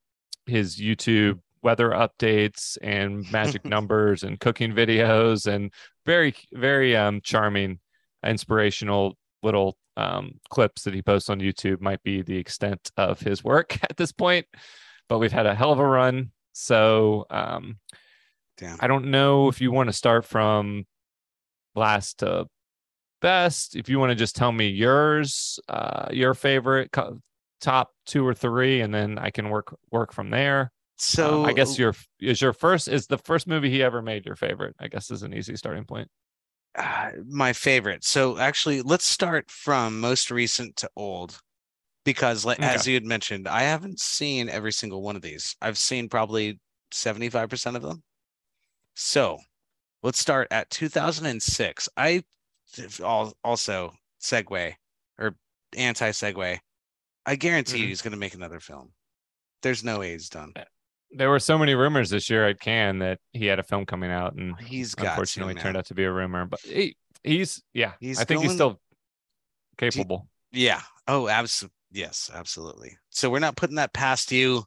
his 0.45 0.77
youtube 0.77 1.39
weather 1.65 1.89
updates 1.89 2.77
and 2.81 3.29
magic 3.31 3.65
numbers 3.75 4.23
and 4.23 4.39
cooking 4.39 4.71
videos 4.71 5.47
and 5.47 5.73
very 6.05 6.33
very 6.53 6.95
um 6.95 7.19
charming 7.23 7.79
inspirational 8.25 9.17
little 9.43 9.75
um 9.97 10.39
clips 10.49 10.83
that 10.83 10.93
he 10.93 11.01
posts 11.01 11.29
on 11.29 11.39
youtube 11.39 11.81
might 11.81 12.01
be 12.03 12.21
the 12.21 12.37
extent 12.37 12.91
of 12.95 13.19
his 13.19 13.43
work 13.43 13.77
at 13.89 13.97
this 13.97 14.11
point 14.13 14.45
but 15.07 15.19
we've 15.19 15.31
had 15.31 15.45
a 15.45 15.55
hell 15.55 15.71
of 15.71 15.79
a 15.79 15.85
run. 15.85 16.31
So 16.53 17.25
um 17.29 17.79
Damn. 18.57 18.77
i 18.79 18.87
don't 18.87 19.05
know 19.05 19.49
if 19.49 19.59
you 19.59 19.71
want 19.71 19.89
to 19.89 19.93
start 19.93 20.25
from 20.25 20.85
last 21.75 22.19
to 22.19 22.45
best. 23.21 23.75
If 23.75 23.89
you 23.89 23.99
want 23.99 24.11
to 24.11 24.15
just 24.15 24.35
tell 24.35 24.51
me 24.51 24.69
yours 24.69 25.59
uh 25.67 26.07
your 26.11 26.33
favorite 26.33 26.91
co- 26.91 27.19
top 27.59 27.91
two 28.05 28.25
or 28.25 28.33
three 28.33 28.81
and 28.81 28.93
then 28.93 29.17
i 29.17 29.31
can 29.31 29.49
work 29.49 29.75
work 29.89 30.13
from 30.13 30.29
there 30.29 30.71
So 30.97 31.41
Um, 31.41 31.45
i 31.45 31.53
guess 31.53 31.77
your 31.77 31.93
is 32.19 32.41
your 32.41 32.53
first 32.53 32.87
is 32.87 33.07
the 33.07 33.17
first 33.17 33.47
movie 33.47 33.69
he 33.69 33.83
ever 33.83 34.01
made 34.01 34.25
your 34.25 34.35
favorite 34.35 34.75
i 34.79 34.87
guess 34.87 35.11
is 35.11 35.23
an 35.23 35.33
easy 35.33 35.55
starting 35.55 35.85
point 35.85 36.09
uh, 36.75 37.11
my 37.27 37.53
favorite. 37.53 38.03
So 38.03 38.37
actually, 38.37 38.81
let's 38.81 39.05
start 39.05 39.49
from 39.49 39.99
most 39.99 40.29
recent 40.31 40.75
to 40.77 40.89
old, 40.95 41.39
because 42.05 42.45
like 42.45 42.59
as 42.61 42.87
you 42.87 42.93
had 42.95 43.05
mentioned, 43.05 43.47
I 43.47 43.63
haven't 43.63 43.99
seen 43.99 44.49
every 44.49 44.73
single 44.73 45.01
one 45.01 45.15
of 45.15 45.21
these. 45.21 45.55
I've 45.61 45.77
seen 45.77 46.09
probably 46.09 46.59
seventy 46.91 47.29
five 47.29 47.49
percent 47.49 47.77
of 47.77 47.83
them. 47.83 48.03
So 48.95 49.39
let's 50.03 50.19
start 50.19 50.47
at 50.51 50.69
two 50.71 50.89
thousand 50.89 51.27
and 51.27 51.41
six. 51.43 51.89
I 51.97 52.23
also 53.03 53.93
segue 54.21 54.75
or 55.17 55.35
anti 55.77 56.11
segue. 56.11 56.59
I 57.25 57.35
guarantee 57.35 57.85
Mhm. 57.85 57.87
he's 57.89 58.01
going 58.01 58.11
to 58.13 58.17
make 58.17 58.33
another 58.35 58.59
film. 58.59 58.93
There's 59.61 59.83
no 59.83 60.03
A's 60.03 60.29
done. 60.29 60.53
There 61.17 61.29
were 61.29 61.39
so 61.39 61.57
many 61.57 61.75
rumors 61.75 62.09
this 62.09 62.29
year 62.29 62.47
at 62.47 62.59
Cannes 62.59 62.99
that 62.99 63.19
he 63.31 63.45
had 63.45 63.59
a 63.59 63.63
film 63.63 63.85
coming 63.85 64.11
out, 64.11 64.35
and 64.35 64.59
He's 64.59 64.95
got 64.95 65.09
unfortunately 65.09 65.55
to, 65.55 65.61
turned 65.61 65.77
out 65.77 65.85
to 65.87 65.93
be 65.93 66.03
a 66.03 66.11
rumor. 66.11 66.45
But 66.45 66.59
he, 66.61 66.95
he's 67.23 67.63
yeah, 67.73 67.93
He's 67.99 68.19
I 68.19 68.25
think 68.25 68.43
he's 68.43 68.53
still 68.53 68.79
capable. 69.77 70.27
Yeah. 70.51 70.81
Oh, 71.07 71.27
absolutely. 71.27 71.75
Yes, 71.91 72.29
absolutely. 72.33 72.97
So 73.09 73.29
we're 73.29 73.39
not 73.39 73.55
putting 73.55 73.77
that 73.77 73.93
past 73.93 74.31
you, 74.31 74.65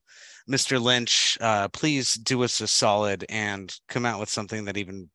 Mr. 0.48 0.80
Lynch. 0.80 1.36
Uh, 1.40 1.68
please 1.68 2.14
do 2.14 2.42
us 2.42 2.60
a 2.60 2.66
solid 2.66 3.26
and 3.28 3.74
come 3.88 4.06
out 4.06 4.18
with 4.18 4.30
something 4.30 4.64
that 4.64 4.78
even 4.78 5.10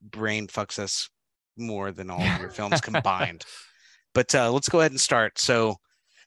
brain 0.00 0.46
fucks 0.46 0.78
us 0.78 1.08
more 1.56 1.90
than 1.90 2.10
all 2.10 2.22
of 2.22 2.40
your 2.40 2.50
films 2.50 2.80
combined. 2.82 3.44
But 4.14 4.34
uh, 4.34 4.52
let's 4.52 4.68
go 4.68 4.80
ahead 4.80 4.92
and 4.92 5.00
start. 5.00 5.38
So 5.38 5.76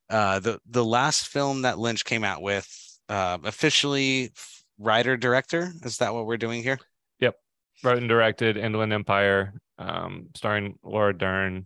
uh, 0.10 0.40
the 0.40 0.60
the 0.70 0.84
last 0.84 1.28
film 1.28 1.62
that 1.62 1.80
Lynch 1.80 2.04
came 2.04 2.24
out 2.24 2.42
with, 2.42 2.68
uh, 3.10 3.38
officially 3.44 4.32
writer 4.78 5.18
director. 5.18 5.72
Is 5.84 5.98
that 5.98 6.14
what 6.14 6.26
we're 6.26 6.38
doing 6.38 6.64
here? 6.64 6.80
Yep. 7.20 7.36
Wrote 7.84 7.98
and 7.98 8.08
directed 8.08 8.56
Inland 8.58 8.94
Empire, 8.94 9.54
um, 9.78 10.28
starring 10.36 10.78
Laura 10.84 11.18
Dern. 11.18 11.66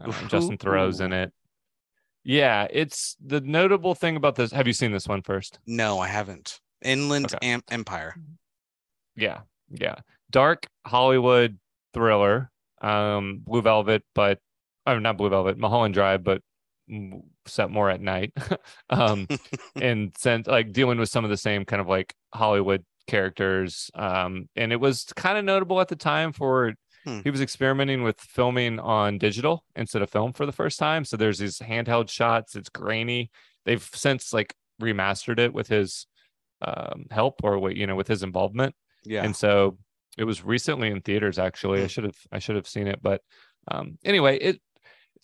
Uh, 0.00 0.10
Justin 0.26 0.58
Theroux's 0.58 1.00
in 1.00 1.12
it. 1.12 1.32
Yeah, 2.24 2.66
it's 2.70 3.16
the 3.24 3.40
notable 3.40 3.94
thing 3.94 4.16
about 4.16 4.34
this. 4.34 4.50
Have 4.50 4.66
you 4.66 4.72
seen 4.72 4.92
this 4.92 5.06
one 5.06 5.22
first? 5.22 5.58
No, 5.66 5.98
I 6.00 6.08
haven't. 6.08 6.58
Inland 6.82 7.26
Okay. 7.26 7.38
Am- 7.46 7.62
Empire. 7.70 8.16
Yeah, 9.14 9.40
yeah. 9.70 9.96
Dark 10.30 10.66
Hollywood 10.86 11.58
thriller, 11.92 12.50
um, 12.80 13.40
Blue 13.44 13.62
Velvet, 13.62 14.02
but 14.14 14.40
oh, 14.86 14.98
not 14.98 15.16
Blue 15.16 15.30
Velvet, 15.30 15.58
Mulholland 15.58 15.94
Drive, 15.94 16.24
but 16.24 16.42
mm, 16.90 17.22
set 17.46 17.70
more 17.70 17.90
at 17.90 18.00
night. 18.00 18.32
um, 18.90 19.26
and 19.80 20.16
sense 20.16 20.46
like 20.46 20.72
dealing 20.72 20.98
with 20.98 21.08
some 21.08 21.24
of 21.24 21.30
the 21.30 21.36
same 21.36 21.64
kind 21.64 21.80
of 21.80 21.88
like 21.88 22.14
Hollywood 22.34 22.84
characters. 23.06 23.90
Um, 23.94 24.48
and 24.56 24.72
it 24.72 24.80
was 24.80 25.04
kind 25.16 25.38
of 25.38 25.44
notable 25.44 25.80
at 25.80 25.88
the 25.88 25.96
time 25.96 26.32
for 26.32 26.72
Hmm. 27.06 27.20
he 27.22 27.30
was 27.30 27.42
experimenting 27.42 28.02
with 28.02 28.18
filming 28.18 28.80
on 28.80 29.18
digital 29.18 29.62
instead 29.76 30.00
of 30.00 30.08
film 30.08 30.32
for 30.32 30.46
the 30.46 30.52
first 30.52 30.78
time. 30.78 31.04
So 31.04 31.18
there's 31.18 31.36
these 31.38 31.58
handheld 31.58 32.08
shots. 32.08 32.56
It's 32.56 32.70
grainy. 32.70 33.30
They've 33.66 33.86
since 33.92 34.32
like 34.32 34.54
remastered 34.80 35.38
it 35.38 35.52
with 35.52 35.68
his 35.68 36.06
um, 36.62 37.04
help 37.10 37.40
or 37.44 37.58
what 37.58 37.76
you 37.76 37.86
know 37.86 37.94
with 37.94 38.08
his 38.08 38.22
involvement. 38.22 38.74
Yeah. 39.04 39.22
And 39.22 39.36
so 39.36 39.76
it 40.16 40.24
was 40.24 40.42
recently 40.44 40.88
in 40.90 41.02
theaters. 41.02 41.38
Actually, 41.38 41.80
I 41.80 41.82
Hmm. 41.82 41.88
should 41.88 42.04
have 42.04 42.16
I 42.32 42.38
should 42.38 42.56
have 42.56 42.66
seen 42.66 42.86
it, 42.86 43.00
but 43.02 43.20
um, 43.68 43.98
anyway, 44.02 44.38
it 44.38 44.62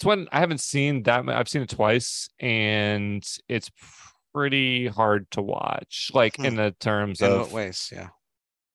it's 0.01 0.05
one 0.07 0.29
I 0.33 0.41
haven't 0.41 0.61
seen 0.63 1.03
that. 1.03 1.29
I've 1.29 1.47
seen 1.47 1.61
it 1.61 1.69
twice, 1.69 2.31
and 2.41 3.23
it's 3.49 3.71
pretty 4.33 4.87
hard 4.87 5.31
to 5.33 5.43
watch. 5.43 6.11
Like 6.15 6.37
Hmm. 6.37 6.47
in 6.47 6.57
the 6.57 6.75
terms 6.81 7.21
In 7.21 7.31
of 7.31 7.53
ways? 7.53 7.91
Yeah. 7.93 8.09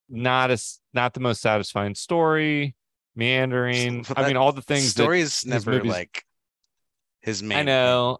not 0.08 0.52
as 0.52 0.78
not 0.94 1.14
the 1.14 1.20
most 1.20 1.40
satisfying 1.40 1.96
story, 1.96 2.76
meandering. 3.16 4.06
I 4.16 4.28
mean, 4.28 4.36
all 4.36 4.52
the 4.52 4.62
things. 4.62 4.94
that 4.94 5.02
Stories 5.02 5.44
never 5.44 5.72
movies- 5.72 5.90
like 5.90 6.24
his 7.22 7.42
main. 7.42 7.58
I 7.58 7.62
know. 7.62 8.18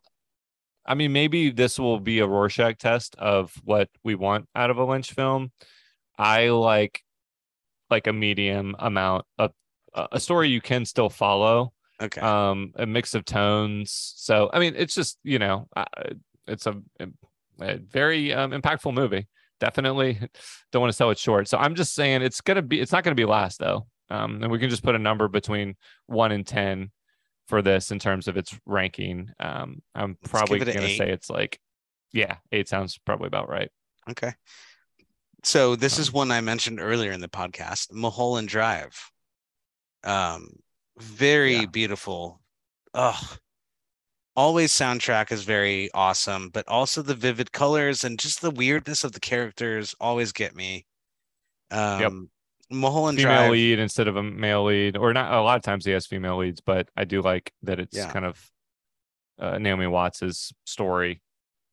I 0.84 0.94
mean, 0.94 1.12
maybe 1.12 1.50
this 1.50 1.78
will 1.78 2.00
be 2.00 2.18
a 2.18 2.26
Rorschach 2.26 2.78
test 2.78 3.14
of 3.16 3.52
what 3.62 3.88
we 4.02 4.16
want 4.16 4.48
out 4.54 4.70
of 4.70 4.78
a 4.78 4.84
Lynch 4.84 5.12
film. 5.12 5.52
I 6.18 6.48
like 6.48 7.02
like 7.88 8.08
a 8.08 8.12
medium 8.12 8.74
amount 8.80 9.26
of 9.38 9.52
a 9.94 10.18
story 10.18 10.48
you 10.48 10.60
can 10.60 10.84
still 10.84 11.08
follow. 11.08 11.72
Okay. 12.02 12.20
Um, 12.20 12.72
a 12.76 12.84
mix 12.86 13.14
of 13.14 13.24
tones. 13.24 14.12
So 14.16 14.50
I 14.52 14.58
mean, 14.58 14.74
it's 14.76 14.94
just 14.94 15.18
you 15.22 15.38
know, 15.38 15.68
it's 16.46 16.66
a, 16.66 16.76
a 17.60 17.78
very 17.78 18.32
um, 18.32 18.50
impactful 18.52 18.92
movie. 18.92 19.26
Definitely 19.60 20.18
don't 20.72 20.80
want 20.80 20.90
to 20.92 20.96
sell 20.96 21.10
it 21.10 21.18
short. 21.18 21.48
So 21.48 21.58
I'm 21.58 21.74
just 21.74 21.94
saying 21.94 22.22
it's 22.22 22.40
gonna 22.40 22.62
be. 22.62 22.80
It's 22.80 22.92
not 22.92 23.04
gonna 23.04 23.14
be 23.14 23.24
last 23.24 23.58
though. 23.58 23.86
Um, 24.10 24.42
and 24.42 24.52
we 24.52 24.58
can 24.58 24.70
just 24.70 24.84
put 24.84 24.94
a 24.94 24.98
number 25.00 25.26
between 25.28 25.74
one 26.06 26.32
and 26.32 26.46
ten 26.46 26.90
for 27.48 27.62
this 27.62 27.90
in 27.90 27.98
terms 27.98 28.28
of 28.28 28.36
its 28.36 28.56
ranking. 28.66 29.30
Um, 29.40 29.82
I'm 29.94 30.16
Let's 30.22 30.30
probably 30.30 30.58
gonna 30.58 30.80
eight. 30.80 30.98
say 30.98 31.10
it's 31.10 31.30
like, 31.30 31.58
yeah, 32.12 32.36
eight 32.52 32.68
sounds 32.68 32.98
probably 32.98 33.28
about 33.28 33.48
right. 33.48 33.70
Okay. 34.10 34.32
So 35.44 35.76
this 35.76 35.96
Um, 35.98 36.02
is 36.02 36.12
one 36.12 36.30
I 36.30 36.40
mentioned 36.40 36.80
earlier 36.80 37.12
in 37.12 37.20
the 37.20 37.28
podcast, 37.28 37.92
Mulholland 37.92 38.48
Drive. 38.48 38.96
Um, 40.04 40.48
very 40.98 41.56
Yeah. 41.56 41.66
beautiful. 41.66 42.40
Ugh. 42.94 43.38
Always 44.34 44.70
soundtrack 44.72 45.32
is 45.32 45.44
very 45.44 45.90
awesome, 45.94 46.50
but 46.50 46.66
also 46.68 47.00
the 47.00 47.14
vivid 47.14 47.52
colors 47.52 48.04
and 48.04 48.18
just 48.18 48.42
the 48.42 48.50
weirdness 48.50 49.02
of 49.02 49.12
the 49.12 49.20
characters 49.20 49.94
always 49.98 50.32
get 50.32 50.54
me. 50.54 50.86
Um, 51.70 52.30
Mulholland 52.70 53.18
Female 53.18 53.36
Drive. 53.36 53.50
lead 53.52 53.78
instead 53.78 54.08
of 54.08 54.16
a 54.16 54.22
male 54.22 54.64
lead, 54.64 54.96
or 54.96 55.12
not. 55.14 55.32
A 55.32 55.40
lot 55.40 55.56
of 55.56 55.62
times 55.62 55.84
he 55.86 55.92
has 55.92 56.06
female 56.06 56.36
leads, 56.36 56.60
but 56.60 56.88
I 56.96 57.04
do 57.04 57.22
like 57.22 57.52
that 57.62 57.78
it's 57.80 57.96
Yeah. 57.96 58.12
kind 58.12 58.24
of 58.24 58.50
uh, 59.38 59.58
Naomi 59.58 59.86
Watts's 59.86 60.52
story. 60.64 61.20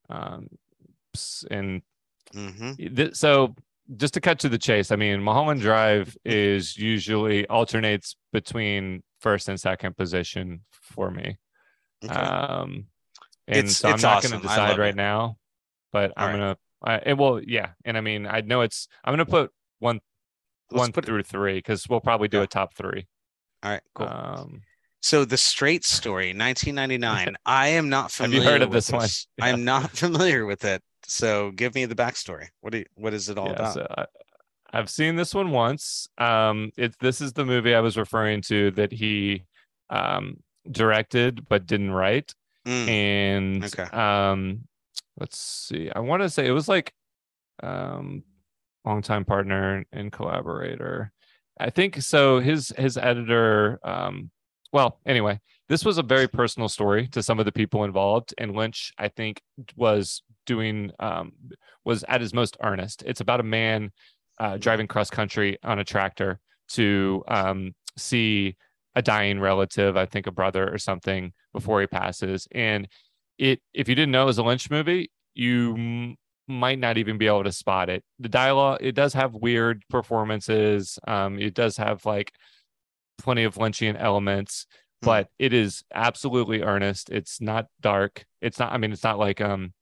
Um, 0.09 0.47
and 1.49 1.81
Mhm. 2.33 2.95
th- 2.95 3.15
so 3.15 3.55
just 3.95 4.13
to 4.15 4.21
cut 4.21 4.39
to 4.39 4.49
the 4.49 4.57
chase, 4.57 4.91
I 4.91 4.95
mean, 4.95 5.21
Mulholland 5.21 5.61
Drive 5.61 6.15
is 6.25 6.77
usually 6.77 7.47
alternates 7.47 8.15
between 8.31 9.03
first 9.19 9.47
and 9.49 9.59
second 9.59 9.95
position 9.97 10.61
for 10.81 11.09
me. 11.11 11.37
Okay. 12.03 12.13
Um, 12.13 12.85
and 13.47 13.57
It's- 13.57 13.77
so 13.77 13.89
I'm 13.89 14.01
not 14.01 14.17
awesome. 14.17 14.31
going 14.31 14.41
to 14.41 14.47
decide 14.47 14.77
right 14.77 14.89
it. 14.89 14.95
now, 14.95 15.37
but 15.91 16.11
All 16.17 16.25
I'm 16.25 16.29
right. 16.31 16.37
gonna. 16.39 16.57
I, 16.85 16.97
and 16.97 17.17
well, 17.17 17.41
yeah, 17.41 17.69
and 17.85 17.97
I 17.97 18.01
mean, 18.01 18.27
I 18.27 18.41
know 18.41 18.61
it's. 18.61 18.87
I'm 19.05 19.13
gonna 19.13 19.25
put 19.25 19.51
one, 19.79 20.01
Let's 20.71 20.79
one 20.79 20.91
put 20.91 21.05
it- 21.05 21.07
through 21.07 21.23
three 21.23 21.55
because 21.55 21.87
we'll 21.87 22.01
probably 22.01 22.27
do 22.27 22.37
Yeah. 22.37 22.43
a 22.43 22.47
top 22.47 22.73
three. 22.75 23.07
All 23.63 23.71
right, 23.71 23.81
cool. 23.95 24.07
Um, 24.07 24.61
So 25.01 25.23
the 25.25 25.37
Straight 25.37 25.83
Story, 25.85 26.33
1999. 26.33 27.35
I 27.45 27.67
am 27.69 27.89
not 27.89 28.11
familiar. 28.11 28.37
Have 28.39 28.43
you 28.45 28.51
heard 28.51 28.61
of 28.61 28.69
with 28.69 28.85
this 28.87 28.91
one? 28.91 29.07
Yeah. 29.37 29.45
I'm 29.53 29.63
not 29.65 29.91
familiar 29.91 30.45
with 30.45 30.63
it. 30.65 30.81
So 31.05 31.51
give 31.51 31.75
me 31.75 31.85
the 31.85 31.95
backstory. 31.95 32.47
What 32.61 32.71
do 32.71 32.79
you, 32.79 32.85
what 32.95 33.13
is 33.13 33.29
it 33.29 33.37
all 33.37 33.47
yeah, 33.47 33.53
about? 33.53 33.73
so 33.73 33.87
I, 33.97 34.05
I've 34.71 34.89
seen 34.89 35.15
this 35.15 35.33
one 35.35 35.51
once. 35.51 36.07
Um, 36.17 36.71
it's 36.77 36.97
this 36.97 37.21
is 37.21 37.33
the 37.33 37.45
movie 37.45 37.75
I 37.75 37.79
was 37.79 37.97
referring 37.97 38.41
to 38.43 38.71
that 38.71 38.91
he 38.91 39.43
um 39.89 40.37
directed 40.71 41.47
but 41.49 41.65
didn't 41.65 41.91
write. 41.91 42.33
Mm, 42.65 42.87
and 42.87 43.63
Okay. 43.65 43.83
um 43.83 44.61
let's 45.19 45.37
see 45.37 45.91
i 45.95 45.99
want 45.99 46.21
to 46.21 46.29
say 46.29 46.47
it 46.47 46.51
was 46.51 46.67
like 46.67 46.93
um 47.61 48.23
longtime 48.85 49.25
partner 49.25 49.85
and 49.91 50.11
collaborator 50.11 51.11
i 51.59 51.69
think 51.69 52.01
so 52.01 52.39
his 52.39 52.73
his 52.77 52.97
editor 52.97 53.79
um 53.83 54.31
well 54.71 54.99
anyway 55.05 55.39
this 55.69 55.85
was 55.85 55.97
a 55.97 56.03
very 56.03 56.27
personal 56.27 56.67
story 56.67 57.07
to 57.07 57.21
some 57.21 57.39
of 57.39 57.45
the 57.45 57.51
people 57.51 57.83
involved 57.83 58.33
and 58.37 58.55
lynch 58.55 58.91
i 58.97 59.07
think 59.07 59.41
was 59.75 60.21
doing 60.45 60.91
um 60.99 61.31
was 61.85 62.03
at 62.07 62.21
his 62.21 62.33
most 62.33 62.57
earnest. 62.61 63.03
It's 63.05 63.21
about 63.21 63.39
a 63.39 63.43
man 63.43 63.91
uh, 64.39 64.57
driving 64.57 64.87
cross 64.87 65.09
country 65.09 65.57
on 65.63 65.79
a 65.79 65.83
tractor 65.83 66.39
to 66.69 67.23
um 67.27 67.73
see 67.97 68.55
a 68.95 69.01
dying 69.01 69.39
relative 69.39 69.97
i 69.97 70.05
think 70.05 70.27
a 70.27 70.31
brother 70.31 70.71
or 70.73 70.77
something 70.77 71.33
before 71.53 71.81
he 71.81 71.87
passes. 71.87 72.47
And 72.51 72.87
it 73.37 73.61
if 73.73 73.89
you 73.89 73.95
didn't 73.95 74.11
know 74.11 74.23
it 74.23 74.25
was 74.27 74.37
a 74.37 74.43
lynch 74.43 74.69
movie 74.69 75.11
you 75.35 75.73
m- 75.73 76.15
might 76.47 76.77
not 76.79 76.97
even 76.97 77.17
be 77.17 77.27
able 77.27 77.43
to 77.43 77.51
spot 77.51 77.89
it. 77.89 78.03
The 78.19 78.29
dialogue 78.29 78.79
it 78.81 78.93
does 78.93 79.13
have 79.13 79.33
weird 79.33 79.83
performances. 79.89 80.99
Um 81.07 81.39
it 81.39 81.53
does 81.53 81.77
have 81.77 82.05
like 82.05 82.31
plenty 83.17 83.43
of 83.43 83.55
lynchian 83.55 83.95
elements 83.99 84.65
Hmm. 85.01 85.05
but 85.07 85.27
it 85.37 85.53
is 85.53 85.83
absolutely 85.93 86.61
earnest. 86.61 87.09
It's 87.09 87.41
not 87.41 87.67
dark. 87.81 88.25
It's 88.41 88.57
not 88.59 88.71
i 88.73 88.77
mean 88.77 88.91
it's 88.91 89.03
not 89.03 89.19
like 89.19 89.41
um 89.41 89.73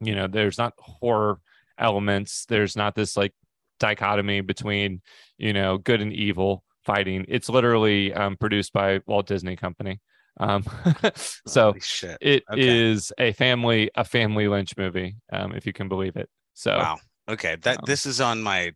you 0.00 0.14
know 0.14 0.26
there's 0.26 0.58
not 0.58 0.74
horror 0.78 1.38
elements 1.78 2.46
there's 2.46 2.76
not 2.76 2.94
this 2.94 3.16
like 3.16 3.32
dichotomy 3.78 4.40
between 4.40 5.02
you 5.38 5.52
know 5.52 5.78
good 5.78 6.00
and 6.00 6.12
evil 6.12 6.64
fighting 6.84 7.24
it's 7.28 7.48
literally 7.48 8.12
um, 8.14 8.36
produced 8.36 8.72
by 8.72 9.00
walt 9.06 9.26
disney 9.26 9.56
company 9.56 10.00
um 10.38 10.64
so 11.46 11.74
it 12.20 12.42
is 12.56 13.12
a 13.18 13.32
family 13.32 13.90
a 13.94 14.04
family 14.04 14.48
lynch 14.48 14.76
movie 14.76 15.16
um 15.32 15.52
if 15.54 15.66
you 15.66 15.72
can 15.72 15.88
believe 15.88 16.16
it 16.16 16.28
so 16.54 16.76
Wow. 16.78 16.98
Okay. 17.28 17.56
That 17.62 17.78
um, 17.78 17.84
this 17.86 18.06
is 18.06 18.20
on 18.20 18.42
my 18.42 18.72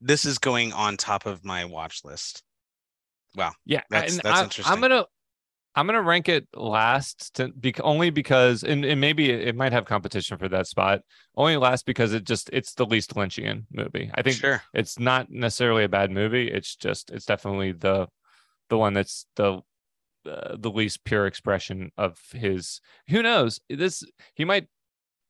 this 0.00 0.24
is 0.24 0.38
going 0.38 0.72
on 0.72 0.96
top 0.96 1.26
of 1.26 1.44
my 1.44 1.64
watch 1.64 2.00
list. 2.04 2.42
Wow. 3.36 3.52
yeah 3.64 3.82
That's- 3.90 4.20
that's 4.22 4.38
I, 4.40 4.42
interesting. 4.44 4.72
i'm 4.72 4.80
gonna 4.80 5.06
i'm 5.76 5.86
gonna 5.86 6.02
rank 6.02 6.28
it 6.28 6.46
last 6.54 7.34
to 7.34 7.48
bec- 7.48 7.80
only 7.82 8.10
because 8.10 8.62
and, 8.62 8.84
and 8.84 9.00
maybe 9.00 9.30
it, 9.30 9.48
it 9.48 9.56
might 9.56 9.72
have 9.72 9.84
competition 9.84 10.38
for 10.38 10.48
that 10.48 10.66
spot 10.66 11.00
only 11.36 11.56
last 11.56 11.84
because 11.86 12.12
it 12.12 12.24
just 12.24 12.50
it's 12.52 12.74
the 12.74 12.86
least 12.86 13.14
lynchian 13.14 13.64
movie 13.72 14.10
i 14.14 14.22
think 14.22 14.36
Sure. 14.36 14.62
it's 14.72 14.98
not 14.98 15.30
necessarily 15.30 15.84
a 15.84 15.88
bad 15.88 16.10
movie 16.10 16.48
it's 16.50 16.76
just 16.76 17.10
it's 17.10 17.26
definitely 17.26 17.72
the 17.72 18.06
the 18.70 18.78
one 18.78 18.92
that's 18.94 19.26
the 19.36 19.60
uh, 20.30 20.56
the 20.58 20.70
least 20.70 21.04
pure 21.04 21.26
expression 21.26 21.90
of 21.98 22.18
his 22.32 22.80
who 23.08 23.22
knows 23.22 23.60
this 23.68 24.02
he 24.34 24.44
might 24.44 24.66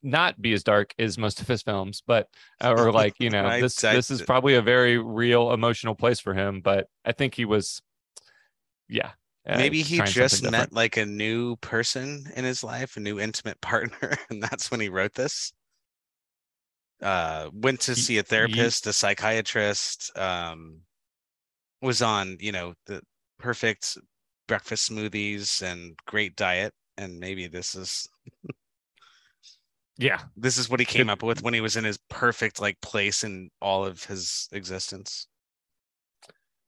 not 0.07 0.41
be 0.41 0.53
as 0.53 0.63
dark 0.63 0.93
as 0.99 1.17
most 1.17 1.41
of 1.41 1.49
his 1.49 1.63
films, 1.63 2.03
but 2.07 2.29
or 2.63 2.93
like 3.01 3.15
you 3.19 3.31
know 3.31 3.47
I- 3.47 3.61
this 3.63 3.83
I- 3.83 3.95
this 3.95 4.11
is 4.11 4.21
probably 4.21 4.55
a 4.55 4.61
very 4.63 4.99
real 4.99 5.51
emotional 5.51 5.95
place 5.95 6.21
for 6.21 6.35
him. 6.35 6.61
But 6.61 6.89
I 7.07 7.13
think 7.13 7.35
he 7.35 7.47
was, 7.47 7.81
yeah. 8.87 9.13
Uh, 9.47 9.59
Maybe 9.59 9.83
he 9.83 10.01
just 10.01 10.43
met 10.43 10.51
different. 10.51 10.73
like 10.73 10.97
a 10.97 11.05
new 11.05 11.57
person 11.57 12.31
in 12.35 12.45
his 12.45 12.65
life, 12.65 12.97
a 12.97 13.01
new 13.01 13.21
intimate 13.21 13.61
partner, 13.61 14.17
and 14.31 14.43
that's 14.43 14.71
when 14.71 14.81
he 14.81 14.89
wrote 14.89 15.15
this. 15.15 15.53
Uh, 17.03 17.51
went 17.53 17.81
to 17.81 17.95
see 17.95 18.19
a 18.19 18.23
therapist, 18.23 18.87
a 18.87 18.93
psychiatrist, 18.93 20.17
um, 20.17 20.81
was 21.83 22.01
on, 22.01 22.39
you 22.41 22.53
know, 22.53 22.73
the 22.87 23.03
perfect 23.39 23.99
breakfast 24.49 24.91
smoothies 24.91 25.61
and 25.61 25.95
great 26.07 26.37
diet, 26.37 26.73
and 26.97 27.19
maybe 27.19 27.47
this 27.47 27.75
is 27.75 28.09
yeah. 29.99 30.21
this 30.37 30.57
is 30.57 30.71
what 30.71 30.81
he 30.81 30.87
came 30.87 31.11
up 31.11 31.23
with 31.23 31.43
when 31.43 31.55
he 31.55 31.61
was 31.61 31.77
in 31.77 31.85
his 31.85 31.99
perfect 32.09 32.61
like 32.61 32.81
place 32.81 33.25
in 33.25 33.51
all 33.61 33.85
of 33.85 34.03
his 34.05 34.49
existence. 34.53 35.29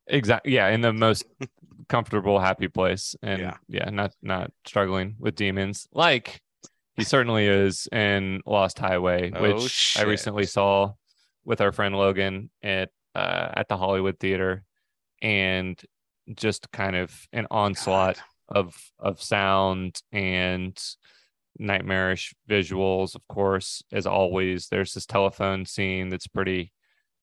Exactly. 0.09 0.52
Yeah, 0.52 0.68
in 0.68 0.80
the 0.80 0.92
most 0.92 1.24
comfortable, 1.88 2.38
happy 2.38 2.68
place, 2.68 3.16
and 3.22 3.40
Yeah. 3.40 3.57
yeah. 3.68 3.90
not 3.90 4.12
not 4.22 4.50
struggling 4.64 5.16
with 5.18 5.34
demons 5.34 5.86
like 5.92 6.40
he 6.96 7.04
certainly 7.04 7.46
is 7.46 7.88
in 7.92 8.40
Lost 8.46 8.78
Highway, 8.78 9.30
Oh, 9.34 9.42
which 9.42 9.96
I 9.98 10.02
recently 10.04 10.46
saw 10.46 10.92
with 11.44 11.61
our 11.61 11.72
friend 11.72 11.94
Logan 11.96 12.50
at 12.62 12.90
uh, 13.14 13.50
at 13.54 13.68
the 13.68 13.76
Hollywood 13.76 14.18
Theater, 14.18 14.64
and 15.22 15.80
just 16.34 16.70
kind 16.72 16.96
of 16.96 17.12
an 17.32 17.46
onslaught 17.50 18.18
of 18.48 18.74
of 18.98 19.22
sound 19.22 20.00
and 20.12 20.76
nightmarish 21.59 22.34
visuals 22.48 23.14
of 23.14 23.26
course 23.28 23.82
as 23.90 24.07
always 24.07 24.68
there's 24.68 24.92
this 24.92 25.07
telephone 25.07 25.64
scene 25.64 26.11
that's 26.11 26.26
pretty 26.26 26.70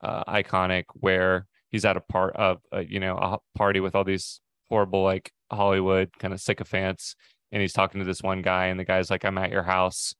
uh, 0.02 0.24
iconic 0.24 0.86
where 0.96 1.46
he's 1.74 1.84
at 1.84 1.98
a 1.98 2.02
part 2.02 2.34
of 2.38 2.60
uh, 2.74 2.80
you 2.80 3.00
know 3.02 3.18
a 3.18 3.38
party 3.58 3.82
with 3.82 3.94
all 3.96 4.06
these 4.06 4.40
horrible 4.70 5.04
like 5.04 5.32
hollywood 5.52 6.10
kind 6.20 6.34
of 6.34 6.40
sycophants 6.40 7.16
and 7.52 7.62
he's 7.62 7.74
talking 7.74 8.00
to 8.00 8.06
this 8.06 8.22
one 8.24 8.42
guy 8.42 8.68
and 8.68 8.80
the 8.80 8.86
guy's 8.86 9.10
like 9.12 9.26
i'm 9.26 9.38
at 9.38 9.52
your 9.52 9.64
house 9.64 10.16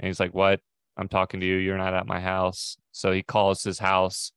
and 0.00 0.08
he's 0.08 0.18
like 0.18 0.34
what 0.34 0.60
i'm 0.96 1.08
talking 1.08 1.38
to 1.40 1.46
you 1.46 1.56
you're 1.56 1.78
not 1.78 1.94
at 1.94 2.06
my 2.06 2.18
house 2.20 2.76
so 2.90 3.12
he 3.12 3.22
calls 3.22 3.62
his 3.62 3.78
house 3.78 4.32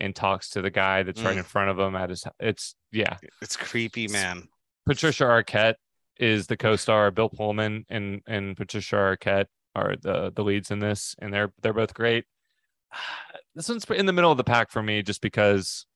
and 0.00 0.14
talks 0.16 0.50
to 0.50 0.60
the 0.60 0.70
guy 0.70 1.02
that's 1.04 1.22
right 1.22 1.36
Mm. 1.36 1.38
in 1.38 1.44
front 1.44 1.70
of 1.70 1.78
him 1.78 1.94
at 1.94 2.10
his 2.10 2.24
it's 2.40 2.74
yeah 2.92 3.16
It's 3.40 3.56
creepy, 3.56 4.08
man. 4.08 4.48
Patricia 4.86 5.24
Arquette 5.24 5.76
is 6.18 6.46
the 6.46 6.56
co-star. 6.56 7.10
Bill 7.10 7.28
Pullman 7.30 7.84
and 7.88 8.20
and 8.26 8.56
Patricia 8.56 8.96
Arquette 8.96 9.46
are 9.74 9.96
the 10.00 10.30
the 10.34 10.44
leads 10.44 10.70
in 10.70 10.78
this, 10.78 11.14
and 11.18 11.32
they're 11.32 11.52
they're 11.62 11.72
both 11.72 11.92
great. 11.94 12.24
This 13.54 13.68
one's 13.70 13.84
in 13.86 14.04
the 14.06 14.12
middle 14.12 14.30
of 14.30 14.36
the 14.36 14.44
pack 14.44 14.70
for 14.70 14.82
me, 14.82 15.02
just 15.02 15.22
because 15.22 15.86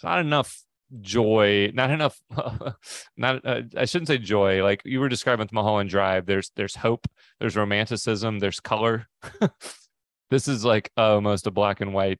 it's 0.00 0.04
not 0.04 0.20
enough 0.20 0.62
joy, 1.02 1.70
not 1.74 1.90
enough. 1.90 2.18
not 3.18 3.44
uh, 3.44 3.60
I 3.76 3.84
shouldn't 3.84 4.08
say 4.08 4.16
joy. 4.16 4.64
Like 4.64 4.80
you 4.86 4.98
were 4.98 5.10
describing 5.10 5.44
with 5.44 5.52
Mulholland 5.52 5.90
Drive, 5.90 6.24
there's 6.24 6.50
there's 6.56 6.74
hope, 6.74 7.06
there's 7.38 7.54
romanticism, 7.54 8.38
there's 8.38 8.60
color. 8.60 9.06
this 10.30 10.48
is 10.48 10.64
like 10.64 10.90
almost 10.96 11.46
a 11.46 11.50
black 11.50 11.82
and 11.82 11.92
white 11.92 12.18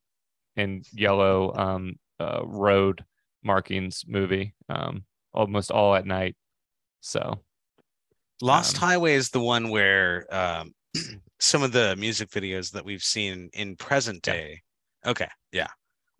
and 0.56 0.84
yellow 0.92 1.54
um 1.56 1.94
uh, 2.18 2.42
road 2.44 3.02
markings 3.42 4.04
movie. 4.06 4.54
Um, 4.68 5.04
almost 5.32 5.70
all 5.70 5.94
at 5.94 6.04
night. 6.04 6.36
So 7.00 7.40
Lost 8.42 8.76
Um, 8.76 8.88
Highway 8.88 9.14
is 9.14 9.30
the 9.30 9.40
one 9.40 9.70
where 9.70 10.26
um, 10.34 10.74
some 11.40 11.62
of 11.62 11.72
the 11.72 11.96
music 11.96 12.28
videos 12.28 12.72
that 12.72 12.84
we've 12.84 13.02
seen 13.02 13.48
in 13.54 13.76
present 13.76 14.26
Yeah. 14.26 14.34
day. 14.34 14.62
Okay, 15.06 15.28
yeah, 15.50 15.68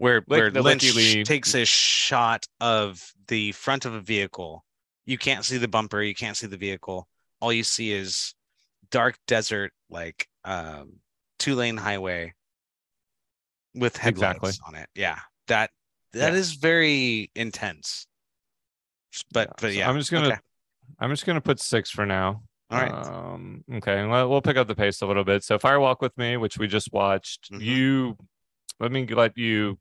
where 0.01 0.23
where 0.27 0.51
Lynch 0.51 0.95
Lee- 0.95 1.25
takes 1.25 1.55
a 1.55 1.67
shot 1.67 2.47
of 2.59 3.13
the 3.29 3.53
front 3.53 3.85
of 3.85 3.93
a 3.93 4.01
vehicle. 4.01 4.65
You 5.05 5.19
can't 5.19 5.45
see 5.45 5.59
the 5.59 5.69
bumper. 5.69 6.03
You 6.03 6.15
can't 6.15 6.37
see 6.37 6.47
the 6.47 6.57
vehicle. 6.57 7.07
All 7.41 7.53
you 7.53 7.63
see 7.63 7.93
is 7.93 8.35
dark 8.91 9.19
desert, 9.27 9.73
like 9.91 10.27
um, 10.45 10.95
two 11.39 11.55
lane 11.55 11.77
highway 11.77 12.33
with 13.75 13.97
headlights 13.99 14.37
Exactly. 14.39 14.53
on 14.67 14.75
it. 14.75 14.89
Yeah, 14.95 15.19
that 15.49 15.71
that 16.15 16.33
Yeah. 16.33 16.39
is 16.39 16.55
very 16.55 17.31
intense. 17.35 18.07
But 19.33 19.49
but 19.59 19.61
so 19.61 19.67
yeah, 19.69 19.89
I'm 19.89 19.99
just 19.99 20.11
gonna 20.11 20.29
okay. 20.29 20.39
I'm 20.99 21.11
just 21.11 21.27
gonna 21.27 21.41
put 21.43 21.61
six 21.61 21.91
for 21.91 22.07
now. 22.07 22.43
All 22.71 22.79
right. 22.81 22.91
Um, 22.93 23.65
okay, 23.75 24.07
well, 24.07 24.31
we'll 24.31 24.41
pick 24.43 24.57
up 24.57 24.67
the 24.69 24.75
pace 24.77 25.03
a 25.03 25.07
little 25.07 25.25
bit. 25.25 25.43
So 25.45 25.59
Fire 25.59 25.81
Walk 25.81 26.01
with 26.01 26.17
Me, 26.17 26.37
which 26.39 26.57
we 26.57 26.69
just 26.69 26.91
watched. 26.93 27.51
Mhm. 27.53 27.61
You 27.61 28.17
let 28.79 28.93
me 28.93 29.07
let 29.07 29.37
you. 29.37 29.79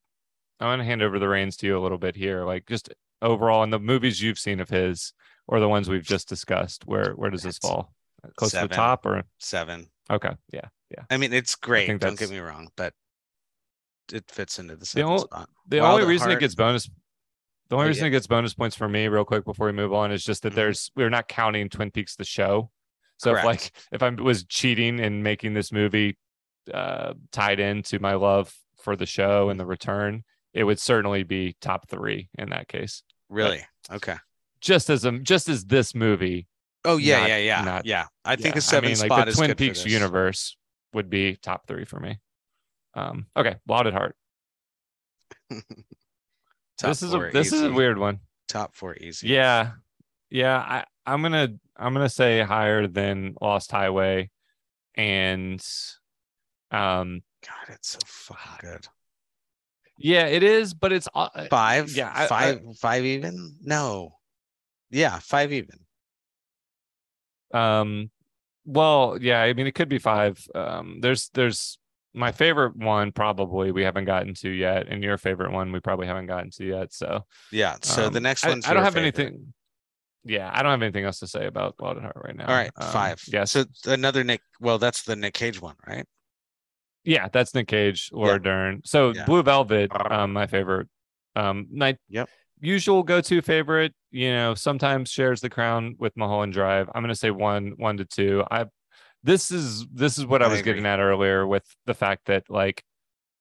I'm 0.60 0.68
gonna 0.72 0.84
hand 0.86 1.02
over 1.02 1.20
the 1.20 1.28
reins 1.30 1.56
to 1.58 1.68
you 1.68 1.78
a 1.78 1.82
little 1.82 1.98
bit 1.98 2.16
here. 2.16 2.44
Like 2.46 2.66
just 2.68 2.90
overall 3.22 3.64
in 3.64 3.70
the 3.70 3.80
movies 3.80 4.22
you've 4.22 4.40
seen 4.40 4.60
of 4.60 4.70
his, 4.70 5.14
or 5.48 5.60
the 5.60 5.70
ones 5.70 5.90
we've 5.90 6.04
just 6.04 6.28
discussed. 6.30 6.86
Where 6.86 7.14
where 7.14 7.30
does 7.30 7.44
this 7.44 7.58
fall? 7.58 7.94
Close 8.36 8.52
to 8.52 8.62
the 8.62 8.68
top, 8.68 9.06
or 9.06 9.24
seven. 9.38 9.88
okay, 10.12 10.32
yeah, 10.52 10.68
yeah. 10.92 11.04
I 11.10 11.18
mean, 11.18 11.32
it's 11.32 11.56
great. 11.56 11.88
Don't 12.00 12.20
get 12.20 12.30
me 12.30 12.40
wrong, 12.40 12.70
but 12.76 12.94
it 14.12 14.30
fits 14.30 14.60
into 14.60 14.74
the 14.76 14.80
The 14.80 14.86
spot. 15.20 15.50
The 15.68 15.80
Wild 15.80 16.02
only 16.02 16.08
reason 16.08 16.32
it 16.32 16.40
gets 16.40 16.56
bonus, 16.56 16.90
the 17.70 17.76
only 17.76 17.86
Oh, 17.86 17.88
reason 17.88 18.04
yeah. 18.06 18.08
it 18.08 18.12
gets 18.12 18.28
bonus 18.28 18.54
points 18.54 18.76
for 18.76 18.90
me, 18.90 19.08
real 19.08 19.24
quick 19.24 19.46
before 19.46 19.68
we 19.68 19.72
move 19.72 19.94
on, 19.94 20.12
is 20.12 20.24
just 20.24 20.44
that 20.44 20.54
Mhm. 20.54 20.56
there's 20.56 20.92
we're 20.96 21.10
not 21.10 21.28
counting 21.28 21.70
Twin 21.70 21.92
Peaks 21.92 22.16
the 22.16 22.26
show. 22.26 22.72
So 23.18 23.36
if 23.36 23.44
like 23.46 23.72
if 23.92 24.02
I 24.04 24.10
was 24.10 24.44
cheating 24.46 25.00
and 25.00 25.24
making 25.24 25.54
this 25.54 25.72
movie 25.72 26.18
uh, 26.74 27.14
tied 27.32 27.60
into 27.60 28.00
my 28.00 28.14
love 28.16 28.54
for 28.84 28.96
the 28.96 29.06
show 29.06 29.50
and 29.50 29.60
the 29.60 29.66
return, 29.66 30.24
it 30.54 30.64
would 30.64 30.80
certainly 30.80 31.24
be 31.24 31.56
top 31.62 31.90
three 31.90 32.30
in 32.38 32.50
that 32.50 32.68
case. 32.68 33.04
Really? 33.30 33.62
Okay. 33.92 34.16
Just 34.62 34.90
as 34.90 35.06
a 35.06 35.12
just 35.20 35.48
as 35.50 35.66
this 35.66 35.96
movie, 35.96 36.48
Oh 36.86 36.98
yeah, 36.98 37.20
Not- 37.20 37.30
yeah, 37.30 37.38
yeah, 37.38 37.62
not- 37.62 37.86
yeah. 37.86 38.06
I 38.24 38.36
think 38.36 38.56
yeah, 38.56 38.60
a 38.60 38.62
seven 38.62 38.88
I 38.88 38.90
mean, 38.90 38.96
spot 38.96 39.10
like 39.12 39.26
the 39.26 39.32
is 39.32 39.38
Twin 39.38 39.56
Peaks 39.56 39.86
universe 39.86 40.58
would 40.94 41.10
be 41.10 41.36
top 41.36 41.68
three 41.68 41.86
for 41.86 42.00
me. 42.00 42.20
Um, 42.94 43.28
okay, 43.36 43.56
at 43.88 43.94
Heart. 43.94 44.16
This 46.82 47.04
is 47.04 47.14
a 47.14 47.30
this 47.34 47.52
is 47.52 47.62
a 47.62 47.72
weird 47.72 47.98
one. 47.98 48.20
Top 48.48 48.74
four 48.74 48.96
easy. 48.96 49.28
Yeah. 49.28 49.72
Yeah, 50.30 50.58
I 50.58 50.86
I'm 51.06 51.22
going 51.22 51.34
to 51.34 51.60
I'm 51.76 51.94
to 52.06 52.10
say 52.10 52.42
higher 52.42 52.88
than 52.88 53.36
Lost 53.42 53.72
Highway 53.72 54.30
and 54.96 55.62
um 56.72 57.22
God, 57.46 57.74
it's 57.74 57.90
so 57.92 58.00
fucking 58.06 58.70
good. 58.70 58.88
Yeah, 60.00 60.26
it 60.26 60.42
is, 60.44 60.74
but 60.74 60.92
it's 60.92 61.08
uh, 61.14 61.30
Five. 61.50 61.92
yeah, 61.92 62.12
I- 62.14 62.24
I- 62.24 62.28
five. 62.28 62.62
five 62.80 63.06
even? 63.06 63.56
No. 63.62 64.16
Yeah, 64.90 65.20
five 65.20 65.54
even. 65.54 65.80
um 67.54 68.10
well, 68.66 69.18
yeah, 69.20 69.42
I 69.42 69.54
mean 69.54 69.66
it 69.68 69.74
could 69.76 69.90
be 69.90 70.00
5. 70.00 70.48
Um 70.54 71.00
there's 71.02 71.30
there's 71.34 71.78
my 72.14 72.32
favorite 72.32 72.76
one 72.76 73.12
probably 73.12 73.72
we 73.72 73.84
haven't 73.84 74.06
gotten 74.06 74.34
to 74.36 74.50
yet 74.50 74.88
and 74.88 75.04
your 75.04 75.18
favorite 75.18 75.52
one 75.52 75.72
we 75.72 75.80
probably 75.80 76.08
haven't 76.08 76.28
gotten 76.28 76.50
to 76.52 76.66
yet. 76.66 76.94
So 76.94 77.26
Yeah. 77.52 77.78
So 77.82 78.10
the 78.10 78.18
um, 78.18 78.24
next 78.24 78.46
I- 78.46 78.50
one's 78.50 78.66
I, 78.68 78.74
don't 78.74 78.84
have 78.84 78.94
favorite. 78.94 79.18
anything 79.20 79.54
Yeah, 80.26 80.50
I 80.54 80.62
don't 80.62 80.72
have 80.72 80.82
anything 80.82 81.06
else 81.06 81.20
to 81.20 81.28
say 81.28 81.46
about 81.46 81.76
Wild 81.80 81.98
at 81.98 82.04
Heart 82.04 82.22
right 82.24 82.36
now. 82.36 82.48
All 82.48 82.56
right, 82.56 82.72
Um, 82.76 82.92
five. 82.92 83.24
Yeah, 83.28 83.46
So 83.46 83.66
another 83.86 84.24
Nick. 84.24 84.42
Well, 84.60 84.78
that's 84.78 85.04
the 85.04 85.16
Nick 85.16 85.34
Cage 85.34 85.62
one, 85.62 85.76
right? 85.88 86.06
Yeah, 87.04 87.28
that's 87.32 87.54
Nick 87.54 87.68
Cage, 87.68 88.10
Laura 88.12 88.34
Yeah. 88.34 88.38
Dern. 88.40 88.82
So 88.86 89.12
Yeah. 89.12 89.26
Blue 89.26 89.44
Velvet, 89.44 89.92
um, 90.12 90.34
my 90.34 90.48
favorite. 90.48 90.88
Um, 91.36 91.68
my 91.72 91.98
Yep. 92.10 92.30
usual 92.60 93.04
go-to 93.04 93.42
favorite. 93.42 93.94
You 94.12 94.32
know, 94.32 94.56
sometimes 94.56 95.10
shares 95.10 95.42
the 95.42 95.50
crown 95.50 95.96
with 96.00 96.16
Mulholland 96.18 96.54
Drive. 96.54 96.90
I'm 96.94 97.02
gonna 97.04 97.16
say 97.16 97.32
one, 97.32 97.74
one 97.78 97.98
to 97.98 98.06
two. 98.06 98.44
I. 98.50 98.66
This 99.22 99.52
is 99.52 99.86
this 99.88 100.18
is 100.18 100.26
what 100.26 100.42
I, 100.42 100.46
I 100.46 100.48
was 100.48 100.60
agree. 100.62 100.72
getting 100.72 100.86
at 100.86 101.00
earlier 101.02 101.46
with 101.46 101.66
the 101.86 101.94
fact 101.94 102.28
that 102.28 102.50
like, 102.50 102.84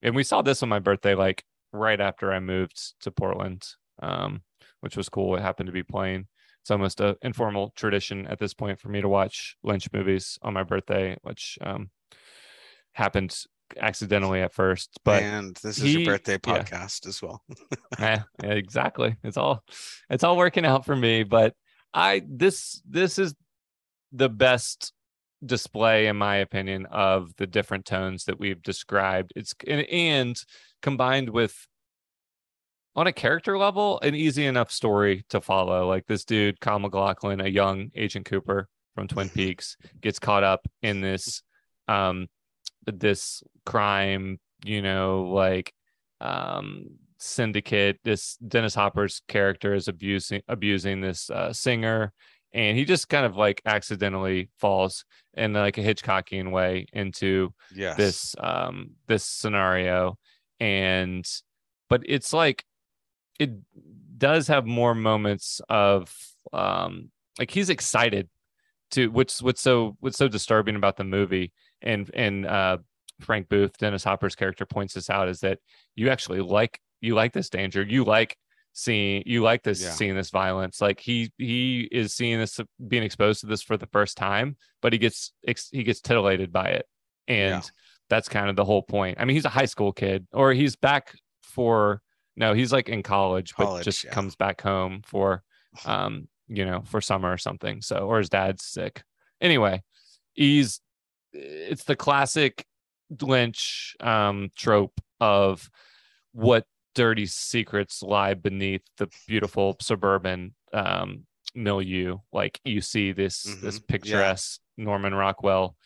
and 0.03 0.13
we 0.17 0.25
saw 0.25 0.43
this 0.43 0.61
on 0.65 0.69
my 0.69 0.81
birthday, 0.81 1.15
like 1.15 1.45
right 1.73 2.01
after 2.01 2.33
I 2.33 2.41
moved 2.41 2.95
to 3.03 3.13
Portland, 3.13 3.65
um, 4.03 4.43
which 4.81 4.97
was 4.97 5.09
cool. 5.09 5.37
It 5.37 5.41
happened 5.43 5.69
to 5.69 5.73
be 5.73 5.85
playing. 5.85 6.27
It's 6.63 6.73
almost 6.73 7.01
a 7.01 7.17
informal 7.23 7.73
tradition 7.77 8.27
at 8.27 8.41
this 8.41 8.55
point 8.55 8.81
for 8.81 8.89
me 8.89 9.01
to 9.01 9.09
watch 9.09 9.57
Lynch 9.63 9.87
movies 9.93 10.37
on 10.43 10.53
my 10.53 10.65
birthday, 10.65 11.17
which 11.23 11.57
um, 11.61 11.91
happened 12.99 13.35
accidentally 13.79 14.43
at 14.43 14.53
first. 14.53 14.99
But 15.05 15.23
and 15.23 15.57
this 15.63 15.79
is 15.79 15.85
he- 15.85 16.03
your 16.03 16.13
birthday 16.13 16.39
yeah. 16.47 16.63
podcast 16.63 17.07
as 17.07 17.23
well. 17.23 17.43
yeah, 17.99 18.23
yeah, 18.43 18.51
exactly. 18.51 19.17
It's 19.25 19.37
all 19.37 19.63
it's 20.11 20.25
all 20.25 20.37
working 20.37 20.67
out 20.67 20.85
for 20.85 20.97
me. 20.97 21.23
But 21.23 21.55
I 21.95 22.23
this 22.29 22.83
this 22.89 23.19
is 23.19 23.35
the 24.13 24.29
best 24.29 24.93
display, 25.45 26.09
in 26.09 26.17
my 26.17 26.37
opinion, 26.37 26.87
of 26.87 27.35
the 27.37 27.47
different 27.47 27.87
tones 27.87 28.25
that 28.25 28.39
we've 28.39 28.63
described. 28.63 29.33
It's 29.37 29.55
and, 29.67 29.87
and 29.89 30.37
combined 30.83 31.31
with 31.31 31.55
on 32.97 33.07
a 33.07 33.13
character 33.13 33.57
level, 33.57 34.01
an 34.01 34.17
easy 34.17 34.45
enough 34.45 34.73
story 34.73 35.25
to 35.31 35.41
follow. 35.41 35.87
Like 35.89 36.07
this 36.07 36.25
dude, 36.25 36.61
Kyle 36.61 36.81
MacLachlan, 36.81 37.41
a 37.41 37.49
young 37.49 37.91
Agent 37.95 38.27
Cooper 38.27 38.69
from 38.97 39.07
Twin 39.07 39.29
Peaks, 39.35 39.77
gets 40.01 40.19
caught 40.19 40.43
up 40.43 40.67
in 40.83 41.01
this 41.01 41.43
um 41.87 42.29
this 42.93 43.43
crime, 43.67 44.39
you 44.65 44.83
know, 44.83 45.23
like 45.33 45.73
um 46.21 46.87
syndicate. 47.19 47.99
This 48.05 48.37
Dennis 48.37 48.75
Hopper's 48.75 49.23
character 49.29 49.75
is 49.75 49.89
abusing 49.89 50.43
abusing 50.49 51.01
this 51.01 51.31
uh, 51.31 51.53
singer, 51.53 52.13
and 52.53 52.77
he 52.77 52.85
just 52.85 53.09
kind 53.09 53.27
of 53.27 53.37
like 53.37 53.61
accidentally 53.67 54.51
falls 54.59 55.05
in 55.35 55.53
like 55.53 55.79
a 55.79 55.83
Hitchcockian 55.83 56.51
way 56.51 56.87
into 56.93 57.53
Yes. 57.75 57.97
this 57.97 58.37
um 58.41 58.91
this 59.07 59.25
scenario 59.25 60.19
and 60.61 61.25
but 61.89 62.03
it's 62.07 62.33
like 62.33 62.65
it 63.39 63.51
does 64.17 64.49
have 64.49 64.67
more 64.67 64.95
moments 64.95 65.61
of 65.69 66.13
um 66.53 67.11
like 67.39 67.51
he's 67.51 67.71
excited 67.71 68.29
to 68.91 69.09
which 69.09 69.39
what's 69.39 69.61
so 69.61 69.97
what's 70.01 70.17
so 70.19 70.27
disturbing 70.27 70.75
about 70.75 70.97
the 70.97 71.05
movie 71.05 71.53
and 71.83 72.11
and 72.15 72.47
uh 72.47 72.79
Frank 73.21 73.49
Booth 73.49 73.77
Dennis 73.79 74.05
Hopper's 74.05 74.37
character 74.37 74.65
points 74.67 74.95
this 74.95 75.11
out 75.11 75.29
is 75.29 75.41
that 75.41 75.59
you 75.97 76.09
actually 76.11 76.41
like 76.41 76.81
you 77.01 77.15
like 77.15 77.33
this 77.33 77.49
danger 77.51 77.83
you 77.83 78.05
like 78.05 78.37
seeing 78.73 79.23
you 79.27 79.43
like 79.43 79.63
this 79.65 79.83
Yeah. 79.83 79.91
seeing 79.91 80.15
this 80.15 80.31
violence 80.31 80.81
like 80.81 81.01
he 81.01 81.33
he 81.39 81.89
is 81.91 82.15
seeing 82.15 82.39
this 82.39 82.61
being 82.87 83.03
exposed 83.03 83.41
to 83.41 83.47
this 83.47 83.63
for 83.63 83.77
the 83.77 83.87
first 83.87 84.17
time 84.17 84.57
but 84.83 84.93
he 84.93 84.99
gets 84.99 85.33
ex- 85.47 85.71
he 85.73 85.83
gets 85.83 86.01
titillated 86.01 86.53
by 86.53 86.67
it 86.69 86.87
and 87.27 87.63
Yeah. 87.65 87.71
that's 88.09 88.29
kind 88.29 88.49
of 88.49 88.55
the 88.57 88.65
whole 88.65 88.83
point 88.83 89.19
i 89.21 89.25
mean 89.25 89.35
he's 89.35 89.45
a 89.47 89.49
high 89.51 89.65
school 89.65 89.93
kid 89.93 90.27
or 90.33 90.53
he's 90.53 90.77
back 90.77 91.15
for 91.43 92.03
no 92.37 92.53
he's 92.55 92.73
like 92.73 92.89
in 92.89 93.03
college 93.03 93.53
but 93.59 93.83
just 93.83 94.05
yeah. 94.05 94.11
comes 94.13 94.37
back 94.37 94.61
home 94.61 95.03
for 95.05 95.43
um 95.85 96.29
you 96.47 96.65
know 96.65 96.83
for 96.85 97.01
summer 97.01 97.33
or 97.33 97.39
something 97.39 97.81
so 97.83 97.97
or 98.07 98.19
his 98.19 98.29
dad's 98.29 98.65
sick 98.65 99.03
anyway 99.41 99.83
he's 100.35 100.81
it's 101.41 101.85
the 101.85 101.97
classic 101.97 102.65
lynch 103.23 103.95
um 104.01 104.51
trope 104.57 105.01
of 105.21 105.71
what 106.33 106.65
dirty 106.95 107.27
secrets 107.27 108.03
lie 108.03 108.35
beneath 108.35 108.83
the 108.99 109.09
beautiful 109.27 109.77
suburban 109.81 110.55
um 110.73 111.25
milieu 111.55 112.19
like 112.33 112.61
you 112.65 112.81
see 112.81 113.13
this 113.13 113.43
this 113.63 113.79
Mhm, 113.79 113.81
yeah. 113.81 113.87
picturesque 113.89 114.61
norman 114.77 115.15
rockwell 115.15 115.77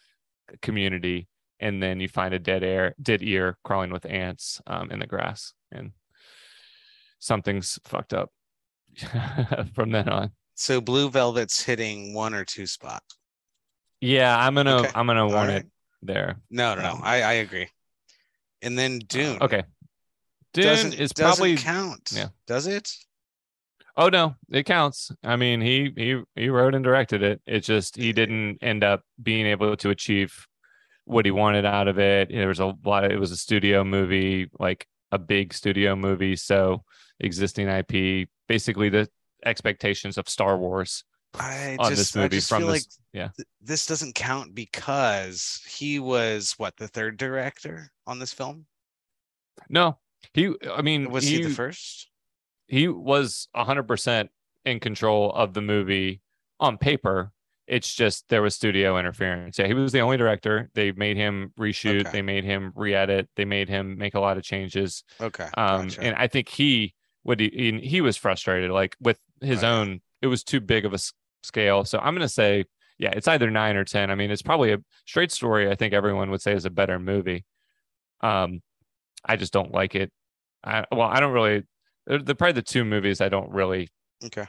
community 0.61 1.29
and 1.61 1.83
then 1.83 2.01
you 2.01 2.09
find 2.09 2.35
a 2.35 2.39
dead 2.39 2.65
air 2.65 2.95
dead 3.01 3.23
ear 3.23 3.57
crawling 3.63 3.93
with 3.93 4.05
ants 4.07 4.61
um, 4.67 4.91
in 4.91 4.99
the 4.99 5.07
grass 5.07 5.53
and 5.71 5.93
something's 7.21 7.79
fucked 7.85 8.13
up 8.13 8.31
from 9.75 9.91
then 9.93 10.09
on 10.09 10.33
So 10.55 10.81
Blue 10.81 11.09
Velvet's 11.11 11.63
hitting 11.63 12.13
one 12.15 12.35
or 12.35 12.45
two 12.45 12.67
spot. 12.67 13.03
Yeah 14.03 14.37
i'm 14.39 14.55
gonna 14.55 14.77
Okay, 14.79 14.91
i'm 14.95 15.07
gonna 15.07 15.27
want 15.27 15.49
right. 15.49 15.57
it 15.59 15.67
there 16.03 16.37
No, 16.51 16.75
no, 16.75 16.83
no. 16.83 17.01
I, 17.03 17.23
I 17.23 17.33
agree. 17.35 17.69
And 18.61 18.77
then 18.79 18.99
Dune. 18.99 19.39
okay 19.41 19.63
Dune 20.53 20.65
Doesn't, 20.65 20.95
is 20.95 21.11
doesn't 21.13 21.37
probably 21.37 21.57
count. 21.57 22.11
yeah. 22.13 22.29
Does 22.47 22.67
it? 22.67 22.91
Oh 23.97 24.09
no, 24.09 24.35
it 24.51 24.65
counts. 24.65 25.11
I 25.23 25.37
mean, 25.37 25.61
he 25.61 25.93
he 25.97 26.21
he 26.35 26.49
wrote 26.49 26.75
and 26.75 26.83
directed 26.85 27.23
it. 27.23 27.41
It 27.47 27.61
just 27.61 27.97
he 27.97 28.13
didn't 28.13 28.59
end 28.63 28.83
up 28.85 29.03
being 29.23 29.47
able 29.47 29.77
to 29.77 29.91
achieve 29.91 30.47
what 31.05 31.25
he 31.25 31.31
wanted 31.31 31.65
out 31.65 31.89
of 31.89 31.99
it. 31.99 32.29
There 32.31 32.49
was 32.49 32.61
a 32.61 32.75
lot 32.85 33.05
of 33.05 33.13
it 33.13 33.19
was 33.21 33.33
a 33.33 33.37
studio 33.37 33.85
movie, 33.85 34.51
like 34.59 34.87
a 35.11 35.19
big 35.19 35.55
studio 35.55 35.95
movie, 35.97 36.37
so 36.37 36.85
existing 37.21 37.69
IP, 37.69 38.29
basically 38.49 38.89
the 38.89 39.09
expectations 39.45 40.17
of 40.19 40.29
Star 40.29 40.57
Wars 40.59 41.05
I 41.39 41.77
on 41.79 41.91
just, 41.91 42.15
this 42.15 42.17
I 42.25 42.29
just 42.29 42.49
from 42.49 42.63
feel 42.63 42.69
this 42.73 42.75
like 42.85 43.07
yeah. 43.13 43.29
th- 43.37 43.49
this 43.63 43.87
doesn't 43.87 44.15
count 44.15 44.55
because 44.55 45.61
he 45.67 45.99
was 45.99 46.55
what 46.59 46.77
the 46.77 46.89
third 46.89 47.17
director 47.17 47.91
on 48.07 48.19
this 48.19 48.33
film. 48.33 48.67
No. 49.69 49.99
He 50.35 50.53
I 50.71 50.83
mean 50.83 51.11
Was 51.11 51.25
he, 51.25 51.43
the 51.43 51.51
first? 51.51 52.09
he 52.69 52.89
was 52.89 53.49
100% 53.57 54.29
in 54.65 54.81
control 54.81 55.33
of 55.33 55.53
the 55.55 55.61
movie 55.61 56.21
on 56.61 56.79
paper 56.79 57.33
it's 57.67 57.93
just 57.95 58.29
there 58.29 58.43
was 58.43 58.55
studio 58.55 58.99
interference 58.99 59.59
yeah 59.59 59.67
he 59.67 59.75
was 59.75 59.93
the 59.93 60.01
only 60.01 60.17
director 60.17 60.71
they 60.75 60.93
made 60.93 61.17
him 61.17 61.53
reshoot 61.59 62.01
Okay. 62.03 62.11
they 62.11 62.23
made 62.23 62.45
him 62.45 62.73
re-edit 62.77 63.29
they 63.37 63.45
made 63.45 63.69
him 63.69 63.97
make 63.99 64.15
a 64.15 64.21
lot 64.21 64.37
of 64.37 64.43
changes 64.45 65.03
Okay. 65.21 65.49
um 65.57 65.83
gotcha. 65.89 66.03
and 66.03 66.17
i 66.17 66.27
think 66.29 66.49
he 66.49 66.95
would 67.25 67.41
he, 67.41 67.81
he 67.83 68.01
was 68.01 68.17
frustrated 68.17 68.71
like 68.71 68.97
with 69.01 69.19
his 69.41 69.63
yeah. 69.63 69.73
own 69.73 70.01
it 70.21 70.29
was 70.29 70.45
too 70.45 70.61
big 70.61 70.85
of 70.85 70.93
a 70.95 70.99
scale. 71.43 71.85
So 71.85 71.99
i'm 71.99 72.15
going 72.15 72.27
to 72.27 72.29
say 72.29 72.65
yeah 72.99 73.11
it's 73.11 73.29
either 73.29 73.51
9 73.51 73.77
or 73.77 73.85
10 73.85 74.11
i 74.11 74.15
mean 74.15 74.31
it's 74.31 74.43
probably 74.43 74.73
a 74.73 74.79
straight 75.07 75.33
story 75.33 75.71
i 75.71 75.75
think 75.75 75.93
everyone 75.95 76.31
would 76.31 76.43
say 76.43 76.53
is 76.53 76.65
a 76.65 76.71
better 76.71 76.99
movie. 76.99 77.45
Um 78.21 78.63
i 79.25 79.37
just 79.37 79.53
don't 79.53 79.73
like 79.73 79.95
it. 79.95 80.11
I 80.65 80.85
well 80.93 81.09
i 81.09 81.21
don't 81.21 81.33
really 81.33 81.65
they're, 82.07 82.23
they're 82.23 82.35
probably 82.35 82.55
the 82.55 82.63
two 82.63 82.85
movies 82.85 83.21
i 83.21 83.29
don't 83.29 83.51
really 83.51 83.89
okay. 84.25 84.47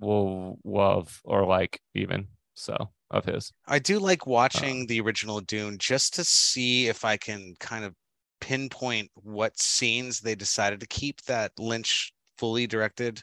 will 0.00 0.58
love 0.64 1.20
or 1.24 1.44
like 1.46 1.80
even 1.94 2.28
so 2.54 2.90
of 3.12 3.24
his. 3.24 3.52
I 3.66 3.78
do 3.78 3.98
Uh, 3.98 4.00
like 4.00 4.26
watching 4.26 4.86
the 4.86 5.00
original 5.00 5.40
Dune 5.40 5.78
just 5.78 6.14
to 6.14 6.24
see 6.24 6.88
if 6.88 7.04
I 7.04 7.16
can 7.16 7.54
kind 7.60 7.84
of 7.84 7.94
pinpoint 8.40 9.10
what 9.14 9.58
scenes 9.60 10.20
they 10.20 10.34
decided 10.34 10.80
to 10.80 10.86
keep 10.86 11.22
that 11.22 11.52
Lynch 11.58 12.12
fully 12.38 12.66
directed 12.66 13.22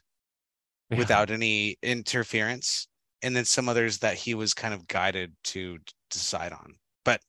Yeah. 0.89 0.97
without 0.97 1.29
any 1.31 1.77
interference, 1.83 2.87
and 3.21 3.35
then 3.35 3.45
some 3.45 3.69
others 3.69 3.99
that 3.99 4.15
he 4.15 4.33
was 4.33 4.53
kind 4.53 4.73
of 4.73 4.87
guided 4.87 5.33
to 5.45 5.77
decide 6.09 6.51
on. 6.51 6.75
But 7.05 7.21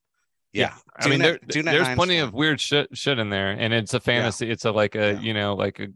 yeah, 0.52 0.74
I 0.98 1.08
mean, 1.08 1.18
there, 1.20 1.38
there's 1.46 1.94
plenty 1.94 2.18
fun. 2.18 2.28
of 2.28 2.34
weird 2.34 2.60
shit 2.60 2.88
shit 2.96 3.18
in 3.18 3.28
there, 3.30 3.50
and 3.50 3.72
it's 3.74 3.92
a 3.94 4.00
fantasy. 4.00 4.50
It's 4.50 4.64
a 4.64 4.70
like 4.72 4.94
a 4.94 5.12
Yeah. 5.14 5.20
you 5.20 5.34
know 5.34 5.54
like 5.54 5.78
a 5.80 5.88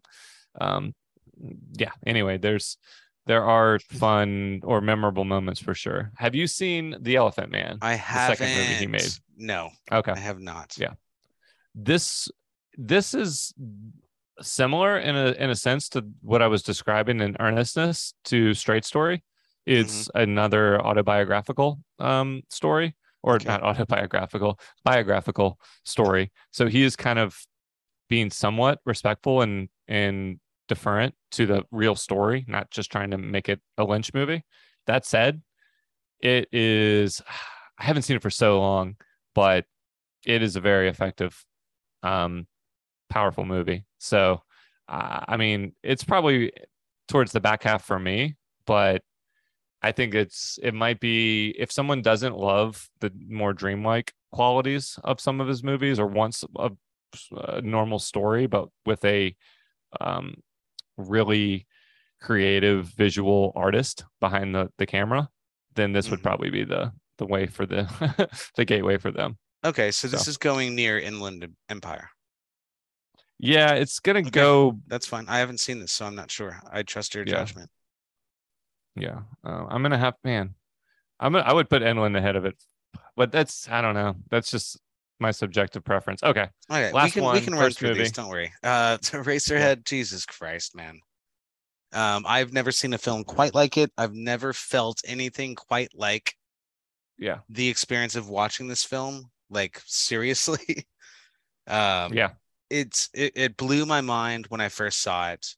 um 0.65 0.95
yeah. 1.79 1.91
Anyway, 2.07 2.39
there's 2.39 2.77
there 3.27 3.43
are 3.45 3.79
fun 3.79 4.61
or 4.65 4.83
memorable 4.83 5.25
moments 5.25 5.59
for 5.61 5.75
sure. 5.75 6.13
Have 6.19 6.35
you 6.35 6.47
seen 6.47 6.95
The 7.01 7.17
Elephant 7.17 7.51
Man? 7.51 7.79
I 7.81 7.95
haven't. 7.95 8.37
second 8.37 8.55
movie 8.55 8.75
he 8.75 8.87
made. 8.87 9.09
No, 9.39 9.71
Okay, 9.91 10.13
I 10.13 10.19
have 10.19 10.39
not. 10.41 10.75
Yeah. 10.79 10.93
this 11.75 12.29
this 12.77 13.15
is 13.15 13.55
similar 14.41 14.99
in 14.99 15.17
a 15.17 15.33
in 15.33 15.51
a 15.51 15.55
sense 15.57 15.89
to 15.91 16.05
what 16.23 16.43
I 16.43 16.49
was 16.49 16.63
describing 16.63 17.21
in 17.21 17.37
earnestness 17.41 18.15
to 18.27 18.55
Straight 18.55 18.85
Story. 18.85 19.23
It's 19.67 20.09
another 20.15 20.81
autobiographical 20.81 21.81
um 21.99 22.43
story 22.51 22.97
or 23.23 23.41
Okay. 23.41 23.47
not 23.47 23.63
autobiographical, 23.63 24.59
biographical 24.85 25.59
story. 25.85 26.33
So 26.53 26.67
he 26.67 26.83
is 26.83 26.97
kind 26.97 27.19
of 27.19 27.39
being 28.09 28.31
somewhat 28.31 28.81
respectful 28.85 29.43
and 29.43 29.69
and 29.89 30.41
deferent 30.69 31.13
to 31.33 31.47
the 31.47 31.65
real 31.71 31.95
story, 31.95 32.45
not 32.49 32.71
just 32.71 32.91
trying 32.91 33.11
to 33.11 33.19
make 33.19 33.49
it 33.49 33.61
a 33.79 33.85
Lynch 33.85 34.13
movie. 34.15 34.45
That 34.87 35.05
said, 35.07 35.43
it 36.21 36.49
is 36.53 37.23
I 37.79 37.85
haven't 37.85 38.03
seen 38.03 38.17
it 38.17 38.23
for 38.23 38.31
so 38.31 38.61
long, 38.61 38.97
but 39.35 39.65
it 40.25 40.43
is 40.43 40.57
a 40.57 40.61
very 40.61 40.89
effective 40.89 41.45
um 42.03 42.47
powerful 43.15 43.45
movie. 43.45 43.85
So 43.99 44.43
uh, 44.89 45.21
I 45.33 45.37
mean, 45.37 45.73
it's 45.83 46.05
probably 46.05 46.53
towards 47.09 47.33
the 47.33 47.41
back 47.41 47.63
half 47.63 47.85
for 47.85 47.99
me, 47.99 48.37
but 48.67 49.03
I 49.83 49.93
think 49.93 50.15
it's 50.15 50.59
it 50.63 50.75
might 50.75 50.99
be 51.01 51.55
if 51.59 51.71
someone 51.73 52.03
doesn't 52.03 52.37
love 52.37 52.89
the 53.01 53.11
more 53.29 53.53
dreamlike 53.55 54.13
qualities 54.33 54.99
of 55.05 55.21
some 55.21 55.41
of 55.41 55.49
his 55.49 55.63
movies 55.63 55.99
or 56.01 56.07
wants 56.07 56.45
a, 56.57 56.71
a 57.37 57.61
normal 57.63 57.99
story 58.01 58.47
but 58.49 58.67
with 58.87 59.05
a 59.05 59.37
um 60.01 60.35
really 60.97 61.67
creative 62.21 62.87
visual 62.97 63.53
artist 63.55 64.05
behind 64.21 64.55
the 64.55 64.69
the 64.79 64.87
camera, 64.87 65.29
then 65.77 65.93
this 65.93 66.11
would 66.11 66.21
Mhm. 66.21 66.29
probably 66.29 66.51
be 66.51 66.65
the 66.65 66.93
the 67.19 67.27
way 67.27 67.47
for 67.47 67.67
the 67.67 67.83
the 68.57 68.65
gateway 68.65 68.99
for 68.99 69.11
them. 69.13 69.37
Okay, 69.65 69.91
so 69.93 70.09
this 70.09 70.25
So. 70.25 70.31
is 70.31 70.37
going 70.39 70.75
near 70.75 70.99
Inland 70.99 71.47
Empire. 71.69 72.09
Yeah, 73.45 73.75
it's 73.75 74.01
gonna 74.01 74.21
Okay. 74.21 74.31
go 74.31 74.79
That's 74.87 75.07
fine. 75.07 75.27
I 75.29 75.39
haven't 75.39 75.61
seen 75.61 75.79
this, 75.79 75.93
so 75.93 76.07
I'm 76.07 76.15
not 76.15 76.31
sure. 76.31 76.59
I 76.73 76.83
trust 76.83 77.15
your 77.15 77.25
Yeah. 77.25 77.45
judgment. 77.45 77.71
Yeah, 78.97 79.23
uh, 79.45 79.67
I'm 79.69 79.83
gonna 79.83 79.99
have 79.99 80.15
man. 80.25 80.55
I'm 81.21 81.33
gonna, 81.33 81.45
I 81.45 81.53
would 81.53 81.69
put 81.69 81.83
Inland 81.83 82.17
ahead 82.17 82.37
of 82.37 82.45
it, 82.45 82.57
but 83.17 83.33
that's 83.33 83.69
I 83.69 83.81
don't 83.83 83.95
know. 83.95 84.15
That's 84.31 84.51
just 84.51 84.81
my 85.21 85.31
subjective 85.31 85.85
preference. 85.85 86.23
Okay, 86.23 86.49
Okay, 86.71 86.91
we 86.93 86.95
Last 86.95 87.13
can 87.13 87.25
one, 87.25 87.35
we 87.35 87.41
can 87.43 87.55
run 87.55 87.71
through 87.71 87.89
movie. 87.91 88.03
these. 88.05 88.13
Don't 88.13 88.29
worry. 88.29 88.53
Uh, 88.63 88.97
to 89.03 89.19
Eraserhead, 89.19 89.85
Jesus 89.85 90.25
Christ, 90.25 90.75
man. 90.75 91.01
Um, 91.93 92.25
I've 92.27 92.53
never 92.53 92.73
seen 92.73 92.93
a 92.95 92.99
film 92.99 93.25
quite 93.25 93.55
like 93.55 93.77
it. 93.77 93.93
I've 93.99 94.15
never 94.15 94.53
felt 94.53 95.01
anything 95.05 95.55
quite 95.55 95.91
like 95.95 96.35
yeah, 97.19 97.39
the 97.49 97.69
experience 97.69 98.17
of 98.17 98.29
watching 98.29 98.69
this 98.69 98.85
film. 98.85 99.31
Like 99.51 99.81
seriously, 99.87 100.87
um, 101.67 102.13
yeah, 102.15 102.31
it's 102.71 103.09
it, 103.15 103.33
it 103.37 103.57
blew 103.57 103.87
my 103.87 104.01
mind 104.01 104.47
when 104.49 104.61
I 104.61 104.69
first 104.69 105.01
saw 105.01 105.31
it, 105.31 105.55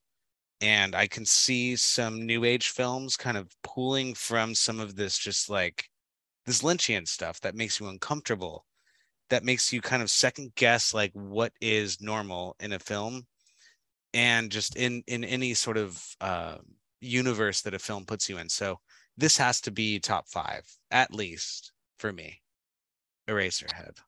and 0.61 0.95
I 0.95 1.07
can 1.07 1.25
see 1.25 1.77
some 1.77 2.27
new 2.27 2.45
age 2.45 2.69
films 2.71 3.17
kind 3.17 3.37
of 3.37 3.51
pulling 3.63 4.15
from 4.15 4.55
some 4.55 4.81
of 4.81 4.97
this 4.97 5.17
just 5.19 5.51
like 5.51 5.85
this 6.47 6.63
Lynchian 6.63 7.07
stuff 7.07 7.41
that 7.41 7.55
makes 7.55 7.81
you 7.81 7.89
uncomfortable, 7.89 8.65
that 9.31 9.45
makes 9.45 9.73
you 9.73 9.81
kind 9.81 10.03
of 10.03 10.11
second 10.11 10.55
guess 10.55 10.95
like 10.95 11.13
what 11.13 11.53
is 11.61 12.01
normal 12.01 12.57
in 12.61 12.73
a 12.73 12.79
film, 12.79 13.27
and 14.15 14.51
just 14.51 14.77
in 14.77 15.03
in 15.07 15.25
any 15.25 15.55
sort 15.55 15.77
of 15.77 16.03
uh, 16.21 16.57
universe 17.01 17.63
that 17.63 17.75
a 17.75 17.79
film 17.79 18.05
puts 18.05 18.29
you 18.29 18.39
in. 18.39 18.49
So 18.49 18.81
this 19.17 19.37
has 19.39 19.61
to 19.63 19.71
be 19.71 19.99
top 19.99 20.29
five 20.29 20.63
at 20.91 21.13
least 21.13 21.73
for 21.99 22.13
me. 22.13 22.43
Eraserhead. 23.29 23.99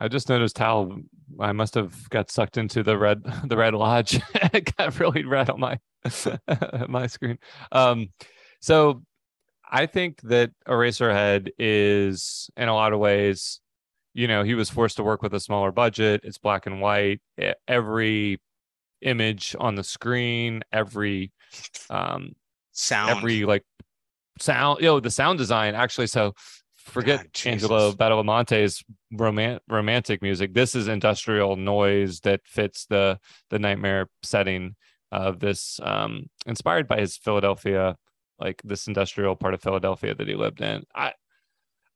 I- 0.00 0.08
just 0.08 0.28
noticed 0.28 0.58
how 0.58 0.96
I 1.40 1.52
must 1.52 1.74
have 1.74 2.08
got 2.10 2.30
sucked 2.30 2.58
into 2.58 2.82
the 2.82 2.98
red 2.98 3.22
the 3.44 3.56
red 3.56 3.74
lodge. 3.74 4.20
it 4.34 4.74
got 4.76 4.98
really 5.00 5.24
red 5.24 5.50
on 5.50 5.60
my 5.60 5.78
my 6.88 7.06
screen. 7.06 7.38
Um, 7.72 8.08
so 8.60 9.02
I 9.70 9.86
think 9.86 10.20
that 10.22 10.50
Eraserhead 10.68 11.48
is 11.58 12.50
in 12.56 12.68
a 12.68 12.74
lot 12.74 12.92
of 12.92 12.98
ways, 13.00 13.60
you 14.12 14.28
know, 14.28 14.42
he 14.44 14.54
was 14.54 14.70
forced 14.70 14.96
to 14.98 15.02
work 15.02 15.22
with 15.22 15.34
a 15.34 15.40
smaller 15.40 15.72
budget. 15.72 16.20
It's 16.24 16.38
black 16.38 16.66
and 16.66 16.80
white. 16.80 17.20
Every 17.66 18.40
image 19.00 19.56
on 19.58 19.74
the 19.74 19.84
screen, 19.84 20.62
every 20.72 21.32
um 21.90 22.32
Sound. 22.72 23.10
every 23.18 23.44
like 23.44 23.64
sound, 24.40 24.80
you 24.80 24.86
know, 24.86 25.00
the 25.00 25.10
sound 25.10 25.38
design 25.38 25.74
actually. 25.74 26.08
So 26.08 26.34
forget 26.84 27.32
God, 27.32 27.50
Angelo 27.50 27.92
roman- 29.10 29.60
romantic 29.68 30.22
music. 30.22 30.54
This 30.54 30.74
is 30.74 30.86
industrial 30.86 31.56
noise 31.56 32.20
that 32.20 32.42
fits 32.44 32.86
the 32.86 33.18
the 33.50 33.58
nightmare 33.58 34.08
setting 34.22 34.76
of 35.10 35.40
this, 35.40 35.80
um, 35.82 36.26
inspired 36.46 36.88
by 36.88 37.00
his 37.00 37.16
Philadelphia, 37.16 37.96
like 38.38 38.60
this 38.64 38.86
industrial 38.86 39.36
part 39.36 39.54
of 39.54 39.62
Philadelphia 39.62 40.14
that 40.14 40.28
he 40.28 40.34
lived 40.34 40.60
in. 40.60 40.84
I 40.94 41.14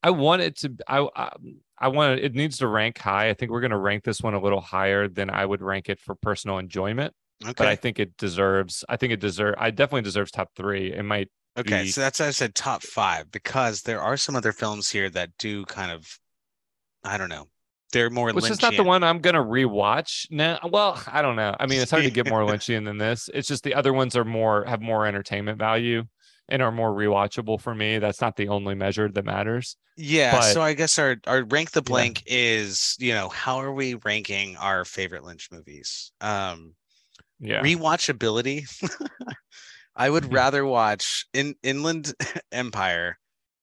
I 0.03 0.11
want 0.11 0.43
it 0.43 0.57
to 0.59 0.75
I 0.89 1.07
I, 1.15 1.33
I 1.79 1.89
want 1.89 2.19
it, 2.19 2.25
it 2.25 2.35
needs 2.35 2.59
to 2.59 2.67
rank 2.67 2.99
high. 2.99 3.29
I 3.29 3.35
think 3.35 3.51
we're 3.51 3.61
going 3.61 3.71
to 3.73 3.79
rank 3.79 4.05
this 4.05 4.21
one 4.23 4.35
a 4.35 4.41
little 4.41 4.61
higher 4.61 5.09
than 5.09 5.31
I 5.31 5.45
would 5.45 5.63
rank 5.63 5.89
it 5.89 6.01
for 6.01 6.15
personal 6.15 6.59
enjoyment. 6.59 7.15
Okay. 7.45 7.55
But 7.57 7.69
I 7.69 7.77
think 7.77 8.01
it 8.01 8.17
deserves. 8.17 8.85
I 8.89 8.97
think 8.97 9.13
it 9.13 9.21
deserve. 9.21 9.55
I 9.59 9.71
definitely 9.71 10.03
deserves 10.03 10.31
top 10.31 10.51
three. 10.57 10.93
It 10.93 11.05
might 11.05 11.29
Okay, 11.59 11.83
be- 11.85 11.89
so 11.91 12.01
that's 12.01 12.21
I 12.21 12.31
said 12.31 12.55
top 12.55 12.83
five 12.83 13.31
because 13.31 13.83
there 13.83 14.01
are 14.01 14.17
some 14.17 14.37
other 14.37 14.53
films 14.53 14.91
here 14.91 15.11
that 15.11 15.31
do 15.39 15.65
kind 15.67 15.91
of, 15.91 16.07
I 17.05 17.19
don't 17.19 17.29
know, 17.29 17.49
they're 17.93 18.11
more. 18.11 18.33
which 18.33 18.51
is 18.51 18.61
not 18.63 18.77
the 18.77 18.85
one 18.85 19.03
I'm 19.03 19.19
gonna 19.21 19.43
rewatch 19.43 20.27
now. 20.31 20.59
Well, 20.71 21.03
I 21.07 21.23
don't 21.23 21.37
know. 21.37 21.57
I 21.59 21.67
mean, 21.67 21.81
it's 21.81 21.91
hard 21.91 22.05
to 22.05 22.11
get 22.11 22.29
more 22.29 22.43
Lynchian 22.47 22.85
than 22.85 22.99
this. 22.99 23.29
It's 23.33 23.49
just 23.49 23.65
the 23.65 23.75
other 23.75 23.93
ones 23.93 24.15
are 24.17 24.25
more 24.25 24.65
have 24.67 24.81
more 24.83 25.07
entertainment 25.07 25.59
value 25.59 26.05
and 26.51 26.63
are 26.63 26.71
more 26.73 26.93
rewatchable 26.93 27.61
for 27.61 27.75
me. 27.75 27.99
That's 27.99 28.21
not 28.21 28.37
the 28.37 28.49
only 28.49 28.75
measure 28.75 29.09
that 29.11 29.25
matters. 29.25 29.77
Yeah, 29.97 30.33
but- 30.33 30.53
so 30.53 30.61
I 30.61 30.75
guess 30.75 30.99
our 30.99 31.17
our 31.27 31.45
rank 31.45 31.71
the 31.73 31.81
Yeah. 31.81 31.89
blank 31.89 32.23
is 32.27 32.95
you 32.99 33.15
know 33.15 33.31
how 33.31 33.57
are 33.59 33.73
we 33.73 33.95
ranking 33.95 34.57
our 34.59 34.85
favorite 34.85 35.25
Lynch 35.25 35.49
movies? 35.51 36.13
Um, 36.21 36.75
Yeah. 37.41 37.63
rewatchability. 37.63 38.67
I 39.99 40.09
would 40.09 40.33
rather 40.33 40.65
watch 40.65 41.27
in 41.35 41.57
Inland 41.63 42.15
Empire, 42.53 43.19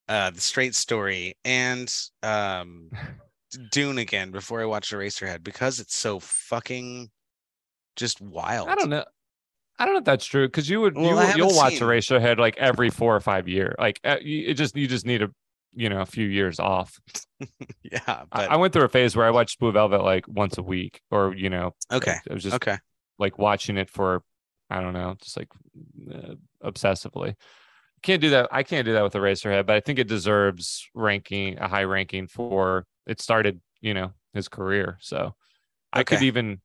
uh, 0.08 0.30
The 0.30 0.40
Straight 0.40 0.74
Story, 0.74 1.34
and 1.44 1.92
um, 2.22 2.90
Dune 3.72 3.98
again 3.98 4.30
before 4.30 4.60
I 4.60 4.66
watch 4.66 4.90
Eraserhead 4.90 5.42
because 5.42 5.80
it's 5.80 5.96
so 5.96 6.20
fucking 6.20 7.10
just 7.96 8.20
wild. 8.20 8.68
I 8.68 8.74
don't 8.74 8.90
know. 8.90 9.04
I 9.78 9.84
don't 9.84 9.94
know 9.94 9.98
if 9.98 10.04
that's 10.04 10.24
true 10.24 10.46
because 10.46 10.68
you 10.70 10.80
would 10.82 10.94
Well, 10.94 11.06
you, 11.06 11.14
will 11.14 11.36
you'll 11.36 11.56
watch 11.56 11.74
seen- 11.74 11.82
Eraserhead 11.82 12.38
like 12.38 12.56
every 12.58 12.90
four 12.90 13.16
or 13.16 13.20
five 13.20 13.48
year. 13.48 13.74
Like 13.78 14.00
uh, 14.04 14.16
it 14.20 14.54
just 14.54 14.76
you 14.76 14.86
just 14.86 15.06
need 15.06 15.22
a 15.22 15.30
you 15.74 15.88
know 15.88 16.00
a 16.00 16.06
few 16.06 16.26
years 16.26 16.60
off. 16.60 16.98
Yeah, 17.82 18.24
I, 18.32 18.46
I 18.46 18.56
went 18.56 18.72
through 18.72 18.82
a 18.82 18.88
phase 18.88 19.14
where 19.14 19.26
I 19.26 19.30
watched 19.30 19.60
Blue 19.60 19.70
Velvet 19.70 20.02
like 20.02 20.26
once 20.26 20.58
a 20.58 20.62
week, 20.62 21.00
or 21.12 21.34
you 21.36 21.48
know, 21.48 21.72
okay, 21.92 22.16
it 22.26 22.32
was 22.32 22.42
just 22.42 22.56
okay. 22.56 22.78
like 23.18 23.38
watching 23.38 23.76
it 23.76 23.88
for 23.88 24.22
I 24.70 24.80
don't 24.80 24.92
know, 24.94 25.16
just 25.20 25.36
like 25.36 25.48
uh, 26.12 26.34
obsessively. 26.64 27.34
Can't 28.02 28.20
do 28.20 28.30
that. 28.30 28.48
I 28.52 28.62
can't 28.62 28.84
do 28.84 28.92
that 28.92 29.02
with 29.02 29.14
Eraserhead, 29.14 29.66
but 29.66 29.76
I 29.76 29.80
think 29.80 29.98
it 29.98 30.08
deserves 30.08 30.88
ranking 30.94 31.58
a 31.58 31.68
high 31.68 31.84
ranking 31.84 32.26
for 32.26 32.86
it 33.06 33.20
started, 33.20 33.60
you 33.80 33.94
know, 33.94 34.12
his 34.34 34.48
career. 34.48 34.98
So 35.00 35.34
I 35.92 36.04
could 36.04 36.22
even 36.26 36.60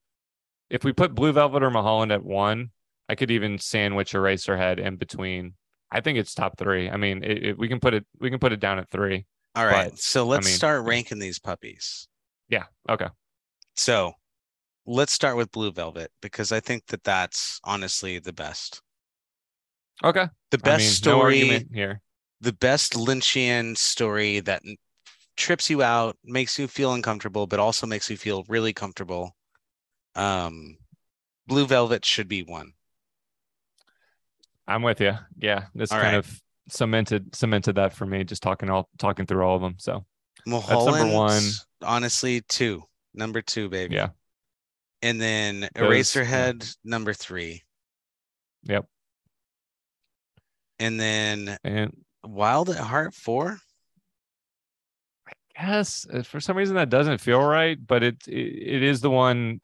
if 0.70 0.84
we 0.84 0.94
put 0.94 1.16
Blue 1.16 1.32
Velvet 1.32 1.64
or 1.64 1.70
Mulholland 1.70 2.12
at 2.12 2.24
one, 2.24 2.72
I 3.08 3.16
could 3.16 3.32
even 3.32 3.58
sandwich 3.60 4.14
Eraserhead 4.14 4.80
in 4.80 4.96
between. 4.98 5.54
I 5.92 6.02
think 6.02 6.18
it's 6.18 6.34
top 6.34 6.58
three. 6.58 6.90
I 6.90 6.98
mean, 6.98 7.24
it, 7.24 7.44
it- 7.44 7.58
we 7.58 7.68
can 7.68 7.80
put 7.80 7.94
it 7.94 8.06
we 8.20 8.30
can 8.30 8.40
put 8.40 8.54
it 8.54 8.60
down 8.60 8.80
at 8.80 8.90
three. 8.90 9.26
All 9.56 9.66
right, 9.66 9.90
but, 9.92 10.00
so 10.00 10.26
let's 10.26 10.48
mean, 10.48 10.56
start 10.56 10.86
ranking 10.86 11.20
these 11.20 11.40
puppies. 11.40 12.08
Yeah. 12.48 12.66
Okay. 12.90 13.08
So 13.76 14.14
let's 14.92 15.14
start 15.14 15.38
with 15.38 15.52
Blue 15.52 15.72
Velvet 15.72 16.12
because 16.22 16.52
I 16.52 16.60
think 16.60 16.86
that 16.88 17.04
that's 17.04 17.60
honestly 17.64 18.20
the 18.20 18.34
best. 18.34 18.82
Okay. 20.04 20.28
The 20.52 20.60
I 20.64 20.66
best 20.66 21.06
mean, 21.06 21.14
no 21.14 21.20
story, 21.20 21.42
argument 21.42 21.68
here. 21.74 22.02
the 22.42 22.54
best 22.54 22.94
Lynchian 22.94 23.78
story 23.78 24.40
that 24.42 24.62
trips 25.38 25.70
you 25.70 25.82
out, 25.84 26.18
makes 26.24 26.60
you 26.60 26.68
feel 26.68 26.94
uncomfortable, 26.94 27.48
but 27.48 27.60
also 27.60 27.88
makes 27.88 28.10
you 28.10 28.18
feel 28.18 28.44
really 28.48 28.74
comfortable. 28.74 29.36
Um, 30.16 30.78
Blue 31.48 31.66
Velvet 31.68 32.06
should 32.06 32.28
be 32.28 32.44
one. 32.44 32.74
I'm 34.68 34.84
with 34.84 35.02
you. 35.02 35.14
Yeah, 35.38 35.66
this 35.76 35.92
All 35.92 36.00
kind 36.00 36.14
right. 36.14 36.26
of 36.26 36.42
cemented 36.70 37.36
cemented 37.36 37.76
that 37.76 37.94
for 37.94 38.06
me. 38.06 38.24
Just 38.24 38.44
talking 38.44 38.70
all 38.70 38.90
talking 38.98 39.26
through 39.26 39.44
all 39.44 39.56
of 39.56 39.62
them. 39.62 39.76
So 39.78 40.06
Mulholland, 40.46 41.14
one. 41.14 41.44
honestly, 41.84 42.42
two. 42.42 42.84
Number 43.14 43.42
two, 43.42 43.70
baby. 43.70 43.96
yeah, 43.96 44.10
And 45.02 45.20
then 45.20 45.68
Eraserhead, 45.76 46.76
number 46.84 47.14
three. 47.14 47.64
yep. 48.64 48.86
And 50.80 51.00
then 51.00 51.58
And 51.64 51.96
Wild 52.24 52.70
at 52.70 52.78
Heart, 52.78 53.14
four. 53.14 53.58
I 55.28 55.32
guess 55.60 56.06
for 56.26 56.40
some 56.40 56.58
reason 56.58 56.76
that 56.76 56.90
doesn't 56.90 57.20
feel 57.20 57.42
right, 57.42 57.78
but 57.86 58.04
it 58.04 58.28
it, 58.28 58.32
it 58.76 58.84
is 58.84 59.02
the 59.02 59.10
one 59.10 59.62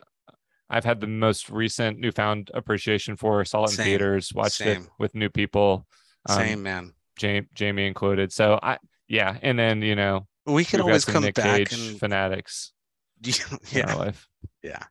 I've 0.70 0.84
had 0.86 1.00
the 1.00 1.08
most 1.08 1.50
recent 1.50 2.00
newfound 2.00 2.52
appreciation 2.54 3.16
for. 3.16 3.44
Saw 3.46 3.64
it 3.64 3.72
in 3.72 3.76
Same, 3.78 3.86
theaters, 3.86 4.32
watched 4.34 4.62
it 4.62 4.80
with 5.00 5.16
new 5.16 5.30
people, 5.30 5.88
um, 6.28 6.36
Same, 6.38 6.64
man. 6.64 6.94
Jamie, 7.18 7.48
Jamie 7.54 7.88
included. 7.88 8.32
So 8.34 8.60
I 8.62 8.78
yeah, 9.08 9.38
and 9.42 9.58
then 9.58 9.82
you 9.82 9.96
know 9.96 10.28
We 10.46 10.66
can 10.66 10.82
always 10.82 11.06
come 11.06 11.24
Nick 11.24 11.36
back 11.36 11.70
Cage 11.70 11.74
and 11.74 12.00
fanatics 12.00 12.74
in 13.26 13.34
yeah, 13.72 13.92
our 13.92 13.98
life. 13.98 14.28
yeah. 14.62 14.84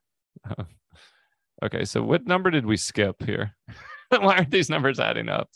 Okay, 1.62 1.86
so 1.86 2.02
what 2.02 2.26
number 2.26 2.50
did 2.50 2.66
we 2.66 2.76
skip 2.76 3.22
here? 3.22 3.56
Why 4.10 4.36
aren't 4.36 4.50
these 4.50 4.68
numbers 4.68 5.00
adding 5.00 5.28
up? 5.28 5.48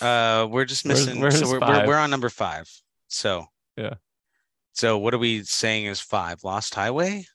Uh, 0.00 0.48
we're 0.50 0.64
just 0.64 0.86
missing. 0.86 1.20
where's 1.20 1.38
so 1.38 1.50
we're, 1.50 1.60
we're 1.60 1.86
we're 1.86 1.98
on 1.98 2.10
number 2.10 2.30
five. 2.30 2.66
So 3.08 3.46
Yeah. 3.76 3.94
So 4.72 4.96
what 4.96 5.12
are 5.12 5.18
we 5.18 5.42
saying 5.42 5.84
is 5.84 6.00
five? 6.00 6.42
Lost 6.44 6.74
Highway. 6.74 7.26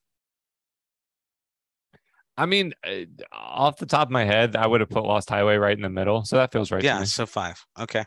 I 2.35 2.47
mean, 2.47 2.73
uh, 2.83 3.05
off 3.31 3.77
the 3.77 3.85
top 3.85 4.07
of 4.07 4.11
my 4.11 4.25
head, 4.25 4.55
I 4.55 4.65
would 4.65 4.81
have 4.81 4.89
put 4.89 5.03
Lost 5.03 5.29
Highway 5.29 5.57
right 5.57 5.75
in 5.75 5.81
the 5.81 5.89
middle, 5.89 6.23
so 6.23 6.37
that 6.37 6.51
feels 6.51 6.71
right 6.71 6.83
yeah. 6.83 6.95
to 6.95 6.99
me. 7.01 7.05
So 7.05 7.25
five. 7.27 7.63
Okay. 7.79 8.05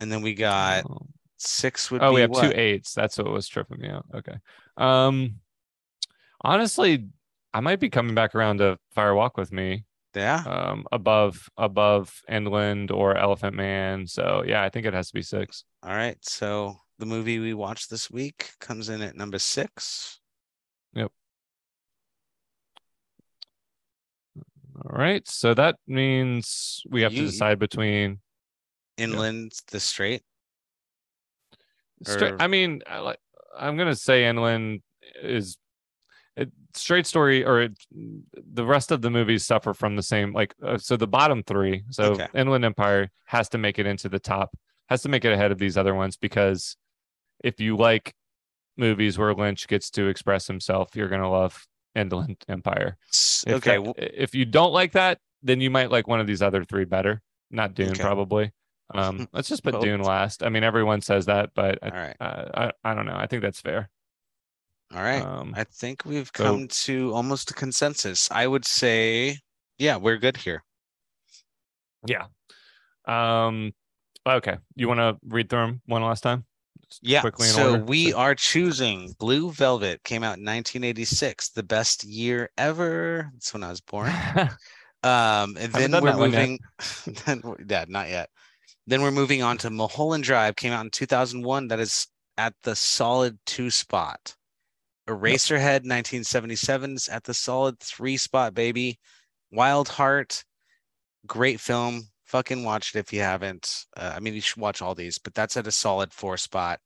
And 0.00 0.12
then 0.12 0.20
we 0.20 0.34
got 0.34 0.84
Oh. 0.84 1.06
six. 1.38 1.90
Would 1.90 2.02
oh, 2.02 2.12
we 2.12 2.20
have 2.20 2.30
what? 2.30 2.42
two 2.50 2.58
eights. 2.58 2.92
That's 2.92 3.16
what 3.16 3.30
was 3.30 3.48
tripping 3.48 3.80
me 3.80 3.88
out. 3.88 4.04
Okay. 4.14 4.36
Um, 4.76 5.40
honestly, 6.40 7.06
I 7.52 7.60
might 7.60 7.80
be 7.80 7.88
coming 7.90 8.14
back 8.14 8.34
around 8.34 8.58
to 8.58 8.78
Fire 8.94 9.14
Walk 9.14 9.36
with 9.36 9.52
Me. 9.52 9.84
Yeah. 10.14 10.42
Um, 10.46 10.86
above 10.92 11.46
above 11.58 12.22
Inland 12.28 12.90
or 12.90 13.16
Elephant 13.16 13.54
Man. 13.54 14.06
So 14.06 14.42
yeah, 14.46 14.62
I 14.62 14.70
think 14.70 14.86
it 14.86 14.94
has 14.94 15.08
to 15.08 15.14
be 15.14 15.20
six. 15.22 15.64
All 15.82 15.90
right. 15.94 16.16
So 16.22 16.76
the 16.98 17.04
movie 17.06 17.38
we 17.38 17.52
watched 17.52 17.90
this 17.90 18.10
week 18.10 18.50
comes 18.58 18.88
in 18.88 19.02
at 19.02 19.14
number 19.14 19.38
six. 19.38 20.18
Yep. 20.94 21.12
All 24.84 24.96
right. 24.98 25.26
So 25.28 25.52
that 25.54 25.76
means 25.86 26.82
we 26.88 27.02
have 27.02 27.12
You- 27.12 27.24
to 27.26 27.30
decide 27.30 27.58
between 27.58 28.20
Inland, 28.96 29.52
the 29.70 29.80
straight. 29.80 30.22
Straight, 32.04 32.32
Or- 32.32 32.42
I 32.42 32.46
mean, 32.46 32.82
I 32.86 32.98
like 33.00 33.18
I'm 33.58 33.76
gonna 33.76 33.96
say 33.96 34.26
Inland 34.26 34.82
is 35.22 35.58
straight 36.76 37.06
story, 37.06 37.44
or 37.44 37.68
the 37.92 38.64
rest 38.64 38.90
of 38.92 39.02
the 39.02 39.10
movies 39.10 39.44
suffer 39.46 39.74
from 39.74 39.96
the 39.96 40.02
same. 40.02 40.32
Like, 40.32 40.54
uh, 40.62 40.78
so 40.78 40.96
the 40.96 41.06
bottom 41.06 41.42
three. 41.42 41.84
So 41.90 42.12
Okay. 42.12 42.26
Inland 42.34 42.64
Empire 42.64 43.10
has 43.26 43.48
to 43.50 43.58
make 43.58 43.78
it 43.78 43.86
into 43.86 44.08
the 44.08 44.18
top, 44.18 44.56
has 44.88 45.02
to 45.02 45.08
make 45.08 45.24
it 45.24 45.32
ahead 45.32 45.52
of 45.52 45.58
these 45.58 45.76
other 45.76 45.94
ones 45.94 46.16
because 46.16 46.76
if 47.44 47.60
you 47.60 47.76
like 47.76 48.14
movies 48.76 49.18
where 49.18 49.34
Lynch 49.34 49.66
gets 49.68 49.90
to 49.92 50.06
express 50.08 50.46
himself, 50.46 50.94
you're 50.94 51.08
gonna 51.08 51.30
love 51.30 51.66
Inland 51.94 52.36
Empire. 52.48 52.96
If 53.46 53.46
okay. 53.56 53.78
that- 53.78 54.22
if 54.22 54.34
you 54.34 54.44
don't 54.44 54.72
like 54.72 54.92
that, 54.92 55.18
then 55.42 55.60
you 55.60 55.70
might 55.70 55.90
like 55.90 56.06
one 56.08 56.20
of 56.20 56.26
these 56.26 56.42
other 56.42 56.64
three 56.64 56.84
better. 56.84 57.22
Not 57.50 57.74
Dune, 57.74 57.90
Okay. 57.90 58.02
probably. 58.02 58.52
Um, 58.94 59.28
let's 59.32 59.48
just 59.48 59.64
put. 59.64 59.80
Dune 59.80 60.00
last. 60.00 60.44
I 60.44 60.48
mean, 60.48 60.62
everyone 60.62 61.00
says 61.00 61.26
that, 61.26 61.50
but 61.56 61.80
I, 61.82 61.88
right. 61.88 62.16
uh, 62.20 62.70
I, 62.84 62.90
I 62.90 62.94
don't 62.94 63.04
know. 63.04 63.16
I 63.16 63.26
think 63.26 63.42
that's 63.42 63.60
fair. 63.60 63.90
All 64.94 65.02
right. 65.02 65.22
Um, 65.22 65.52
I 65.56 65.64
think 65.64 66.04
we've 66.04 66.30
so- 66.34 66.44
come 66.44 66.68
to 66.68 67.12
almost 67.14 67.50
a 67.50 67.54
consensus. 67.54 68.28
I 68.30 68.46
would 68.46 68.64
say, 68.64 69.38
yeah, 69.78 69.96
we're 69.96 70.18
good 70.18 70.36
here. 70.36 70.62
yeah. 72.06 72.26
Um, 73.06 73.72
okay. 74.26 74.58
You 74.74 74.88
want 74.88 74.98
to 75.00 75.16
read 75.26 75.48
through 75.48 75.60
them 75.66 75.82
one 75.86 76.02
last 76.02 76.22
time? 76.22 76.44
Just 76.88 77.00
Yeah. 77.02 77.20
Quickly 77.20 77.46
so 77.46 77.72
order? 77.72 77.84
we 77.84 78.10
So- 78.12 78.18
are 78.18 78.34
choosing 78.34 79.14
Blue 79.18 79.50
Velvet. 79.52 80.02
Came 80.04 80.22
out 80.22 80.38
in 80.38 80.44
1986, 80.44 81.50
the 81.50 81.62
best 81.62 82.04
year 82.04 82.50
ever. 82.56 83.30
That's 83.32 83.52
when 83.52 83.64
I 83.64 83.70
was 83.70 83.80
born. 83.80 84.12
Um, 85.02 85.56
and 85.60 85.72
then 85.72 85.92
we're 85.92 86.00
that 86.10 86.18
one 86.18 86.32
yet. 86.32 86.38
moving. 86.48 86.58
then, 87.26 87.42
yeah, 87.68 87.84
not 87.86 88.08
yet. 88.08 88.28
Then 88.88 89.02
we're 89.02 89.12
moving 89.12 89.40
on 89.40 89.56
to 89.58 89.70
Mulholland 89.70 90.24
Drive. 90.24 90.56
Came 90.56 90.72
out 90.72 90.84
in 90.84 90.90
2001. 90.90 91.68
That 91.68 91.78
is 91.78 92.08
at 92.38 92.54
the 92.64 92.74
solid 92.74 93.38
two 93.46 93.70
spot. 93.70 94.34
Eraserhead 95.08 95.84
1977's 95.84 97.08
at 97.08 97.24
the 97.24 97.34
solid 97.34 97.78
three 97.80 98.16
spot, 98.16 98.54
baby. 98.54 98.98
Wild 99.52 99.88
Heart, 99.88 100.44
great 101.26 101.60
film. 101.60 102.08
Fucking 102.24 102.64
watch 102.64 102.94
it 102.94 102.98
if 102.98 103.12
you 103.12 103.20
haven't. 103.20 103.84
Uh, 103.96 104.12
I 104.16 104.20
mean, 104.20 104.34
you 104.34 104.40
should 104.40 104.60
watch 104.60 104.82
all 104.82 104.94
these, 104.96 105.18
but 105.18 105.32
that's 105.34 105.56
at 105.56 105.66
a 105.68 105.72
solid 105.72 106.12
four 106.12 106.36
spot. 106.36 106.80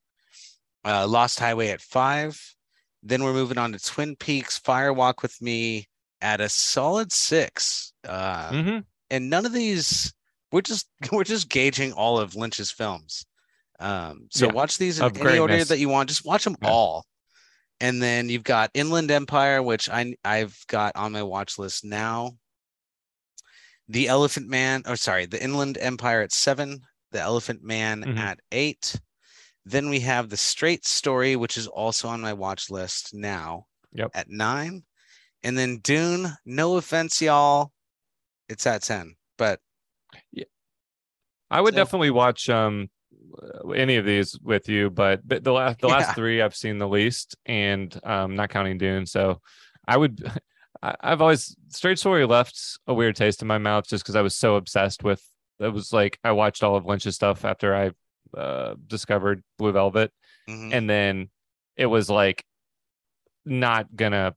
Uh, 0.85 1.07
Lost 1.07 1.39
Highway 1.41 1.69
at 1.69 1.81
five. 1.81 2.39
Then 3.03 3.25
we're 3.25 3.33
moving 3.33 3.57
on 3.57 3.73
to 3.73 3.79
Twin 3.79 4.17
Peaks, 4.17 4.59
Fire 4.59 4.93
Walk 4.93 5.23
with 5.23 5.41
Me 5.41 5.89
at 6.21 6.43
a 6.43 6.49
solid 6.51 7.11
six. 7.13 7.95
Uh, 8.07 8.51
Mhm. 8.51 8.85
and 9.09 9.31
none 9.31 9.47
of 9.47 9.53
these 9.55 10.13
we're 10.53 10.61
just 10.61 10.89
we're 11.13 11.25
just 11.25 11.49
gauging 11.49 11.93
all 11.95 12.19
of 12.19 12.35
Lynch's 12.37 12.71
films. 12.71 13.25
Um, 13.79 14.29
so 14.31 14.47
Yeah, 14.47 14.53
watch 14.53 14.77
these 14.77 14.99
in 14.99 15.07
of 15.07 15.17
any 15.17 15.39
order 15.39 15.65
that 15.65 15.79
you 15.79 15.89
want. 15.89 16.11
Just 16.11 16.27
watch 16.27 16.45
them 16.45 16.57
Yeah. 16.61 16.69
all. 16.69 17.07
And 17.81 18.03
then 18.03 18.29
you've 18.29 18.45
got 18.45 18.71
Inland 18.75 19.11
Empire, 19.11 19.63
which 19.63 19.89
I 19.89 20.15
I've 20.25 20.59
got 20.69 20.97
on 20.97 21.13
my 21.13 21.23
watch 21.23 21.59
list 21.59 21.85
now. 21.85 22.33
The 23.89 24.09
Elephant 24.09 24.49
Man, 24.49 24.83
or 24.87 24.97
sorry, 24.97 25.27
the 25.27 25.43
Inland 25.43 25.79
Empire 25.81 26.21
at 26.23 26.33
seven, 26.33 26.83
the 27.11 27.21
Elephant 27.21 27.63
Man 27.63 28.03
Mhm. 28.05 28.19
at 28.19 28.41
eight. 28.53 29.01
Then 29.65 29.89
we 29.89 30.01
have 30.01 30.29
the 30.29 30.37
Straight 30.37 30.87
Story, 30.87 31.37
which 31.37 31.57
is 31.57 31.67
also 31.67 32.09
on 32.09 32.21
my 32.21 32.33
watch 32.33 32.71
list 32.71 33.13
now 33.15 33.67
Yep. 33.93 34.11
at 34.15 34.29
nine. 34.29 34.85
And 35.43 35.57
then 35.59 35.79
Dune, 35.79 36.37
no 36.45 36.77
offense, 36.77 37.21
y'all. 37.21 37.73
It's 38.49 38.67
at 38.67 38.83
10. 38.83 39.17
But 39.39 39.61
yeah. 40.33 40.45
I 41.51 41.61
would 41.61 41.75
So- 41.75 41.79
definitely 41.79 42.11
watch 42.11 42.49
um 42.49 42.91
any 43.75 43.97
of 43.97 44.05
these 44.05 44.39
with 44.43 44.69
you, 44.69 44.91
but 44.91 45.21
the, 45.27 45.53
last 45.53 45.81
the 45.81 45.89
Yeah. 45.89 45.95
last 45.95 46.15
three 46.15 46.41
I've 46.43 46.55
seen 46.57 46.79
the 46.79 46.89
least, 46.89 47.37
and 47.47 47.99
um 48.05 48.35
not 48.37 48.51
counting 48.51 48.79
Dune. 48.79 49.07
So 49.07 49.41
I 49.87 49.97
would. 49.97 50.23
I, 50.83 50.95
I've 51.01 51.21
always 51.21 51.55
Straight 51.69 51.99
Story 51.99 52.25
left 52.25 52.79
a 52.87 52.95
weird 52.95 53.17
taste 53.17 53.43
in 53.43 53.49
my 53.49 53.59
mouth 53.59 53.87
just 53.87 54.03
because 54.03 54.17
I 54.17 54.23
was 54.23 54.35
so 54.35 54.57
obsessed 54.57 55.03
with. 55.03 55.23
It 55.59 55.69
was 55.73 55.93
like 55.93 56.19
I 56.25 56.33
watched 56.33 56.63
all 56.63 56.77
of 56.77 56.87
Lynch's 56.87 57.17
stuff 57.17 57.45
after 57.45 57.75
I 57.75 58.39
uh, 58.39 58.75
discovered 58.87 59.43
Blue 59.59 59.73
Velvet, 59.73 60.11
mhm. 60.49 60.73
and 60.73 60.89
then 60.89 61.29
it 61.77 61.87
was 61.87 62.09
like 62.09 62.45
not 63.45 63.95
gonna 63.95 64.35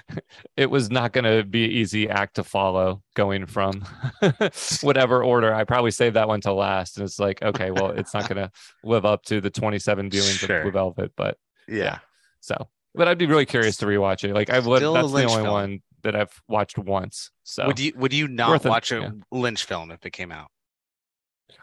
it 0.56 0.70
was 0.70 0.90
not 0.90 1.12
gonna 1.12 1.42
be 1.44 1.64
an 1.64 1.70
easy 1.70 2.08
act 2.08 2.36
to 2.36 2.44
follow 2.44 3.02
going 3.14 3.46
from 3.46 3.84
whatever 4.82 5.22
order 5.24 5.52
i 5.54 5.64
probably 5.64 5.90
saved 5.90 6.16
that 6.16 6.28
one 6.28 6.40
to 6.40 6.52
last 6.52 6.96
and 6.98 7.04
it's 7.06 7.18
like 7.18 7.42
okay 7.42 7.70
well 7.70 7.90
it's 7.90 8.14
not 8.14 8.28
gonna 8.28 8.50
live 8.84 9.04
up 9.04 9.22
to 9.24 9.40
the 9.40 9.50
27 9.50 10.10
viewings 10.10 10.38
Sure. 10.38 10.56
of 10.58 10.62
blue 10.64 10.72
velvet 10.72 11.12
but 11.16 11.36
yeah. 11.68 11.98
so 12.40 12.56
but 12.94 13.08
i'd 13.08 13.18
be 13.18 13.26
really 13.26 13.46
curious 13.46 13.76
to 13.78 13.86
rewatch 13.86 14.24
it 14.28 14.34
like 14.34 14.50
i've 14.50 14.66
lived 14.66 14.80
Still 14.82 14.96
a 14.96 15.02
that's 15.02 15.12
the 15.12 15.24
only 15.24 15.42
film. 15.42 15.48
one 15.52 15.82
that 16.02 16.14
i've 16.16 16.40
watched 16.48 16.78
once 16.78 17.30
so 17.42 17.66
Would 17.66 17.80
you 17.80 17.92
would 17.96 18.12
you 18.12 18.28
not 18.28 18.50
Worth 18.50 18.64
watch 18.64 18.92
a 18.92 19.00
yeah. 19.00 19.10
Lynch 19.32 19.64
film 19.64 19.90
if 19.90 20.04
it 20.06 20.10
came 20.12 20.30
out? 20.32 20.48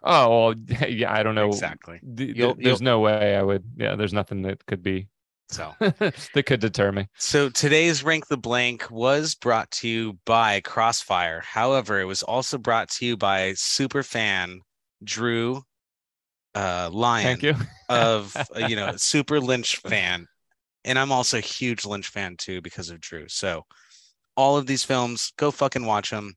oh 0.03 0.29
well 0.47 0.53
yeah 0.89 1.11
i 1.13 1.23
don't 1.23 1.35
know 1.35 1.47
Exactly. 1.47 1.99
Th- 2.01 2.17
th- 2.29 2.37
You'll- 2.37 2.55
there's 2.55 2.81
no 2.81 2.99
way 2.99 3.35
i 3.35 3.41
would 3.41 3.63
yeah 3.77 3.95
there's 3.95 4.13
nothing 4.13 4.41
that 4.43 4.65
could 4.65 4.83
be 4.83 5.07
So 5.49 5.73
that 5.79 6.45
could 6.45 6.61
deter 6.61 6.91
me 6.91 7.07
so 7.17 7.49
today's 7.49 8.03
rank 8.03 8.27
the 8.27 8.37
blank 8.37 8.89
was 8.89 9.35
brought 9.35 9.69
to 9.71 9.87
you 9.87 10.17
by 10.25 10.61
Crossfire. 10.61 11.41
However, 11.41 11.99
it 11.99 12.05
was 12.05 12.23
also 12.23 12.57
brought 12.57 12.89
to 12.91 13.05
you 13.05 13.17
by 13.17 13.53
super 13.53 14.03
fan 14.03 14.61
Drew 15.03 15.61
uh 16.55 16.89
Lion 16.91 17.25
thank 17.25 17.43
you 17.43 17.55
of 17.89 18.35
uh, 18.55 18.67
you 18.67 18.75
know 18.75 18.95
super 18.95 19.39
Lynch 19.39 19.77
fan. 19.77 20.27
And 20.85 20.99
I'm 20.99 21.11
also 21.11 21.37
a 21.37 21.41
huge 21.41 21.85
Lynch 21.85 22.07
fan 22.07 22.35
too 22.37 22.61
because 22.61 22.89
of 22.89 22.99
Drew. 22.99 23.27
So 23.29 23.63
all 24.35 24.57
of 24.57 24.65
these 24.65 24.83
films, 24.83 25.31
go 25.37 25.51
fucking 25.51 25.85
watch 25.85 26.09
them. 26.09 26.35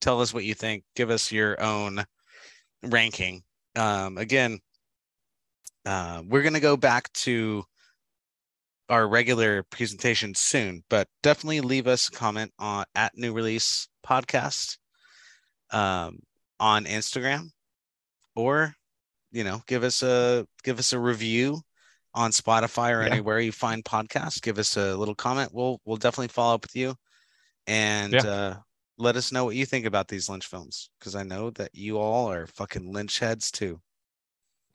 Tell 0.00 0.20
us 0.20 0.34
what 0.34 0.44
you 0.44 0.54
think. 0.54 0.84
Give 0.96 1.10
us 1.10 1.30
your 1.30 1.60
own 1.60 2.04
ranking. 2.82 3.42
Um, 3.76 4.18
again, 4.18 4.58
uh, 5.86 6.22
we're 6.26 6.42
gonna 6.42 6.60
go 6.60 6.76
back 6.76 7.12
to 7.12 7.64
our 8.88 9.08
regular 9.08 9.62
presentation 9.64 10.34
soon, 10.34 10.84
but 10.90 11.08
definitely 11.22 11.60
leave 11.60 11.86
us 11.86 12.08
a 12.08 12.10
comment 12.12 12.52
on 12.58 12.84
at 12.94 13.16
New 13.16 13.32
Release 13.32 13.88
Podcast 14.06 14.76
um, 15.70 16.18
on 16.60 16.84
Instagram, 16.84 17.50
or 18.36 18.74
you 19.32 19.42
know, 19.44 19.62
give 19.66 19.82
us 19.82 20.02
a 20.02 20.46
give 20.62 20.78
us 20.78 20.92
a 20.92 20.98
review 20.98 21.60
on 22.14 22.30
Spotify 22.30 22.94
or 22.94 23.02
Yeah. 23.02 23.10
anywhere 23.12 23.40
you 23.40 23.50
find 23.52 23.84
podcasts. 23.84 24.40
Give 24.40 24.58
us 24.58 24.76
a 24.76 24.94
little 24.96 25.14
comment. 25.16 25.52
We'll 25.52 25.80
we'll 25.84 25.96
definitely 25.96 26.28
follow 26.28 26.54
up 26.54 26.62
with 26.62 26.76
you, 26.76 26.94
and 27.66 28.12
Yeah. 28.12 28.20
uh, 28.26 28.56
let 28.98 29.16
us 29.16 29.32
know 29.32 29.44
what 29.44 29.56
you 29.56 29.66
think 29.66 29.86
about 29.86 30.06
these 30.08 30.28
Lynch 30.28 30.46
films 30.46 30.90
because 31.00 31.16
I 31.16 31.24
know 31.24 31.50
that 31.50 31.70
you 31.74 31.98
all 31.98 32.30
are 32.30 32.46
fucking 32.46 32.92
Lynch 32.92 33.18
heads 33.18 33.50
too. 33.50 33.80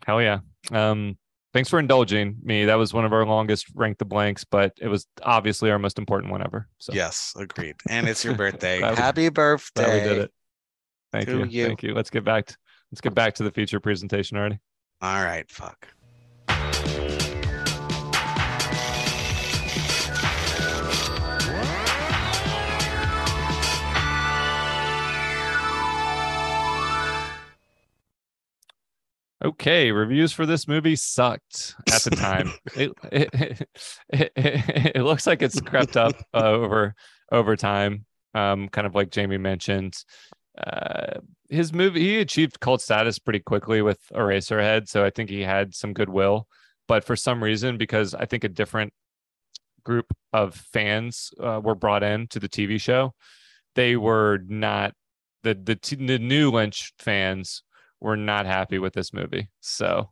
Hell 0.06 0.22
yeah. 0.22 0.40
Um, 0.72 1.18
thanks 1.54 1.70
for 1.70 1.80
indulging 1.80 2.38
me. 2.44 2.66
That 2.66 2.76
was 2.76 2.94
one 2.94 3.06
of 3.06 3.14
our 3.14 3.26
longest 3.26 3.68
rank 3.74 3.98
the 3.98 4.06
blanks, 4.06 4.44
but 4.44 4.74
it 4.82 4.88
was 4.88 5.08
obviously 5.22 5.72
our 5.72 5.80
most 5.80 5.98
important 5.98 6.32
one 6.32 6.42
ever. 6.44 6.68
So 6.80 6.94
Yes, 6.94 7.34
agreed. 7.38 7.76
And 7.88 8.08
it's 8.08 8.24
your 8.24 8.36
birthday. 8.36 8.80
Glad 8.80 8.92
we- 8.92 8.98
Happy 8.98 9.30
birthday! 9.30 10.04
we 10.04 10.10
did 10.10 10.18
it. 10.24 10.32
Thank 11.12 11.28
you. 11.28 11.46
you. 11.46 11.66
Thank 11.66 11.84
you. 11.84 11.94
Let's 11.94 12.10
get 12.10 12.24
back 12.24 12.46
to 12.48 12.58
let's 12.92 13.02
get 13.02 13.16
back 13.16 13.34
to 13.36 13.44
the 13.44 13.52
feature 13.52 13.80
presentation 13.80 14.38
already. 14.38 14.60
All 15.02 15.24
right, 15.24 15.50
fuck. 15.50 15.88
Okay, 29.44 29.92
reviews 29.92 30.34
for 30.34 30.46
this 30.46 30.68
movie 30.68 30.98
sucked 30.98 31.76
at 31.94 32.02
the 32.04 32.10
time. 32.10 32.52
it, 32.76 32.92
it, 33.10 33.70
it, 34.10 34.32
it 34.96 35.04
looks 35.04 35.26
like 35.26 35.42
it's 35.42 35.62
crept 35.62 35.96
up 35.96 36.14
uh, 36.34 36.44
over 36.44 36.94
over 37.32 37.56
time. 37.56 38.06
Um, 38.34 38.68
kind 38.68 38.86
of 38.86 38.96
like 38.96 39.12
Jamie 39.12 39.38
mentioned, 39.38 39.96
uh, 40.62 41.20
his 41.50 41.74
movie 41.74 42.02
he 42.02 42.20
achieved 42.20 42.60
cult 42.60 42.82
status 42.82 43.18
pretty 43.18 43.40
quickly 43.40 43.82
with 43.82 44.00
Eraserhead, 44.14 44.90
so 44.90 45.06
I 45.06 45.10
think 45.10 45.30
he 45.30 45.42
had 45.42 45.74
some 45.74 45.94
goodwill. 45.94 46.48
But 46.88 47.06
for 47.06 47.16
some 47.16 47.42
reason, 47.42 47.78
because 47.78 48.14
I 48.14 48.26
think 48.26 48.44
a 48.44 48.50
different 48.50 48.92
group 49.86 50.12
of 50.34 50.54
fans 50.54 51.32
uh, 51.40 51.62
were 51.64 51.76
brought 51.76 52.04
in 52.04 52.28
to 52.28 52.40
the 52.40 52.50
TV 52.50 52.80
show, 52.80 53.14
they 53.76 53.96
were 53.96 54.40
not 54.48 54.94
the 55.44 55.54
the, 55.54 55.76
t- 55.78 55.96
the 55.96 56.20
new 56.20 56.52
Lynch 56.52 56.92
fans 57.00 57.64
were 58.02 58.18
not 58.18 58.46
happy 58.46 58.80
with 58.80 58.94
this 58.94 59.14
movie. 59.14 59.50
So, 59.60 60.10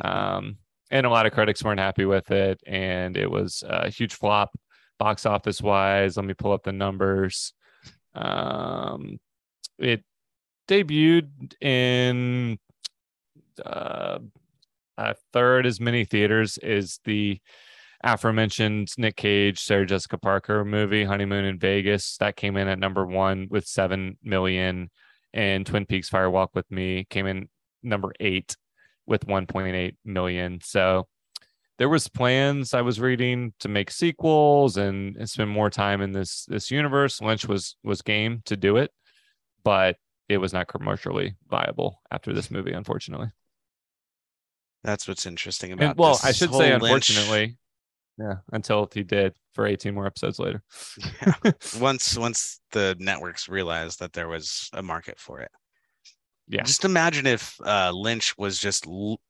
um, 0.00 0.58
and 0.90 1.06
a 1.06 1.10
lot 1.10 1.26
of 1.26 1.32
critics 1.32 1.62
weren't 1.62 1.80
happy 1.80 2.04
with 2.04 2.30
it, 2.30 2.60
and 2.66 3.16
it 3.16 3.30
was 3.30 3.62
a 3.66 3.90
huge 3.90 4.14
flop 4.14 4.50
box 4.98 5.26
office 5.26 5.60
wise. 5.62 6.16
Let 6.16 6.26
me 6.26 6.34
pull 6.34 6.52
up 6.52 6.64
the 6.64 6.72
numbers. 6.72 7.52
Um, 8.14 9.18
it 9.78 10.02
debuted 10.66 11.54
in 11.60 12.58
uh, 13.64 14.18
a 14.96 15.14
third 15.32 15.66
as 15.66 15.80
many 15.80 16.04
theaters 16.04 16.58
as 16.58 17.00
the 17.04 17.40
aforementioned 18.02 18.88
Nick 18.96 19.16
Cage, 19.16 19.60
Sarah 19.60 19.86
Jessica 19.86 20.18
Parker 20.18 20.64
movie, 20.64 21.04
Honeymoon 21.04 21.44
in 21.44 21.58
Vegas. 21.58 22.16
That 22.18 22.36
came 22.36 22.56
in 22.56 22.68
at 22.68 22.78
number 22.78 23.06
one 23.06 23.48
with 23.50 23.66
7 23.66 24.18
million. 24.22 24.90
And 25.32 25.66
Twin 25.66 25.86
Peaks 25.86 26.08
Fire 26.08 26.30
Walk 26.30 26.50
with 26.54 26.70
Me 26.70 27.06
came 27.10 27.26
in 27.26 27.48
number 27.82 28.12
eight 28.20 28.56
with 29.06 29.26
1.8 29.26 29.96
million. 30.04 30.60
So 30.62 31.06
there 31.78 31.88
was 31.88 32.08
plans 32.08 32.74
I 32.74 32.82
was 32.82 33.00
reading 33.00 33.54
to 33.60 33.68
make 33.68 33.90
sequels 33.90 34.76
and, 34.76 35.16
and 35.16 35.28
spend 35.30 35.50
more 35.50 35.70
time 35.70 36.02
in 36.02 36.12
this 36.12 36.44
this 36.46 36.70
universe. 36.70 37.20
Lynch 37.20 37.46
was 37.46 37.76
was 37.84 38.02
game 38.02 38.42
to 38.46 38.56
do 38.56 38.76
it, 38.76 38.90
but 39.64 39.96
it 40.28 40.38
was 40.38 40.52
not 40.52 40.68
commercially 40.68 41.36
viable 41.48 42.02
after 42.10 42.32
this 42.32 42.50
movie, 42.50 42.72
unfortunately. 42.72 43.28
That's 44.84 45.08
what's 45.08 45.26
interesting 45.26 45.72
about. 45.72 45.90
And, 45.90 45.98
well, 45.98 46.20
I 46.22 46.32
should 46.32 46.52
say, 46.52 46.70
whole 46.70 46.80
Lynch- 46.80 47.10
unfortunately, 47.10 47.58
yeah, 48.18 48.36
until 48.52 48.88
he 48.92 49.02
did 49.02 49.34
for 49.54 49.66
18 49.66 49.94
more 49.94 50.06
episodes 50.06 50.38
later. 50.38 50.62
once 51.80 52.18
once 52.18 52.60
the 52.72 52.96
networks 52.98 53.48
realized 53.48 54.00
that 54.00 54.12
there 54.12 54.28
was 54.28 54.68
a 54.72 54.82
market 54.82 55.18
for 55.18 55.40
it. 55.40 55.50
Yeah. 56.48 56.62
Just 56.62 56.84
imagine 56.84 57.26
if 57.26 57.60
uh, 57.64 57.92
Lynch 57.94 58.36
was 58.36 58.58
just 58.58 58.86
l- 58.86 59.20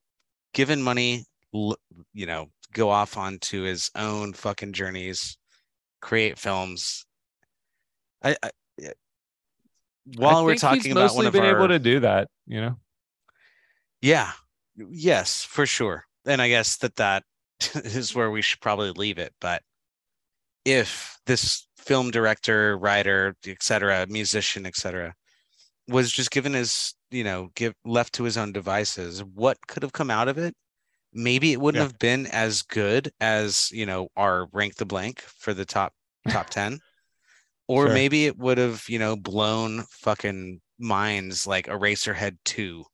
given 0.54 0.82
money, 0.82 1.26
l- 1.54 1.76
you 2.14 2.26
know, 2.26 2.46
go 2.72 2.88
off 2.88 3.16
onto 3.16 3.62
his 3.62 3.90
own 3.94 4.32
fucking 4.32 4.72
journeys, 4.72 5.36
create 6.00 6.38
films. 6.38 7.04
I, 8.22 8.36
I 8.42 8.50
while 10.16 10.38
I 10.38 10.42
we're 10.42 10.54
talking 10.54 10.92
about 10.92 11.14
one 11.14 11.26
of 11.26 11.32
been 11.32 11.42
our, 11.42 11.56
able 11.56 11.68
to 11.68 11.78
do 11.78 12.00
that, 12.00 12.28
you 12.46 12.60
know. 12.60 12.76
yeah, 14.00 14.32
yes, 14.76 15.44
for 15.44 15.66
sure. 15.66 16.04
And 16.24 16.40
I 16.40 16.48
guess 16.48 16.78
that 16.78 16.96
that 16.96 17.24
is 17.84 18.14
where 18.14 18.30
we 18.30 18.42
should 18.42 18.60
probably 18.60 18.90
leave 18.92 19.18
it. 19.18 19.34
But 19.40 19.62
if 20.64 21.18
this 21.26 21.66
film 21.76 22.10
director, 22.10 22.76
writer, 22.76 23.34
etc., 23.46 24.06
musician, 24.08 24.66
etc., 24.66 25.14
was 25.88 26.12
just 26.12 26.30
given 26.30 26.54
his, 26.54 26.94
you 27.10 27.24
know, 27.24 27.50
give 27.54 27.74
left 27.84 28.14
to 28.14 28.24
his 28.24 28.36
own 28.36 28.52
devices, 28.52 29.24
what 29.24 29.58
could 29.68 29.82
have 29.82 29.92
come 29.92 30.10
out 30.10 30.28
of 30.28 30.38
it? 30.38 30.54
Maybe 31.12 31.52
it 31.52 31.60
wouldn't 31.60 31.80
Yeah. 31.80 31.82
have 31.82 31.98
been 31.98 32.26
as 32.28 32.62
good 32.62 33.12
as 33.20 33.70
you 33.72 33.86
know 33.86 34.08
our 34.16 34.46
rank 34.52 34.76
the 34.76 34.86
blank 34.86 35.20
for 35.22 35.54
the 35.54 35.64
top 35.66 35.94
top 36.28 36.48
ten, 36.50 36.80
or 37.68 37.88
Sure. 37.88 37.94
maybe 37.94 38.26
it 38.26 38.38
would 38.38 38.58
have 38.58 38.84
you 38.88 38.98
know 38.98 39.16
blown 39.16 39.84
fucking 39.90 40.60
minds 40.78 41.46
like 41.46 41.66
Eraserhead 41.66 42.38
two 42.44 42.84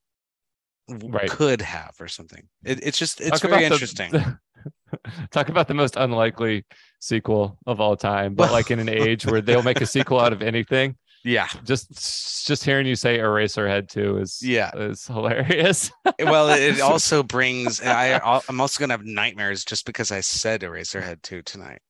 Right. 0.89 1.31
could 1.31 1.63
have 1.63 1.95
or 2.01 2.09
something. 2.09 2.47
It, 2.65 2.81
it's 2.83 2.99
just 2.99 3.21
it's 3.21 3.41
Talk 3.41 3.51
very 3.51 3.67
about 3.67 3.79
the- 3.79 3.85
interesting. 3.85 4.37
talk 5.31 5.49
about 5.49 5.67
the 5.69 5.75
most 5.75 5.97
unlikely 5.97 6.65
sequel 7.01 7.59
of 7.67 7.81
all 7.81 7.97
time, 7.97 8.35
but 8.35 8.53
like 8.53 8.71
in 8.71 8.79
an 8.79 8.89
age 8.91 9.27
where 9.27 9.41
they'll 9.41 9.63
make 9.63 9.81
a 9.81 9.87
sequel 9.87 10.21
out 10.21 10.33
of 10.33 10.43
anything. 10.43 10.97
yeah, 11.25 11.49
Just 11.65 12.47
just 12.47 12.65
hearing 12.65 12.87
you 12.87 12.95
say 12.97 13.19
Eraserhead 13.19 13.89
2 13.89 14.19
is 14.19 14.41
yeah. 14.43 14.71
is 14.77 15.07
hilarious. 15.07 15.91
well, 16.19 16.51
it 16.51 16.81
also 16.83 17.23
brings. 17.23 17.81
I 17.81 18.21
I'm 18.49 18.61
also 18.61 18.79
gonna 18.81 18.93
have 18.95 19.05
nightmares 19.05 19.65
just 19.65 19.87
because 19.87 20.13
I 20.13 20.21
said 20.21 20.61
Eraserhead 20.61 21.23
two 21.23 21.41
tonight 21.43 21.81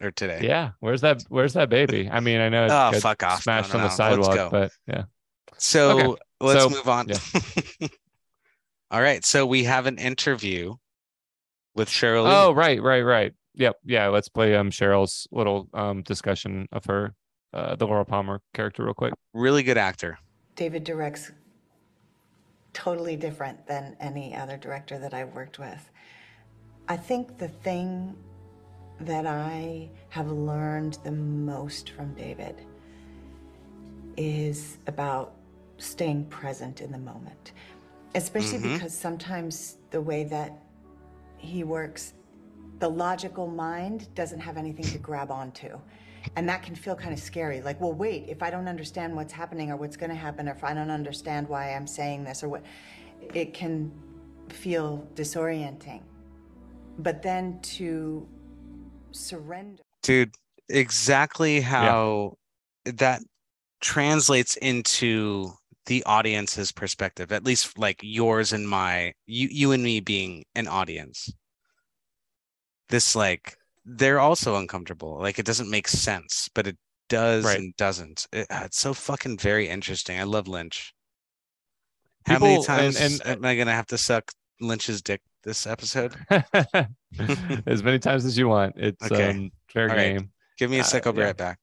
or 0.00 0.10
today. 0.12 0.40
yeah, 0.42 0.70
where's 0.80 1.00
that 1.02 1.22
where's 1.28 1.54
that 1.54 1.68
baby? 1.70 2.08
I 2.10 2.20
mean, 2.20 2.40
I 2.40 2.48
know 2.48 2.68
Oh, 2.70 2.98
fuck 3.00 3.22
off. 3.24 3.40
No, 3.46 3.60
smashed 3.60 3.74
no, 3.74 3.80
on 3.80 3.80
no. 3.80 3.82
the 3.82 3.84
Let's 3.84 3.96
sidewalk, 3.96 4.50
but 4.52 4.72
yeah. 4.86 5.02
So 5.58 5.90
Okay. 6.12 6.22
let's 6.40 6.62
So, 6.62 6.68
move 6.70 6.88
on. 6.88 7.06
All 8.94 9.02
right. 9.02 9.24
So 9.24 9.44
we 9.44 9.64
have 9.64 9.86
an 9.86 9.98
interview 9.98 10.76
with 11.74 11.88
Sheryl. 11.88 12.26
Oh, 12.28 12.52
right, 12.52 12.80
right, 12.80 13.00
right. 13.00 13.32
Yep, 13.56 13.78
yeah. 13.84 14.06
Let's 14.06 14.28
play 14.28 14.54
um 14.54 14.70
Sheryl's 14.70 15.26
little 15.32 15.68
um 15.74 16.02
discussion 16.02 16.68
of 16.70 16.84
her, 16.84 17.12
uh, 17.52 17.74
the 17.74 17.88
Laura 17.88 18.04
Palmer 18.04 18.40
character, 18.54 18.84
real 18.84 18.94
quick. 18.94 19.12
really 19.32 19.64
good 19.64 19.78
actor. 19.78 20.16
David 20.54 20.84
directs 20.84 21.32
totally 22.72 23.16
different 23.16 23.66
than 23.66 23.96
any 23.98 24.32
other 24.32 24.56
director 24.56 24.96
that 25.00 25.12
I've 25.12 25.34
worked 25.34 25.58
with. 25.58 25.90
I 26.86 26.96
think 26.96 27.36
the 27.36 27.48
thing 27.48 28.14
that 29.00 29.26
I 29.26 29.88
have 30.10 30.30
learned 30.30 30.98
the 31.02 31.10
most 31.10 31.90
from 31.90 32.14
David 32.14 32.64
is 34.16 34.78
about 34.86 35.34
staying 35.78 36.26
present 36.26 36.80
in 36.80 36.92
the 36.92 36.98
moment, 36.98 37.50
especially 38.14 38.58
Mhm. 38.58 38.74
because 38.74 38.96
sometimes 38.96 39.76
the 39.90 40.00
way 40.00 40.24
that 40.24 40.52
he 41.36 41.64
works, 41.64 42.14
the 42.78 42.88
logical 42.88 43.46
mind 43.46 44.14
doesn't 44.14 44.40
have 44.40 44.56
anything 44.56 44.84
to 44.84 44.98
grab 44.98 45.30
onto. 45.30 45.78
And 46.36 46.48
that 46.48 46.62
can 46.62 46.74
feel 46.74 46.94
kind 46.94 47.12
of 47.12 47.20
scary. 47.20 47.60
Like, 47.60 47.80
well, 47.80 47.92
wait, 47.92 48.28
if 48.28 48.42
I 48.42 48.50
don't 48.50 48.66
understand 48.66 49.14
what's 49.14 49.32
happening 49.32 49.70
or 49.70 49.76
what's 49.76 49.96
going 49.96 50.10
to 50.10 50.16
happen, 50.16 50.48
or 50.48 50.52
if 50.52 50.64
I 50.64 50.72
don't 50.72 50.90
understand 50.90 51.48
why 51.48 51.74
I'm 51.74 51.86
saying 51.86 52.24
this 52.24 52.42
or 52.42 52.48
what, 52.48 52.62
it 53.34 53.52
can 53.52 53.92
feel 54.48 55.06
disorienting. 55.14 56.02
But 56.98 57.22
then 57.22 57.60
to 57.60 58.26
surrender. 59.10 59.82
Dude, 60.02 60.34
exactly 60.68 61.60
how 61.60 62.36
that 62.84 63.22
translates 63.80 64.56
into 64.56 65.52
the 65.86 66.02
audience's 66.04 66.72
perspective, 66.72 67.30
at 67.32 67.44
least 67.44 67.78
like 67.78 68.00
yours 68.02 68.52
and 68.52 68.68
my 68.68 69.12
you 69.26 69.48
you 69.50 69.72
and 69.72 69.82
me 69.82 70.00
being 70.00 70.44
an 70.54 70.66
audience. 70.68 71.30
This 72.88 73.14
like 73.16 73.56
they're 73.84 74.20
also 74.20 74.56
uncomfortable. 74.56 75.18
Like 75.20 75.38
it 75.38 75.46
doesn't 75.46 75.70
make 75.70 75.88
sense, 75.88 76.48
but 76.54 76.66
it 76.66 76.76
does 77.08 77.44
Right. 77.44 77.58
and 77.58 77.76
doesn't. 77.76 78.26
It- 78.32 78.46
uh, 78.50 78.62
it's 78.64 78.78
so 78.78 78.94
fucking 78.94 79.38
very 79.38 79.68
interesting. 79.68 80.18
I 80.18 80.22
love 80.24 80.48
Lynch. 80.48 80.94
How 82.26 82.38
many 82.38 82.58
People- 82.58 82.74
and- 82.74 82.94
times 82.96 83.20
and- 83.20 83.38
am 83.38 83.44
I 83.44 83.56
gonna 83.56 83.72
have 83.74 83.86
to 83.88 83.98
suck 83.98 84.30
Lynch's 84.60 85.02
dick 85.02 85.20
this 85.42 85.66
episode? 85.66 86.14
as 87.66 87.82
many 87.82 87.98
times 87.98 88.24
as 88.24 88.38
you 88.38 88.48
want. 88.48 88.74
It's 88.76 89.04
Okay. 89.10 89.30
um 89.30 89.50
fair 89.68 89.90
All 89.90 89.96
right. 89.96 90.16
game. 90.18 90.30
Give 90.58 90.70
me 90.70 90.78
a 90.78 90.80
Uh, 90.80 90.84
sec, 90.84 91.06
I'll 91.06 91.12
be 91.12 91.20
right 91.22 91.36
back. 91.36 91.58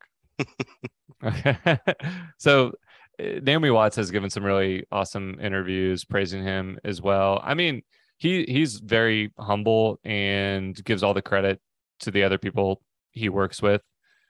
Okay. 1.23 1.57
so 2.37 2.73
Naomi 3.21 3.69
Watts 3.69 3.95
has 3.97 4.11
given 4.11 4.29
some 4.29 4.43
really 4.43 4.85
awesome 4.91 5.39
interviews 5.41 6.03
praising 6.03 6.43
him 6.43 6.79
as 6.83 7.01
well. 7.01 7.39
I 7.43 7.53
mean, 7.53 7.83
he 8.17 8.45
he's 8.47 8.79
very 8.79 9.31
humble 9.37 9.99
and 10.03 10.81
gives 10.83 11.03
all 11.03 11.13
the 11.13 11.21
credit 11.21 11.59
to 12.01 12.11
the 12.11 12.23
other 12.23 12.37
people 12.37 12.81
he 13.11 13.29
works 13.29 13.61
with. 13.61 13.81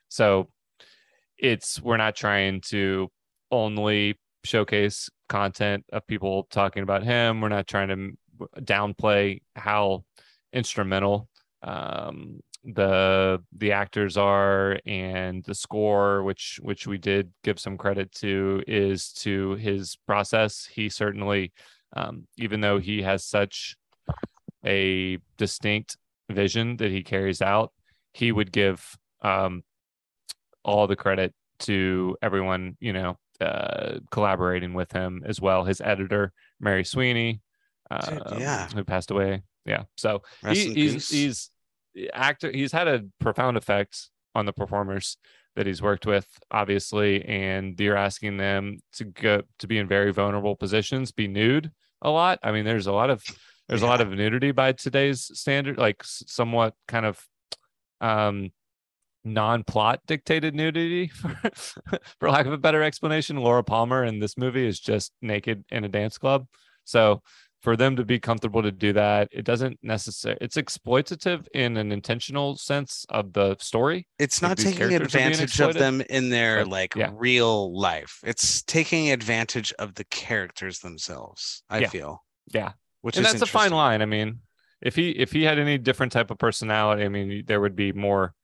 So 0.08 0.48
it's 1.38 1.80
we're 1.80 1.96
not 1.96 2.16
trying 2.16 2.60
to 2.68 3.10
only 3.50 4.18
showcase 4.44 5.08
content 5.28 5.84
of 5.92 6.06
people 6.06 6.46
talking 6.50 6.82
about 6.82 7.02
him. 7.02 7.40
We're 7.40 7.48
not 7.48 7.66
trying 7.66 7.88
to 7.88 8.62
downplay 8.62 9.40
how 9.54 10.04
instrumental 10.52 11.28
um, 11.62 12.40
the 12.64 13.42
the 13.56 13.72
actors 13.72 14.16
are 14.16 14.78
and 14.86 15.42
the 15.44 15.54
score 15.54 16.22
which 16.22 16.60
which 16.62 16.86
we 16.86 16.96
did 16.96 17.32
give 17.42 17.58
some 17.58 17.76
credit 17.76 18.12
to 18.12 18.62
is 18.66 19.12
to 19.12 19.54
his 19.56 19.96
process. 20.06 20.64
He 20.64 20.88
certainly 20.88 21.52
um, 21.94 22.26
even 22.36 22.60
though 22.60 22.78
he 22.78 23.02
has 23.02 23.24
such 23.24 23.76
a 24.64 25.18
distinct 25.36 25.96
vision 26.30 26.76
that 26.76 26.90
he 26.90 27.02
carries 27.02 27.42
out 27.42 27.72
he 28.12 28.30
would 28.30 28.52
give 28.52 28.96
um, 29.22 29.62
all 30.64 30.86
the 30.86 30.96
credit 30.96 31.34
to 31.60 32.16
everyone 32.22 32.76
you 32.80 32.92
know 32.92 33.16
uh, 33.40 33.98
collaborating 34.10 34.72
with 34.72 34.92
him 34.92 35.22
as 35.26 35.40
well. 35.40 35.64
His 35.64 35.80
editor 35.80 36.32
mary 36.60 36.84
sweeney 36.84 37.40
Dude, 38.08 38.22
um, 38.26 38.40
yeah. 38.40 38.68
who 38.68 38.84
passed 38.84 39.10
away. 39.10 39.42
Yeah. 39.64 39.84
So 39.96 40.22
he, 40.48 40.72
he's 40.72 41.08
he's 41.08 41.50
actor 42.12 42.50
he's 42.50 42.72
had 42.72 42.88
a 42.88 43.04
profound 43.20 43.56
effect 43.56 44.10
on 44.34 44.46
the 44.46 44.52
performers 44.52 45.16
that 45.56 45.66
he's 45.66 45.82
worked 45.82 46.06
with 46.06 46.26
obviously 46.50 47.24
and 47.26 47.78
you're 47.78 47.96
asking 47.96 48.36
them 48.36 48.78
to 48.92 49.04
go 49.04 49.42
to 49.58 49.66
be 49.66 49.78
in 49.78 49.86
very 49.86 50.12
vulnerable 50.12 50.56
positions 50.56 51.12
be 51.12 51.28
nude 51.28 51.70
a 52.00 52.10
lot. 52.10 52.38
I 52.42 52.52
mean 52.52 52.64
there's 52.64 52.86
a 52.86 52.92
lot 52.92 53.10
of 53.10 53.22
there's 53.68 53.82
a 53.82 53.86
lot 53.86 54.00
of 54.00 54.10
nudity 54.10 54.52
by 54.52 54.72
today's 54.72 55.30
standard 55.38 55.78
like 55.78 56.02
somewhat 56.04 56.74
kind 56.88 57.06
of 57.06 57.24
um 58.00 58.50
non-plot 59.24 60.00
dictated 60.06 60.54
nudity 60.54 61.06
for, 61.08 61.38
for 62.18 62.30
lack 62.30 62.46
of 62.46 62.52
a 62.52 62.58
better 62.58 62.82
explanation. 62.82 63.36
Laura 63.36 63.62
palmer 63.62 64.04
in 64.04 64.18
this 64.18 64.36
movie 64.36 64.66
is 64.66 64.80
just 64.80 65.12
naked 65.22 65.64
in 65.70 65.84
a 65.84 65.88
dance 65.88 66.18
club. 66.18 66.46
So 66.84 67.22
for 67.62 67.76
them 67.76 67.94
to 67.96 68.04
be 68.04 68.18
comfortable 68.18 68.62
to 68.62 68.72
do 68.72 68.92
that 68.92 69.28
it 69.32 69.44
doesn't 69.44 69.78
necessarily 69.82 70.38
it's 70.40 70.56
exploitative 70.56 71.46
in 71.54 71.76
an 71.76 71.92
intentional 71.92 72.56
sense 72.56 73.06
of 73.08 73.32
the 73.32 73.56
story 73.60 74.06
it's 74.18 74.42
not 74.42 74.58
taking 74.58 74.78
characters 74.78 75.14
are 75.14 75.18
being 75.18 75.30
advantage 75.30 75.60
of 75.60 75.74
them 75.74 76.02
in 76.10 76.28
their 76.28 76.64
But, 76.64 76.68
like 76.70 76.94
yeah. 76.96 77.10
real 77.14 77.78
life. 77.78 78.18
It's 78.24 78.62
taking 78.62 79.10
advantage 79.10 79.72
of 79.78 79.94
the 79.94 80.04
characters 80.04 80.80
themselves. 80.80 81.62
I 81.70 81.78
Yeah. 81.78 81.88
feel, 81.88 82.24
yeah 82.52 82.72
which 83.02 83.16
and 83.16 83.24
is 83.26 83.32
that's 83.32 83.42
a 83.42 83.46
fine 83.46 83.72
line 83.72 84.02
i 84.02 84.06
mean 84.06 84.40
if 84.80 84.94
he 84.96 85.10
if 85.10 85.32
he 85.32 85.42
had 85.44 85.58
any 85.58 85.78
different 85.78 86.12
type 86.12 86.30
of 86.30 86.38
personality 86.38 87.04
i 87.04 87.08
mean 87.08 87.44
there 87.46 87.60
would 87.60 87.76
be 87.76 87.92
more 87.92 88.34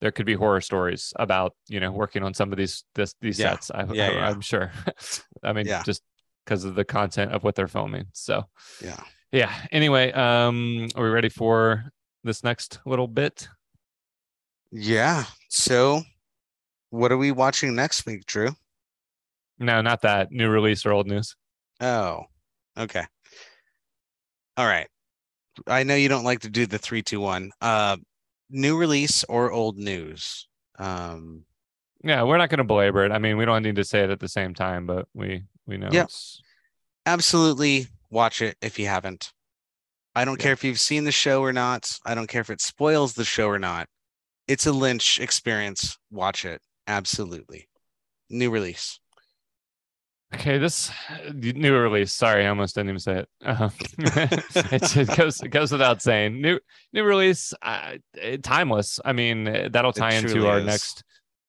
there 0.00 0.10
could 0.10 0.26
be 0.26 0.34
horror 0.34 0.60
stories 0.60 1.12
about 1.16 1.54
you 1.68 1.78
know 1.80 1.90
working 1.92 2.22
on 2.24 2.34
some 2.34 2.50
of 2.52 2.58
these 2.58 2.84
this 2.94 3.14
these 3.20 3.38
Yeah. 3.38 3.50
sets 3.52 3.70
I, 3.70 3.84
Yeah, 3.92 4.08
I, 4.08 4.12
yeah. 4.14 4.28
i'm 4.28 4.40
sure 4.40 4.72
i 5.42 5.52
mean 5.52 5.66
Yeah. 5.66 5.82
just 5.82 6.02
because 6.44 6.64
of 6.64 6.74
the 6.74 6.84
content 6.84 7.32
of 7.32 7.44
what 7.44 7.54
they're 7.54 7.68
filming 7.68 8.04
so 8.12 8.44
Yeah. 8.82 9.00
yeah 9.30 9.52
anyway 9.70 10.12
um 10.12 10.88
are 10.94 11.04
we 11.04 11.10
ready 11.10 11.28
for 11.28 11.84
this 12.24 12.42
next 12.44 12.78
little 12.86 13.08
bit 13.08 13.48
Yeah. 14.70 15.24
So, 15.48 16.02
what 16.90 17.12
are 17.12 17.18
we 17.18 17.30
watching 17.32 17.74
next 17.74 18.06
week, 18.06 18.24
Drew? 18.26 18.50
No, 19.58 19.82
not 19.82 20.00
that 20.02 20.30
new 20.32 20.48
release 20.48 20.86
or 20.86 20.92
old 20.92 21.06
news. 21.06 21.36
Oh, 21.80 22.22
okay. 22.78 23.04
All 24.56 24.66
right. 24.66 24.88
I 25.66 25.82
know 25.82 25.94
you 25.94 26.08
don't 26.08 26.24
like 26.24 26.40
to 26.40 26.48
do 26.50 26.64
the 26.66 26.78
three, 26.78 27.02
two, 27.02 27.20
one. 27.20 27.50
Uh, 27.60 27.96
new 28.50 28.78
release 28.78 29.24
or 29.24 29.50
old 29.52 29.76
news. 29.76 30.48
Um, 30.78 31.44
Yeah, 32.02 32.22
we're 32.22 32.38
not 32.38 32.48
going 32.48 32.58
to 32.58 32.64
belabor 32.64 33.04
it. 33.04 33.12
I 33.12 33.18
mean, 33.18 33.36
we 33.36 33.44
don't 33.44 33.62
need 33.62 33.76
to 33.76 33.84
say 33.84 34.04
it 34.04 34.10
at 34.10 34.20
the 34.20 34.28
same 34.28 34.54
time, 34.54 34.86
but 34.86 35.06
we 35.12 35.44
we 35.66 35.76
know. 35.76 35.88
It's- 35.88 36.40
absolutely 37.06 37.86
watch 38.10 38.42
it 38.42 38.56
if 38.60 38.78
you 38.78 38.86
haven't. 38.86 39.32
I 40.14 40.24
don't 40.24 40.38
care 40.38 40.52
if 40.52 40.62
you've 40.62 40.80
seen 40.80 41.04
the 41.04 41.12
show 41.12 41.42
or 41.42 41.52
not. 41.52 41.98
I 42.04 42.14
don't 42.14 42.26
care 42.26 42.42
if 42.42 42.50
it 42.50 42.60
spoils 42.60 43.14
the 43.14 43.24
show 43.24 43.48
or 43.48 43.58
not. 43.58 43.88
It's 44.46 44.66
a 44.66 44.72
Lynch 44.72 45.18
experience. 45.18 45.96
Watch 46.10 46.44
it. 46.44 46.60
Absolutely. 46.86 47.68
New 48.28 48.50
release. 48.50 48.98
Okay, 50.34 50.58
this 50.58 50.90
new 51.34 51.76
release. 51.76 52.12
Sorry, 52.12 52.44
I 52.44 52.48
almost 52.48 52.74
didn't 52.74 52.90
even 52.90 53.00
say 53.00 53.18
it. 53.20 53.28
Uh, 53.44 53.68
it, 53.98 54.96
it 54.96 55.16
goes 55.16 55.42
it 55.42 55.48
goes 55.48 55.70
without 55.70 56.00
saying. 56.00 56.40
New 56.40 56.58
new 56.92 57.04
release, 57.04 57.52
uh, 57.60 57.96
timeless. 58.42 58.98
I 59.04 59.12
mean, 59.12 59.44
that'll 59.70 59.92
tie 59.92 60.14
into 60.14 60.46
our 60.48 60.60
is. 60.60 60.64
next 60.64 61.04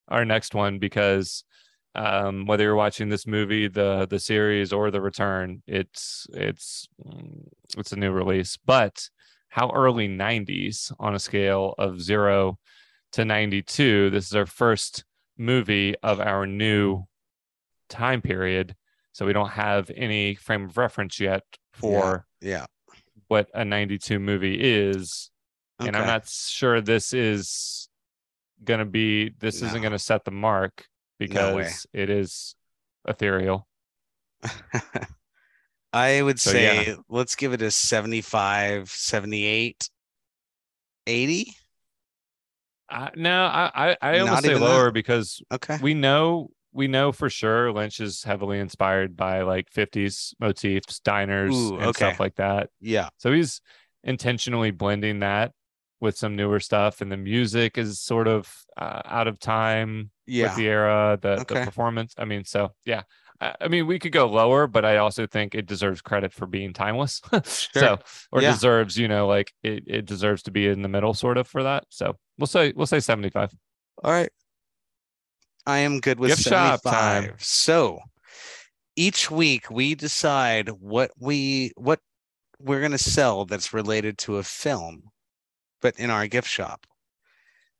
our 0.10 0.26
next 0.26 0.53
one 0.53 0.80
because 0.80 1.45
um, 1.95 2.45
whether 2.45 2.63
you're 2.63 2.75
watching 2.75 3.09
this 3.09 3.27
movie, 3.27 3.67
the 3.67 4.07
the 4.09 4.19
series, 4.19 4.73
or 4.73 4.89
the 4.91 5.01
return, 5.01 5.61
it's 5.67 6.25
it's 6.33 6.87
mm, 7.05 7.47
it's 7.77 7.91
a 7.91 7.95
new 7.97 8.11
release. 8.11 8.57
But 8.65 9.09
how 9.49 9.69
early 9.71 10.07
'90s 10.07 10.91
on 10.99 11.13
a 11.15 11.19
scale 11.19 11.75
of 11.77 12.01
zero 12.01 12.57
to 13.13 13.25
92? 13.25 14.09
This 14.09 14.25
is 14.25 14.35
our 14.35 14.45
first 14.47 15.03
movie 15.37 15.95
of 16.03 16.19
our 16.19 16.45
new 16.47 17.03
time 17.89 18.21
period 18.21 18.75
so 19.11 19.25
we 19.25 19.33
don't 19.33 19.49
have 19.51 19.91
any 19.95 20.33
frame 20.35 20.63
of 20.65 20.77
reference 20.77 21.19
yet 21.19 21.43
for 21.73 22.25
Yeah. 22.41 22.65
what 23.27 23.49
a 23.53 23.63
92 23.65 24.19
movie 24.19 24.57
is 24.59 25.29
and 25.79 25.95
i'm 25.95 26.07
not 26.07 26.27
sure 26.27 26.81
this 26.81 27.13
is 27.13 27.89
going 28.63 28.79
to 28.79 28.85
be 28.85 29.29
this 29.39 29.61
isn't 29.67 29.81
going 29.81 29.91
to 29.91 29.99
set 29.99 30.23
the 30.23 30.31
mark 30.31 30.85
No 31.27 31.57
because 31.57 31.88
it 31.94 32.10
is 32.10 32.56
ethereal 33.07 33.68
I 35.94 36.22
would 36.22 36.40
So, 36.40 36.52
say 36.52 36.85
yeah. 36.85 36.95
let's 37.10 37.35
give 37.35 37.53
it 37.53 37.61
a 37.61 37.72
75, 37.72 38.90
78, 38.90 39.90
80. 41.07 41.53
uh, 42.90 43.10
no 43.15 43.45
i 43.45 43.72
i, 43.91 43.98
I 44.02 44.19
almost 44.19 44.45
say 44.45 44.49
even 44.49 44.61
that? 44.61 44.68
lower 44.68 44.91
because 44.91 45.41
Okay. 45.52 45.80
we 45.81 45.94
know 45.94 46.49
we 46.73 46.88
know 46.88 47.11
for 47.11 47.30
sure 47.30 47.72
lynch 47.72 47.99
is 47.99 48.23
heavily 48.23 48.60
inspired 48.60 49.15
by 49.15 49.41
like 49.41 49.69
50s 49.72 50.34
motifs 50.40 50.99
diners 50.99 51.53
Ooh, 51.53 51.77
and 51.80 51.95
stuff 51.95 52.19
like 52.19 52.35
that 52.35 52.69
Yeah. 52.81 53.10
So 53.18 53.31
he's 53.31 53.61
intentionally 54.03 54.72
blending 54.72 55.19
that 55.19 55.53
with 56.03 56.17
some 56.17 56.35
newer 56.35 56.59
stuff, 56.59 57.01
and 57.01 57.11
the 57.11 57.17
music 57.17 57.77
is 57.77 57.99
sort 57.99 58.27
of 58.27 58.53
uh, 58.77 59.01
out 59.05 59.27
of 59.27 59.39
time 59.39 60.11
Yeah. 60.27 60.47
with 60.47 60.55
the 60.57 60.67
era, 60.67 61.17
the, 61.21 61.38
the 61.47 61.55
performance. 61.65 62.13
I 62.17 62.25
mean, 62.25 62.43
so 62.43 62.73
yeah. 62.85 63.03
I, 63.41 63.55
I 63.61 63.67
mean, 63.69 63.88
we 63.88 63.97
could 63.99 64.11
go 64.11 64.27
lower, 64.27 64.67
but 64.67 64.84
I 64.85 64.97
also 64.97 65.25
think 65.25 65.55
it 65.55 65.65
deserves 65.65 66.01
credit 66.01 66.34
for 66.34 66.45
being 66.45 66.73
timeless. 66.73 67.21
So, 67.73 67.97
or 68.31 68.41
Yeah. 68.41 68.51
deserves, 68.51 68.97
you 68.97 69.07
know, 69.07 69.25
like 69.27 69.53
it, 69.63 69.84
it 69.88 70.05
deserves 70.05 70.43
to 70.43 70.51
be 70.51 70.67
in 70.67 70.81
the 70.84 70.89
middle, 70.89 71.13
sort 71.13 71.38
of, 71.38 71.47
for 71.47 71.63
that. 71.63 71.85
So 71.89 72.15
we'll 72.38 72.47
say 72.47 72.73
we'll 72.75 72.85
say 72.85 72.99
seventy 72.99 73.30
five. 73.30 73.51
All 74.03 74.11
right. 74.11 74.30
I 75.65 75.80
am 75.80 76.01
good 76.01 76.19
with 76.19 76.31
Gift 76.31 76.41
75. 76.43 76.81
time. 76.84 77.34
So 77.39 77.99
each 78.97 79.31
week 79.31 79.71
we 79.71 79.95
decide 79.95 80.67
what 80.69 81.11
we 81.17 81.71
what 81.75 81.99
we're 82.59 82.81
going 82.81 82.91
to 82.91 82.97
sell 82.97 83.45
that's 83.45 83.73
related 83.73 84.17
to 84.17 84.38
a 84.38 84.43
film 84.43 85.03
but 85.84 85.99
in 85.99 86.10
our 86.10 86.26
gift 86.27 86.47
shop. 86.49 86.88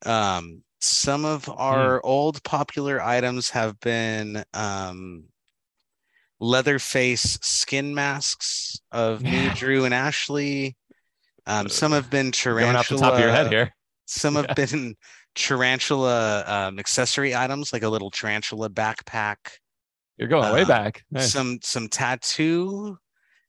Um 0.06 0.62
some 0.80 1.24
of 1.26 1.50
our 1.50 2.06
old 2.06 2.44
popular 2.44 3.02
items 3.02 3.50
have 3.50 3.80
been 3.80 4.44
um 4.54 5.24
Leatherface 6.40 7.40
skin 7.42 7.96
masks 7.96 8.78
of 8.92 9.22
me, 9.24 9.50
Drew, 9.56 9.86
and 9.86 9.94
Ashley. 9.94 10.76
Um, 11.46 11.70
some 11.70 11.94
have 11.94 12.10
been 12.10 12.34
tarantula. 12.34 12.66
Going 12.66 12.76
off 12.76 12.90
the 12.90 12.98
top 12.98 13.14
of 13.14 13.20
your 13.22 13.32
head 13.32 13.48
here. 13.50 13.74
Some 14.08 14.36
have 14.36 14.54
been 14.54 14.96
tarantula 15.36 16.44
um, 16.46 16.80
accessory 16.80 17.34
items, 17.34 17.72
like 17.72 17.84
a 17.84 17.88
little 17.88 18.12
tarantula 18.12 18.70
backpack. 18.70 19.38
You're 20.18 20.28
going 20.28 20.52
way 20.54 20.64
Uh, 20.64 20.68
back. 20.68 21.04
Nice. 21.12 21.32
Some 21.32 21.60
some 21.62 21.88
tattoo 21.88 22.98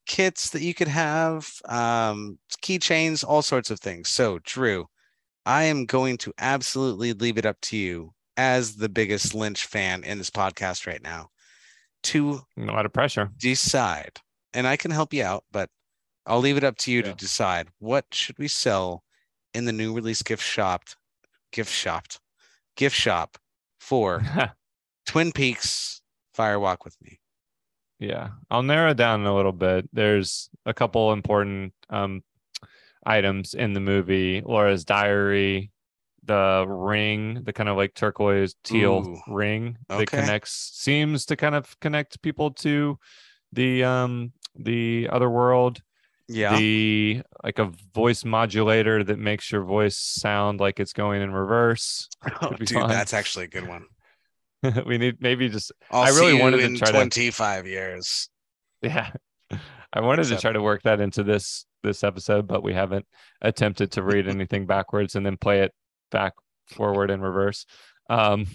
kits 0.06 0.50
that 0.50 0.62
you 0.62 0.74
could 0.74 0.88
have, 0.88 1.50
um, 1.66 2.38
keychains, 2.62 3.24
all 3.26 3.42
sorts 3.42 3.70
of 3.70 3.80
things. 3.80 4.08
So, 4.08 4.38
Drew, 4.42 4.86
I 5.46 5.64
am 5.64 5.86
going 5.86 6.16
to 6.18 6.32
absolutely 6.38 7.12
leave 7.12 7.38
it 7.38 7.46
up 7.46 7.60
to 7.62 7.76
you 7.76 8.12
as 8.36 8.76
the 8.76 8.88
biggest 8.88 9.34
Lynch 9.34 9.66
fan 9.66 10.02
in 10.04 10.18
this 10.18 10.30
podcast 10.30 10.86
right 10.86 11.02
now 11.02 11.28
to 12.04 12.40
a 12.56 12.62
lot 12.62 12.86
of 12.86 12.92
pressure. 12.92 13.30
decide. 13.38 14.20
And 14.52 14.66
I 14.66 14.76
can 14.76 14.90
help 14.90 15.12
you 15.12 15.24
out, 15.24 15.44
but 15.50 15.68
I'll 16.26 16.40
leave 16.40 16.56
it 16.56 16.64
up 16.64 16.76
to 16.78 16.92
you 16.92 17.02
to 17.02 17.12
decide 17.14 17.68
what 17.78 18.06
should 18.12 18.38
we 18.38 18.48
sell 18.48 19.02
in 19.52 19.64
the 19.64 19.72
new 19.72 19.92
release 19.92 20.22
gift 20.22 20.42
shop, 20.42 20.84
gift 21.52 21.72
shop, 21.72 22.06
gift 22.76 22.96
shop 22.96 23.36
for 23.78 24.22
Twin 25.06 25.32
Peaks 25.32 26.02
Fire 26.32 26.58
Walk 26.58 26.84
with 26.84 26.96
Me. 27.02 27.20
Yeah, 27.98 28.30
I'll 28.50 28.62
narrow 28.62 28.90
it 28.90 28.96
down 28.96 29.24
a 29.24 29.34
little 29.34 29.52
bit. 29.52 29.88
There's 29.92 30.50
a 30.66 30.74
couple 30.74 31.12
important 31.12 31.72
um, 31.90 32.22
items 33.06 33.54
in 33.54 33.72
the 33.72 33.80
movie: 33.80 34.42
Laura's 34.44 34.84
diary, 34.84 35.70
the 36.24 36.64
ring, 36.68 37.42
the 37.44 37.52
kind 37.52 37.68
of 37.68 37.76
like 37.76 37.94
turquoise 37.94 38.54
teal 38.64 39.06
Ooh, 39.06 39.32
ring 39.32 39.78
that 39.88 40.02
okay. 40.02 40.20
connects, 40.20 40.72
seems 40.74 41.26
to 41.26 41.36
kind 41.36 41.54
of 41.54 41.78
connect 41.80 42.22
people 42.22 42.50
to 42.52 42.98
the 43.52 43.84
um 43.84 44.32
the 44.56 45.08
other 45.10 45.30
world. 45.30 45.80
Yeah. 46.26 46.56
The 46.56 47.22
like 47.42 47.58
a 47.58 47.70
voice 47.94 48.24
modulator 48.24 49.04
that 49.04 49.18
makes 49.18 49.52
your 49.52 49.62
voice 49.62 49.96
sound 49.96 50.58
like 50.58 50.80
it's 50.80 50.92
going 50.92 51.22
in 51.22 51.32
reverse. 51.32 52.08
Oh, 52.40 52.50
dude, 52.50 52.70
fun. 52.70 52.88
that's 52.88 53.12
actually 53.12 53.44
a 53.44 53.48
good 53.48 53.68
one. 53.68 53.86
we 54.86 54.98
need 54.98 55.16
maybe 55.20 55.48
just 55.48 55.72
I'll 55.90 56.02
I 56.02 56.08
really 56.08 56.40
wanted 56.40 56.58
to 56.58 56.64
in 56.64 56.76
try 56.76 56.88
to 56.88 56.92
25 56.92 57.66
years. 57.66 58.28
Yeah. 58.82 59.10
I 59.92 60.00
wanted 60.00 60.24
to 60.24 60.36
try 60.36 60.52
to 60.52 60.62
work 60.62 60.82
that 60.82 61.00
into 61.00 61.22
this 61.22 61.66
this 61.82 62.02
episode, 62.02 62.46
but 62.46 62.62
we 62.62 62.72
haven't 62.72 63.06
attempted 63.40 63.92
to 63.92 64.02
read 64.02 64.26
anything 64.26 64.66
backwards 64.66 65.14
and 65.14 65.24
then 65.24 65.36
play 65.36 65.60
it 65.60 65.72
back 66.10 66.32
forward 66.66 67.10
and 67.10 67.22
reverse. 67.22 67.66
Um 68.10 68.46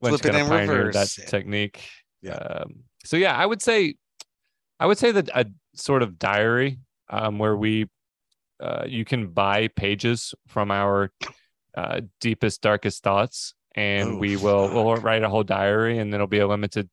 Flip 0.00 0.24
it 0.26 0.34
in 0.34 0.50
reverse. 0.50 0.94
that 0.94 1.28
technique. 1.28 1.80
Yeah. 2.20 2.34
Um, 2.34 2.84
so 3.04 3.16
yeah, 3.16 3.34
I 3.34 3.46
would 3.46 3.62
say 3.62 3.94
I 4.78 4.86
would 4.86 4.98
say 4.98 5.12
that 5.12 5.30
a 5.34 5.46
sort 5.74 6.02
of 6.02 6.18
diary 6.18 6.78
um, 7.08 7.38
where 7.38 7.56
we 7.56 7.88
uh, 8.60 8.84
you 8.86 9.04
can 9.04 9.28
buy 9.28 9.68
pages 9.68 10.34
from 10.46 10.70
our 10.70 11.10
uh, 11.76 12.02
deepest 12.20 12.60
darkest 12.60 13.02
thoughts 13.02 13.54
and 13.74 14.12
Oh, 14.12 14.16
we 14.18 14.36
will 14.36 14.68
we'll 14.72 14.96
write 14.96 15.22
a 15.22 15.28
whole 15.28 15.42
diary 15.44 15.98
and 15.98 16.12
then 16.12 16.18
it'll 16.18 16.26
be 16.26 16.38
a 16.38 16.46
limited 16.46 16.88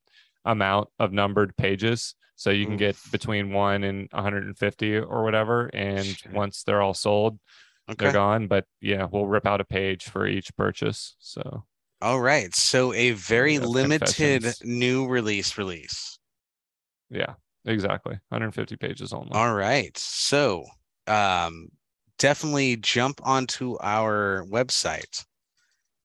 amount 0.45 0.89
of 0.99 1.11
numbered 1.13 1.55
pages. 1.55 2.15
So 2.35 2.49
you 2.49 2.65
can 2.65 2.77
get 2.77 2.95
between 3.11 3.53
1 3.53 3.83
and 3.83 4.07
150 4.11 4.97
or 4.97 5.23
whatever. 5.23 5.67
And 5.73 6.03
Shit. 6.05 6.31
once 6.33 6.63
they're 6.63 6.81
all 6.81 6.93
sold 6.95 7.39
they're 7.97 8.11
gone. 8.13 8.47
But 8.47 8.65
yeah 8.79 9.07
we'll 9.11 9.27
rip 9.27 9.45
out 9.45 9.61
a 9.61 9.65
page 9.65 10.05
for 10.05 10.25
each 10.25 10.55
purchase. 10.55 11.15
So 11.19 11.65
All 12.01 12.19
right. 12.19 12.53
So 12.55 12.93
a 12.93 13.11
very 13.11 13.57
Of 13.57 13.65
limited 13.65 14.45
new 14.63 15.07
release 15.07 15.57
release. 15.57 16.17
yeah 17.11 17.33
exactly. 17.65 18.13
150 18.29 18.75
pages 18.77 19.13
only. 19.13 19.31
All 19.33 19.53
right. 19.53 19.95
So 19.97 20.65
um 21.05 21.69
definitely 22.17 22.75
jump 22.77 23.19
onto 23.23 23.77
our 23.81 24.45
website 24.49 25.25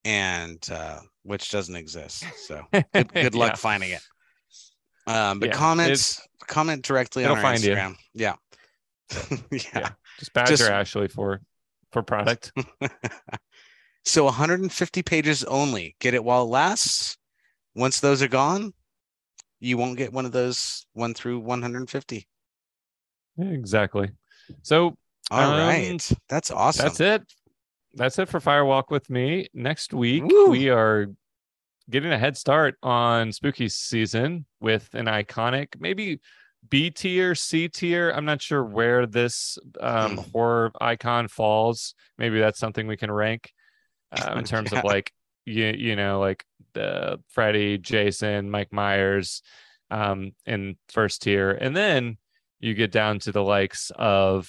and 0.06 0.64
uh 0.70 1.00
which 1.24 1.50
doesn't 1.50 1.74
exist. 1.76 2.24
So 2.46 2.62
good, 2.94 3.12
good 3.12 3.34
luck 3.34 3.50
Yeah. 3.52 3.56
finding 3.56 3.90
it. 3.90 4.02
Um 5.06 5.40
but 5.40 5.48
Yeah, 5.50 5.54
comments 5.56 6.20
comment 6.46 6.82
directly 6.84 7.24
on 7.24 7.32
our 7.36 7.42
find 7.42 7.62
you. 7.62 7.74
Instagram. 7.74 7.96
Yeah. 8.14 8.34
yeah. 9.50 9.58
Yeah. 9.74 9.88
just 10.18 10.32
badger 10.32 10.56
Just- 10.56 10.70
ashley 10.70 11.08
for 11.08 11.40
for 11.92 12.02
product 12.02 12.52
So 14.04 14.24
150 14.24 15.02
pages 15.02 15.42
only. 15.44 15.96
Get 15.98 16.14
it 16.14 16.22
while 16.22 16.42
it 16.44 16.46
lasts. 16.48 17.16
Once 17.74 17.98
those 17.98 18.22
are 18.22 18.28
gone, 18.28 18.72
you 19.58 19.76
won't 19.76 19.98
get 19.98 20.12
one 20.12 20.24
of 20.24 20.30
those 20.30 20.86
1 20.92 21.12
through 21.14 21.40
150. 21.40 22.28
exactly 23.38 24.10
so 24.62 24.96
All 25.32 25.40
Um, 25.40 25.58
right, 25.58 26.10
That's 26.28 26.52
awesome. 26.52 26.84
That's 26.86 27.00
it. 27.00 27.22
That's 27.97 28.18
it 28.18 28.28
for 28.28 28.40
Fire 28.40 28.64
Walk 28.64 28.90
with 28.90 29.09
me. 29.09 29.48
Next 29.55 29.94
week 29.94 30.23
Woo. 30.23 30.51
we 30.51 30.68
are 30.68 31.06
getting 31.89 32.12
a 32.12 32.18
head 32.18 32.36
start 32.36 32.77
on 32.82 33.32
spooky 33.32 33.68
season 33.68 34.44
with 34.60 34.89
an 34.94 35.06
iconic, 35.06 35.81
maybe 35.81 36.20
B 36.68 36.90
tier, 36.90 37.35
C 37.35 37.68
tier. 37.68 38.10
I'm 38.10 38.24
not 38.24 38.43
sure 38.43 38.62
where 38.62 39.06
this 39.06 39.59
um, 39.81 40.16
Hmm. 40.16 40.23
horror 40.32 40.73
icon 40.81 41.28
falls. 41.28 41.94
Maybe 42.18 42.39
that's 42.39 42.59
something 42.59 42.86
we 42.86 42.97
can 42.97 43.10
rank 43.10 43.52
um, 44.12 44.39
in 44.39 44.44
terms 44.44 44.73
Yeah. 44.73 44.81
of 44.81 44.85
like 44.85 45.12
you 45.47 45.66
you 45.66 45.97
know 45.97 46.20
like 46.20 46.44
the 46.74 47.18
Freddy, 47.28 47.78
Jason, 47.78 48.51
Mike 48.51 48.73
Myers, 48.73 49.43
um, 49.90 50.32
in 50.44 50.77
first 50.89 51.23
tier, 51.23 51.52
and 51.52 51.74
then 51.74 52.18
you 52.60 52.74
get 52.74 52.90
down 52.93 53.20
to 53.20 53.32
the 53.32 53.43
likes 53.43 53.90
of 53.97 54.48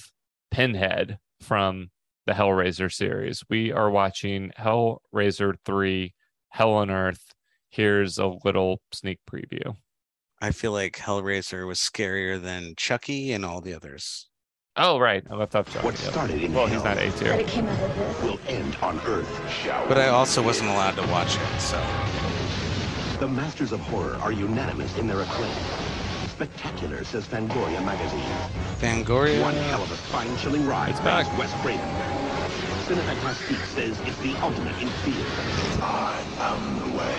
Pinhead 0.52 1.20
from 1.42 1.92
the 2.28 2.34
Hellraiser 2.34 2.92
series. 2.94 3.42
We 3.50 3.72
are 3.72 3.90
watching 3.90 4.52
Hellraiser 4.60 5.56
3 5.66 6.14
Hell 6.50 6.74
on 6.74 6.92
Earth. 6.92 7.34
Here's 7.70 8.18
a 8.18 8.28
little 8.44 8.82
sneak 8.92 9.20
preview. 9.30 9.78
I 10.42 10.52
feel 10.52 10.74
like 10.74 10.98
Hellraiser 10.98 11.66
was 11.66 11.80
scarier 11.80 12.40
than 12.40 12.74
Chucky 12.76 13.32
and 13.32 13.46
all 13.46 13.62
the 13.62 13.74
others. 13.74 14.28
Oh, 14.76 15.00
right. 15.00 15.24
Oh, 15.30 15.36
I 15.36 15.40
left 15.40 15.56
off 15.56 15.74
Chucky. 15.74 15.86
What 15.86 15.98
started 15.98 16.44
in 16.44 16.54
Well, 16.54 16.68
he's 16.68 16.76
hell 16.76 16.96
not 16.96 16.98
A 16.98 17.12
tier. 17.12 17.44
came 17.46 17.66
out 17.68 17.82
of 17.82 17.96
this. 17.96 18.22
will 18.22 18.40
end 18.48 18.76
on 18.82 19.00
Earth. 19.06 19.50
Shall 19.64 19.88
But 19.88 19.98
I 19.98 20.10
also 20.10 20.44
wasn't 20.44 20.70
allowed 20.70 20.96
to 20.98 21.08
watch 21.08 21.38
it, 21.38 21.60
so 21.60 21.78
The 23.20 23.28
masters 23.28 23.72
of 23.72 23.80
horror 23.80 24.16
are 24.18 24.34
unanimous 24.34 24.96
in 24.98 25.08
their 25.08 25.22
acclaim. 25.22 25.87
Spectacular, 26.38 27.04
says 27.04 27.26
Fangoria 27.26 27.84
magazine. 27.84 28.22
Fangoria. 28.78 29.42
One 29.42 29.56
hell 29.56 29.82
of 29.82 29.92
a 29.92 29.96
spine-chilling 29.96 30.68
ride. 30.68 30.92
It's 30.92 31.00
back. 31.00 31.26
thanks 31.26 31.40
Wes 31.40 31.62
Craven. 31.64 31.90
Cinefantastique 32.86 33.66
says 33.74 34.00
it's 34.02 34.20
the 34.20 34.36
ultimate 34.44 34.80
in 34.80 34.88
fear. 34.88 35.26
I 35.82 36.24
am 36.38 36.92
the 36.92 36.96
way. 36.96 37.16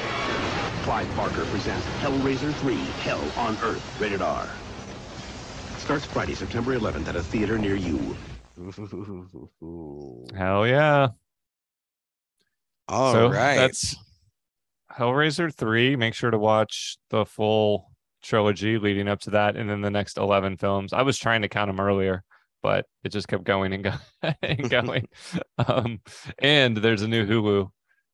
Clive 0.85 1.16
Barker 1.16 1.45
presents 1.47 1.85
Hellraiser 2.01 2.55
3, 2.61 2.77
Hell 2.77 3.20
on 3.36 3.57
Earth, 3.65 4.01
rated 4.01 4.23
R. 4.23 4.49
Starts 5.78 6.05
Friday, 6.05 6.35
September 6.35 6.78
11th 6.78 7.09
at 7.09 7.16
a 7.16 7.23
theater 7.24 7.59
near 7.59 7.74
you. 7.74 8.16
Hell 10.36 10.65
yeah. 10.65 11.09
All 12.86 13.12
so 13.12 13.31
right. 13.31 13.57
that's 13.57 13.97
Hellraiser 14.97 15.53
3. 15.53 15.97
Make 15.97 16.15
sure 16.15 16.31
to 16.31 16.39
watch 16.39 16.99
the 17.11 17.27
full 17.27 17.90
trilogy 18.23 18.78
leading 18.78 19.09
up 19.09 19.20
to 19.20 19.31
that 19.31 19.57
and 19.57 19.69
then 19.69 19.81
the 19.81 19.90
next 19.90 20.19
11 20.19 20.57
films. 20.57 20.93
I 20.93 21.03
was 21.03 21.19
trying 21.19 21.43
to 21.43 21.49
count 21.49 21.69
them 21.69 21.81
earlier, 21.81 22.23
but 22.62 22.86
it 23.05 23.11
just 23.11 23.28
kept 23.28 23.45
going 23.45 23.73
and, 23.73 23.85
go- 23.85 24.32
and 24.43 24.70
going. 24.70 25.09
um, 25.59 26.01
and 26.39 26.77
there's 26.77 27.03
a 27.03 27.09
new 27.09 27.27
Hulu 27.27 27.70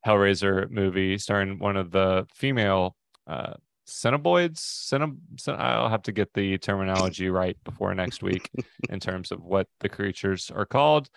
Hellraiser 0.07 0.71
movie 0.71 1.19
starring 1.19 1.59
one 1.59 1.77
of 1.77 1.91
the 1.91 2.27
female 2.35 2.97
uh, 3.27 3.55
Cineboids. 3.87 4.59
Cine- 4.59 5.19
Cin- 5.39 5.57
I'll 5.59 5.89
have 5.89 6.03
to 6.03 6.13
get 6.13 6.33
the 6.35 6.59
terminology 6.59 7.29
right 7.29 7.57
before 7.65 7.95
next 7.95 8.23
week 8.23 8.51
in 8.89 9.01
terms 9.01 9.33
of 9.33 9.43
what 9.43 9.67
the 9.81 9.89
creatures 9.89 10.51
are 10.55 10.67
called. 10.67 11.09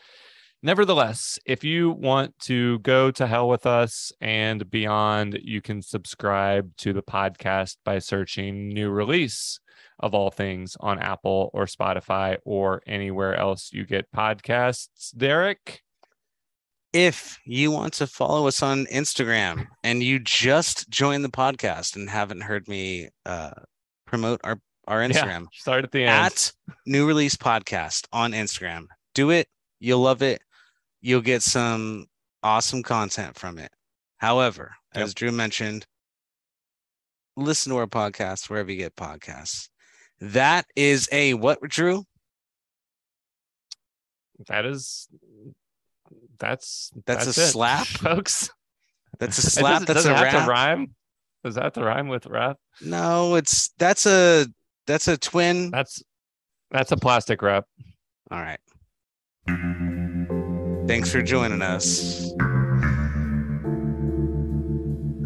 Nevertheless, 0.63 1.37
if 1.45 1.63
you 1.63 1.91
want 1.91 2.37
to 2.39 2.79
go 2.79 3.11
to 3.11 3.27
hell 3.27 3.47
with 3.47 3.65
us 3.65 4.11
and 4.19 4.69
beyond, 4.69 5.39
you 5.43 5.61
can 5.61 5.81
subscribe 5.81 6.75
to 6.77 6.93
the 6.93 7.03
podcast 7.03 7.77
by 7.85 7.99
searching 7.99 8.69
new 8.69 8.89
release 8.89 9.59
of 9.99 10.13
all 10.13 10.31
things 10.31 10.75
on 10.79 10.99
Apple 10.99 11.51
or 11.53 11.65
Spotify 11.65 12.37
or 12.43 12.81
anywhere 12.87 13.35
else 13.35 13.69
you 13.71 13.85
get 13.85 14.11
podcasts. 14.11 15.15
Derek, 15.15 15.81
if 16.93 17.37
you 17.45 17.69
want 17.71 17.93
to 17.93 18.07
follow 18.07 18.47
us 18.47 18.63
on 18.63 18.85
Instagram 18.87 19.67
and 19.83 20.01
you 20.01 20.19
just 20.19 20.89
joined 20.89 21.23
the 21.23 21.29
podcast 21.29 21.95
and 21.95 22.09
haven't 22.09 22.41
heard 22.41 22.67
me 22.67 23.09
uh, 23.25 23.51
promote 24.05 24.41
our, 24.43 24.59
our 24.87 25.01
Yeah, 25.03 25.09
Instagram, 25.09 25.45
start 25.53 25.83
at 25.83 25.91
the 25.91 26.03
end. 26.03 26.09
at 26.09 26.51
New 26.85 27.07
Release 27.07 27.35
Podcast 27.35 28.07
on 28.11 28.31
Instagram. 28.31 28.85
Do 29.13 29.29
it. 29.29 29.47
You'll 29.79 29.99
love 29.99 30.23
it. 30.23 30.41
You'll 31.01 31.21
get 31.21 31.43
some 31.43 32.05
awesome 32.43 32.83
content 32.83 33.37
from 33.37 33.57
it. 33.59 33.71
However, 34.17 34.75
as 34.95 35.13
Drew 35.13 35.31
mentioned, 35.31 35.85
listen 37.35 37.71
to 37.71 37.77
our 37.77 37.87
podcast 37.87 38.49
wherever 38.49 38.71
you 38.71 38.77
get 38.77 38.95
podcasts. 38.95 39.69
That 40.19 40.65
is 40.75 41.07
a 41.11 41.35
what, 41.35 41.61
Drew? 41.61 42.03
that 44.47 44.65
is 44.65 45.07
that's 46.39 46.91
That's 47.05 47.25
a 47.25 47.29
it, 47.29 47.33
slap? 47.33 47.87
folks. 47.87 48.49
That's 49.19 49.37
a 49.37 49.41
slap. 49.49 49.83
That's 49.83 50.05
a 50.05 50.13
rap. 50.13 50.47
rhyme. 50.47 50.93
Does 51.43 51.55
that 51.55 51.73
the 51.73 51.83
rhyme 51.83 52.07
with 52.07 52.25
rap? 52.25 52.57
No, 52.81 53.35
it's 53.35 53.69
that's 53.77 54.05
a 54.05 54.47
that's 54.85 55.07
a 55.07 55.17
twin. 55.17 55.71
That's 55.71 56.03
that's 56.71 56.91
a 56.91 56.97
plastic 56.97 57.41
wrap. 57.41 57.65
All 58.31 58.41
right. 58.41 58.59
Thanks 60.87 61.11
for 61.11 61.21
joining 61.21 61.61
us. 61.61 62.31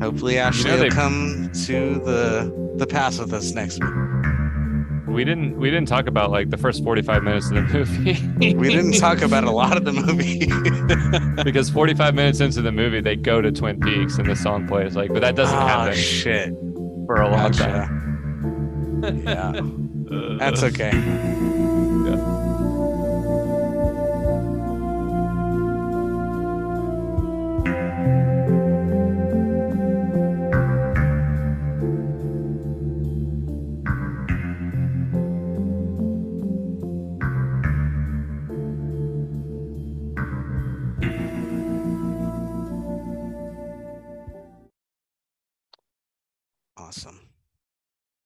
Hopefully 0.01 0.39
Ashley 0.39 0.71
they- 0.71 0.83
will 0.85 0.89
come 0.89 1.51
to 1.65 1.99
the 1.99 2.73
the 2.77 2.87
pass 2.87 3.19
with 3.19 3.31
us 3.33 3.51
next 3.51 3.79
week. 3.83 3.93
We 5.07 5.23
didn't 5.23 5.59
we 5.59 5.69
didn't 5.69 5.87
talk 5.87 6.07
about 6.07 6.31
like 6.31 6.49
the 6.49 6.57
first 6.57 6.83
45 6.83 7.21
minutes 7.23 7.51
of 7.51 7.55
the 7.55 7.61
movie. 7.61 8.55
We 8.55 8.69
didn't 8.69 8.97
talk 8.97 9.21
about 9.21 9.43
a 9.43 9.51
lot 9.51 9.77
of 9.77 9.85
the 9.85 9.91
movie. 9.91 10.47
because 11.43 11.69
45 11.69 12.15
minutes 12.15 12.39
into 12.39 12.63
the 12.63 12.71
movie 12.71 13.01
they 13.01 13.15
go 13.15 13.41
to 13.41 13.51
Twin 13.51 13.79
Peaks 13.79 14.17
and 14.17 14.27
the 14.27 14.35
song 14.35 14.67
plays 14.67 14.95
like 14.95 15.13
but 15.13 15.21
that 15.21 15.35
doesn't 15.35 15.55
oh, 15.55 15.67
happen 15.67 15.95
shit. 15.95 16.49
for 17.05 17.21
a 17.21 17.29
long 17.29 17.51
Gotcha. 17.51 17.63
time. 17.63 19.23
Yeah. 19.23 20.37
That's 20.39 20.63
okay. 20.63 20.89
Awesome. 20.89 22.30